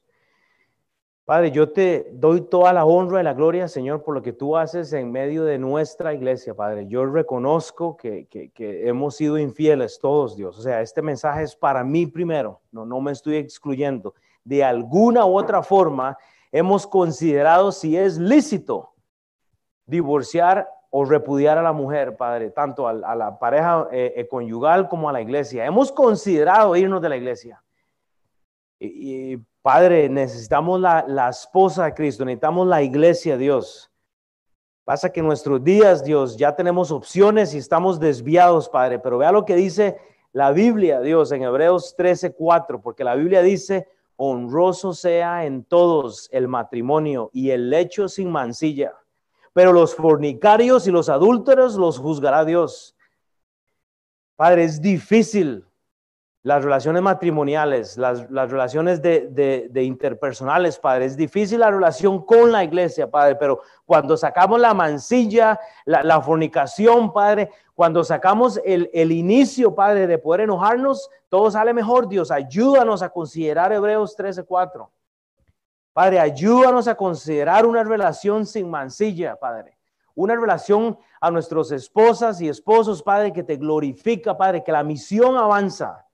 Padre, 1.29 1.51
yo 1.51 1.69
te 1.69 2.09
doy 2.11 2.41
toda 2.41 2.73
la 2.73 2.85
honra 2.85 3.21
y 3.21 3.23
la 3.23 3.35
gloria, 3.35 3.67
Señor, 3.67 4.01
por 4.01 4.15
lo 4.15 4.23
que 4.23 4.33
tú 4.33 4.57
haces 4.57 4.93
en 4.93 5.11
medio 5.11 5.43
de 5.43 5.59
nuestra 5.59 6.11
iglesia, 6.11 6.55
Padre. 6.55 6.87
Yo 6.87 7.05
reconozco 7.05 7.95
que, 7.97 8.27
hemos 8.57 9.15
sido 9.15 9.37
infieles 9.37 9.99
todos, 9.99 10.35
Dios. 10.35 10.57
O 10.57 10.63
sea, 10.63 10.81
este 10.81 11.03
mensaje 11.03 11.43
es 11.43 11.55
para 11.55 11.83
mí 11.83 12.07
primero, 12.07 12.61
no, 12.71 12.83
no 12.83 12.99
me 12.99 13.11
estoy 13.11 13.35
excluyendo. 13.35 14.15
De 14.43 14.63
alguna 14.63 15.23
u 15.27 15.37
otra 15.37 15.61
forma, 15.61 16.17
hemos 16.51 16.87
considerado 16.87 17.71
si 17.71 17.95
es 17.95 18.17
lícito 18.17 18.95
divorciar 19.85 20.67
o 20.89 21.05
repudiar 21.05 21.59
a 21.59 21.61
la 21.61 21.73
mujer, 21.73 22.17
Padre, 22.17 22.49
tanto 22.49 22.87
a, 22.87 22.93
la 22.93 23.37
pareja 23.37 23.87
eh, 23.91 24.13
eh, 24.15 24.27
conyugal 24.27 24.89
como 24.89 25.07
a 25.07 25.13
la 25.13 25.21
iglesia. 25.21 25.63
Hemos 25.63 25.91
considerado 25.91 26.75
irnos 26.75 27.03
de 27.03 27.09
la 27.09 27.17
iglesia. 27.17 27.61
Y 28.79 29.37
Padre, 29.61 30.07
necesitamos 30.07 30.79
la, 30.79 31.29
esposa 31.29 31.85
de 31.85 31.93
Cristo, 31.93 32.23
necesitamos 32.23 32.65
la 32.67 32.81
iglesia, 32.81 33.37
Dios. 33.37 33.91
Pasa 34.85 35.11
que 35.11 35.19
en 35.19 35.27
nuestros 35.27 35.63
días, 35.63 36.03
Dios, 36.03 36.37
ya 36.37 36.55
tenemos 36.55 36.89
opciones 36.91 37.53
y 37.53 37.57
estamos 37.57 37.99
desviados, 37.99 38.69
Padre, 38.69 38.99
pero 38.99 39.17
vea 39.17 39.31
lo 39.31 39.45
que 39.45 39.55
dice 39.55 39.97
la 40.31 40.51
Biblia, 40.51 41.01
Dios, 41.01 41.31
en 41.31 41.43
Hebreos 41.43 41.95
13:4, 41.97 42.81
porque 42.81 43.03
la 43.03 43.15
Biblia 43.15 43.41
dice, 43.41 43.87
honroso 44.15 44.93
sea 44.93 45.45
en 45.45 45.63
todos 45.63 46.29
el 46.31 46.47
matrimonio 46.47 47.29
y 47.33 47.51
el 47.51 47.69
lecho 47.69 48.07
sin 48.07 48.31
mancilla, 48.31 48.95
pero 49.53 49.73
los 49.73 49.93
fornicarios 49.93 50.87
y 50.87 50.91
los 50.91 51.09
adúlteros 51.09 51.75
los 51.75 51.99
juzgará 51.99 52.45
Dios. 52.45 52.95
Padre, 54.35 54.63
es 54.63 54.81
difícil 54.81 55.65
las 56.41 56.63
relaciones 56.63 57.01
matrimoniales, 57.01 57.97
las, 57.97 58.29
relaciones 58.29 59.01
de, 59.01 59.83
interpersonales, 59.83 60.79
Padre. 60.79 61.05
Es 61.05 61.17
difícil 61.17 61.59
la 61.59 61.69
relación 61.69 62.25
con 62.25 62.51
la 62.51 62.63
iglesia, 62.63 63.11
Padre, 63.11 63.35
pero 63.35 63.61
cuando 63.85 64.15
sacamos 64.15 64.59
la 64.59 64.73
mancilla, 64.73 65.59
la, 65.85 66.21
fornicación, 66.21 67.11
Padre, 67.11 67.49
cuando 67.75 68.03
sacamos 68.05 68.59
el, 68.63 68.89
el, 68.93 69.11
inicio, 69.11 69.75
Padre, 69.75 70.07
de 70.07 70.17
poder 70.17 70.41
enojarnos, 70.41 71.09
todo 71.27 71.51
sale 71.51 71.73
mejor, 71.73 72.07
Dios. 72.07 72.31
Ayúdanos 72.31 73.01
a 73.01 73.09
considerar 73.09 73.73
Hebreos 73.73 74.15
13:4. 74.17 74.89
Padre, 75.91 76.19
ayúdanos 76.21 76.87
a 76.87 76.95
considerar 76.95 77.65
una 77.65 77.83
relación 77.83 78.45
sin 78.45 78.69
mancilla, 78.69 79.35
Padre. 79.35 79.77
Una 80.15 80.35
relación 80.35 80.97
a 81.19 81.31
nuestras 81.31 81.71
esposas 81.71 82.39
y 82.39 82.47
esposos, 82.47 83.03
Padre, 83.03 83.33
que 83.33 83.43
te 83.43 83.57
glorifica, 83.57 84.37
Padre, 84.37 84.63
que 84.63 84.71
la 84.71 84.83
misión 84.83 85.37
avanza. 85.37 86.05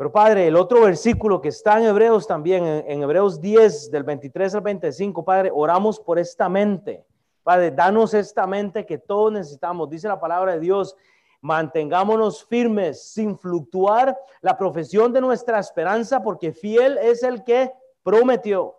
Pero 0.00 0.10
Padre, 0.10 0.46
el 0.46 0.56
otro 0.56 0.80
versículo 0.80 1.42
que 1.42 1.50
está 1.50 1.78
en 1.78 1.84
Hebreos 1.84 2.26
también, 2.26 2.64
en, 2.64 3.02
Hebreos 3.02 3.38
10, 3.38 3.90
del 3.90 4.02
23 4.02 4.54
al 4.54 4.62
25, 4.62 5.22
Padre, 5.22 5.50
oramos 5.52 6.00
por 6.00 6.18
esta 6.18 6.48
mente. 6.48 7.04
Padre, 7.42 7.70
danos 7.70 8.14
esta 8.14 8.46
mente 8.46 8.86
que 8.86 8.96
todos 8.96 9.30
necesitamos. 9.30 9.90
Dice 9.90 10.08
la 10.08 10.18
palabra 10.18 10.54
de 10.54 10.60
Dios 10.60 10.96
Mantengámonos 11.42 12.46
firmes 12.46 13.12
sin 13.12 13.36
fluctuar 13.36 14.18
la 14.40 14.56
profesión 14.56 15.12
de 15.12 15.20
nuestra 15.20 15.58
esperanza, 15.58 16.22
porque 16.22 16.54
fiel 16.54 16.96
es 16.96 17.22
el 17.22 17.44
que 17.44 17.70
prometió. 18.02 18.76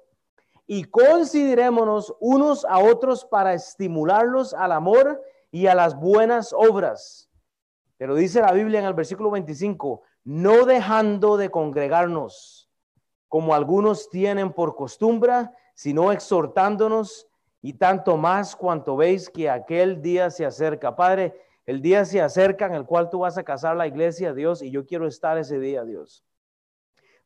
Y 0.66 0.86
considerémonos 0.86 2.16
unos 2.20 2.66
a 2.66 2.80
otros 2.80 3.26
para 3.26 3.54
estimularlos 3.54 4.56
al 4.56 4.72
amor 4.72 5.22
y 5.52 5.68
a 5.68 5.76
las 5.76 5.96
buenas 5.96 6.52
obras. 6.52 7.30
Pero 7.98 8.16
dice 8.16 8.42
la 8.42 8.54
Biblia 8.54 8.80
en 8.80 8.88
el 8.88 8.96
versículo 8.96 9.30
25, 9.30 10.02
no 10.24 10.66
dejando 10.66 11.38
de 11.38 11.50
congregarnos, 11.50 12.70
como 13.28 13.56
algunos 13.56 14.10
tienen 14.10 14.52
por 14.54 14.76
costumbre, 14.76 15.50
sino 15.74 16.12
exhortándonos 16.12 17.28
y 17.62 17.74
tanto 17.74 18.18
más 18.18 18.56
cuanto 18.56 18.96
veis 18.96 19.30
que 19.30 19.50
aquel 19.50 20.02
día 20.02 20.30
se 20.30 20.46
acerca. 20.46 20.96
Padre, 20.96 21.34
el 21.66 21.82
día 21.82 22.06
se 22.06 22.22
acerca 22.22 22.66
en 22.66 22.74
el 22.74 22.86
cual 22.86 23.10
tú 23.10 23.20
vas 23.20 23.38
a 23.38 23.44
casar 23.44 23.76
la 23.76 23.88
iglesia, 23.88 24.34
Dios, 24.34 24.62
y 24.62 24.72
yo 24.72 24.86
quiero 24.86 25.08
estar 25.08 25.38
ese 25.38 25.60
día, 25.60 25.84
Dios. 25.84 26.24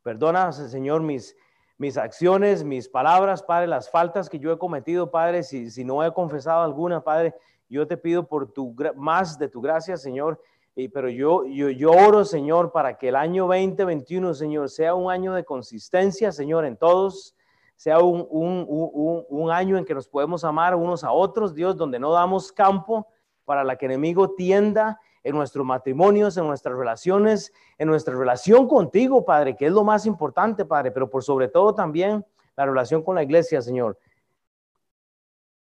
Perdona, 0.04 0.52
Señor, 0.52 1.02
mis, 1.02 1.36
mis 1.78 1.98
acciones, 1.98 2.64
mis 2.64 2.88
palabras, 2.88 3.42
Padre, 3.42 3.68
las 3.68 3.90
faltas 3.90 4.30
que 4.30 4.40
yo 4.40 4.52
he 4.52 4.58
cometido, 4.58 5.10
Padre, 5.10 5.44
si, 5.44 5.72
si 5.72 5.84
no 5.84 6.04
he 6.04 6.14
confesado 6.14 6.64
alguna, 6.64 7.02
Padre, 7.04 7.34
yo 7.70 7.88
te 7.88 7.98
pido 7.98 8.28
por 8.28 8.52
tu 8.52 8.76
más 8.96 9.40
de 9.40 9.48
tu 9.50 9.62
gracia, 9.62 9.98
Señor. 9.98 10.40
Y, 10.76 10.90
pero 10.90 11.10
yo, 11.10 11.46
yo, 11.46 11.92
oro, 11.92 12.26
Señor, 12.26 12.72
para 12.72 12.98
que 12.98 13.08
el 13.08 13.16
año 13.16 13.48
2021, 13.48 14.34
Señor, 14.34 14.70
sea 14.70 14.94
un 14.94 15.10
año 15.10 15.34
de 15.34 15.46
consistencia, 15.46 16.34
Señor, 16.34 16.66
en 16.66 16.76
todos, 16.76 17.34
sea 17.78 18.00
un, 18.00 18.28
un, 18.30 18.66
un, 18.68 19.26
un 19.30 19.52
año 19.52 19.78
en 19.78 19.86
que 19.86 19.94
nos 19.94 20.08
podemos 20.08 20.44
amar 20.44 20.76
unos 20.76 21.04
a 21.06 21.12
otros, 21.12 21.56
Dios, 21.56 21.78
donde 21.78 21.98
no 21.98 22.12
damos 22.12 22.52
campo 22.52 23.08
para 23.46 23.64
la 23.64 23.78
que 23.78 23.86
el 23.86 23.94
enemigo 23.94 24.32
tienda 24.36 25.00
en 25.24 25.36
nuestros 25.36 25.66
matrimonios, 25.66 26.38
en 26.38 26.46
nuestras 26.46 26.78
relaciones, 26.78 27.54
en 27.78 27.88
nuestra 27.88 28.16
relación 28.16 28.68
contigo, 28.68 29.26
Padre, 29.26 29.56
que 29.56 29.66
es 29.68 29.72
lo 29.72 29.84
más 29.84 30.06
importante, 30.06 30.66
Padre, 30.66 30.92
pero 30.92 31.10
por 31.10 31.24
sobre 31.24 31.48
todo 31.48 31.74
también 31.74 32.26
la 32.56 32.66
relación 32.66 33.02
con 33.02 33.16
la 33.16 33.24
iglesia, 33.24 33.62
Señor. 33.62 33.98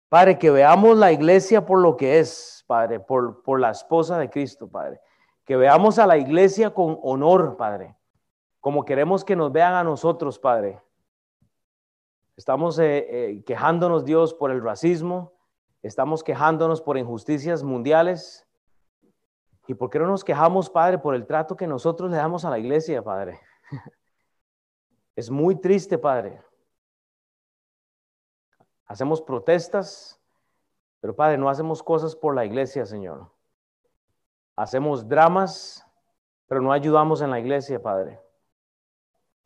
Padre, 0.09 0.39
que 0.39 0.51
veamos 0.51 0.97
la 0.97 1.13
iglesia 1.13 1.65
por 1.65 1.81
lo 1.81 1.97
que 1.97 2.19
es, 2.19 2.65
Padre, 2.67 3.01
por, 3.01 3.43
por 3.43 3.61
la 3.61 3.71
esposa 3.71 4.19
de 4.19 4.31
Cristo, 4.31 4.69
Padre. 4.69 5.01
Que 5.45 5.57
veamos 5.57 5.99
a 5.99 6.07
la 6.07 6.17
iglesia 6.17 6.73
con 6.73 6.99
honor, 7.03 7.57
Padre, 7.57 7.97
como 8.61 8.85
queremos 8.85 9.25
que 9.25 9.37
nos 9.37 9.53
vean 9.53 9.75
a 9.75 9.85
nosotros, 9.85 10.39
Padre. 10.39 10.81
Estamos 12.37 12.79
eh, 12.79 13.07
eh, 13.09 13.45
quejándonos, 13.45 14.05
Dios, 14.05 14.35
por 14.35 14.51
el 14.51 14.63
racismo, 14.63 15.37
Estamos 15.87 16.25
quejándonos 16.25 16.83
por 16.83 16.99
injusticias 16.99 17.63
mundiales. 17.63 18.45
¿Y 19.69 19.75
por 19.75 19.89
qué 19.89 20.01
no 20.01 20.09
nos 20.09 20.25
quejamos, 20.25 20.69
Padre, 20.69 20.99
por 20.99 21.15
el 21.15 21.27
trato 21.27 21.57
que 21.57 21.69
nosotros 21.69 22.11
le 22.11 22.17
damos 22.17 22.45
a 22.45 22.51
la 22.51 22.59
iglesia, 22.59 23.03
Padre? 23.03 23.41
Es 25.15 25.31
muy 25.31 25.55
triste, 25.55 25.97
Padre. 25.97 26.43
Hacemos 28.87 29.21
protestas, 29.21 30.21
pero 31.01 31.15
Padre, 31.15 31.39
no 31.39 31.49
hacemos 31.49 31.83
cosas 31.83 32.15
por 32.15 32.35
la 32.35 32.45
iglesia, 32.45 32.87
Señor. 32.87 33.31
Hacemos 34.55 35.09
dramas, 35.09 35.87
pero 36.47 36.61
no 36.61 36.73
ayudamos 36.73 37.21
en 37.21 37.31
la 37.31 37.41
iglesia, 37.41 37.83
Padre. 37.83 38.21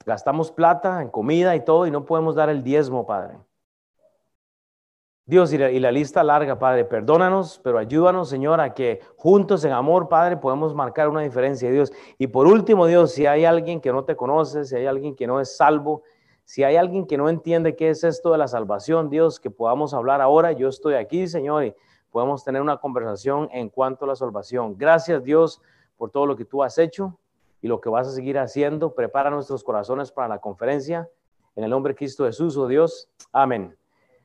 Gastamos 0.04 0.50
plata 0.50 1.02
en 1.02 1.08
comida 1.08 1.54
y 1.56 1.64
todo 1.64 1.86
y 1.86 1.90
no 1.90 2.04
podemos 2.04 2.34
dar 2.34 2.48
el 2.48 2.62
diezmo, 2.62 3.06
Padre. 3.06 3.38
Dios, 5.30 5.52
y 5.52 5.58
la, 5.58 5.92
lista 5.92 6.24
larga, 6.24 6.58
Padre, 6.58 6.84
perdónanos, 6.84 7.60
pero 7.62 7.78
ayúdanos, 7.78 8.28
Señor, 8.28 8.60
a 8.60 8.74
que 8.74 9.00
juntos 9.16 9.64
en 9.64 9.70
amor, 9.70 10.08
Padre, 10.08 10.36
podemos 10.36 10.74
marcar 10.74 11.08
una 11.08 11.20
diferencia, 11.20 11.70
Dios. 11.70 11.92
Y 12.18 12.26
por 12.26 12.48
último, 12.48 12.86
Dios, 12.86 13.12
si 13.12 13.26
hay 13.26 13.44
alguien 13.44 13.80
que 13.80 13.92
no 13.92 14.04
te 14.04 14.16
conoce, 14.16 14.64
si 14.64 14.74
hay 14.74 14.86
alguien 14.86 15.14
que 15.14 15.28
no 15.28 15.40
es 15.40 15.56
salvo, 15.56 16.02
si 16.50 16.64
hay 16.64 16.74
alguien 16.74 17.06
que 17.06 17.16
no 17.16 17.28
entiende 17.28 17.76
qué 17.76 17.90
es 17.90 18.02
esto 18.02 18.32
de 18.32 18.38
la 18.38 18.48
salvación, 18.48 19.08
Dios, 19.08 19.38
que 19.38 19.50
podamos 19.50 19.94
hablar 19.94 20.20
ahora, 20.20 20.50
yo 20.50 20.66
estoy 20.66 20.94
aquí, 20.94 21.28
Señor, 21.28 21.64
y 21.64 21.74
podemos 22.10 22.42
tener 22.42 22.60
una 22.60 22.78
conversación 22.78 23.48
en 23.52 23.68
cuanto 23.68 24.04
a 24.04 24.08
la 24.08 24.16
salvación. 24.16 24.76
Gracias, 24.76 25.22
Dios, 25.22 25.62
por 25.96 26.10
todo 26.10 26.26
lo 26.26 26.34
que 26.34 26.44
tú 26.44 26.64
has 26.64 26.76
hecho 26.76 27.16
y 27.62 27.68
lo 27.68 27.80
que 27.80 27.88
vas 27.88 28.08
a 28.08 28.10
seguir 28.10 28.36
haciendo. 28.36 28.96
Prepara 28.96 29.30
nuestros 29.30 29.62
corazones 29.62 30.10
para 30.10 30.26
la 30.26 30.40
conferencia. 30.40 31.08
En 31.54 31.62
el 31.62 31.70
nombre 31.70 31.92
de 31.92 31.98
Cristo 31.98 32.24
Jesús, 32.24 32.56
oh 32.56 32.66
Dios. 32.66 33.08
Amén. 33.30 33.79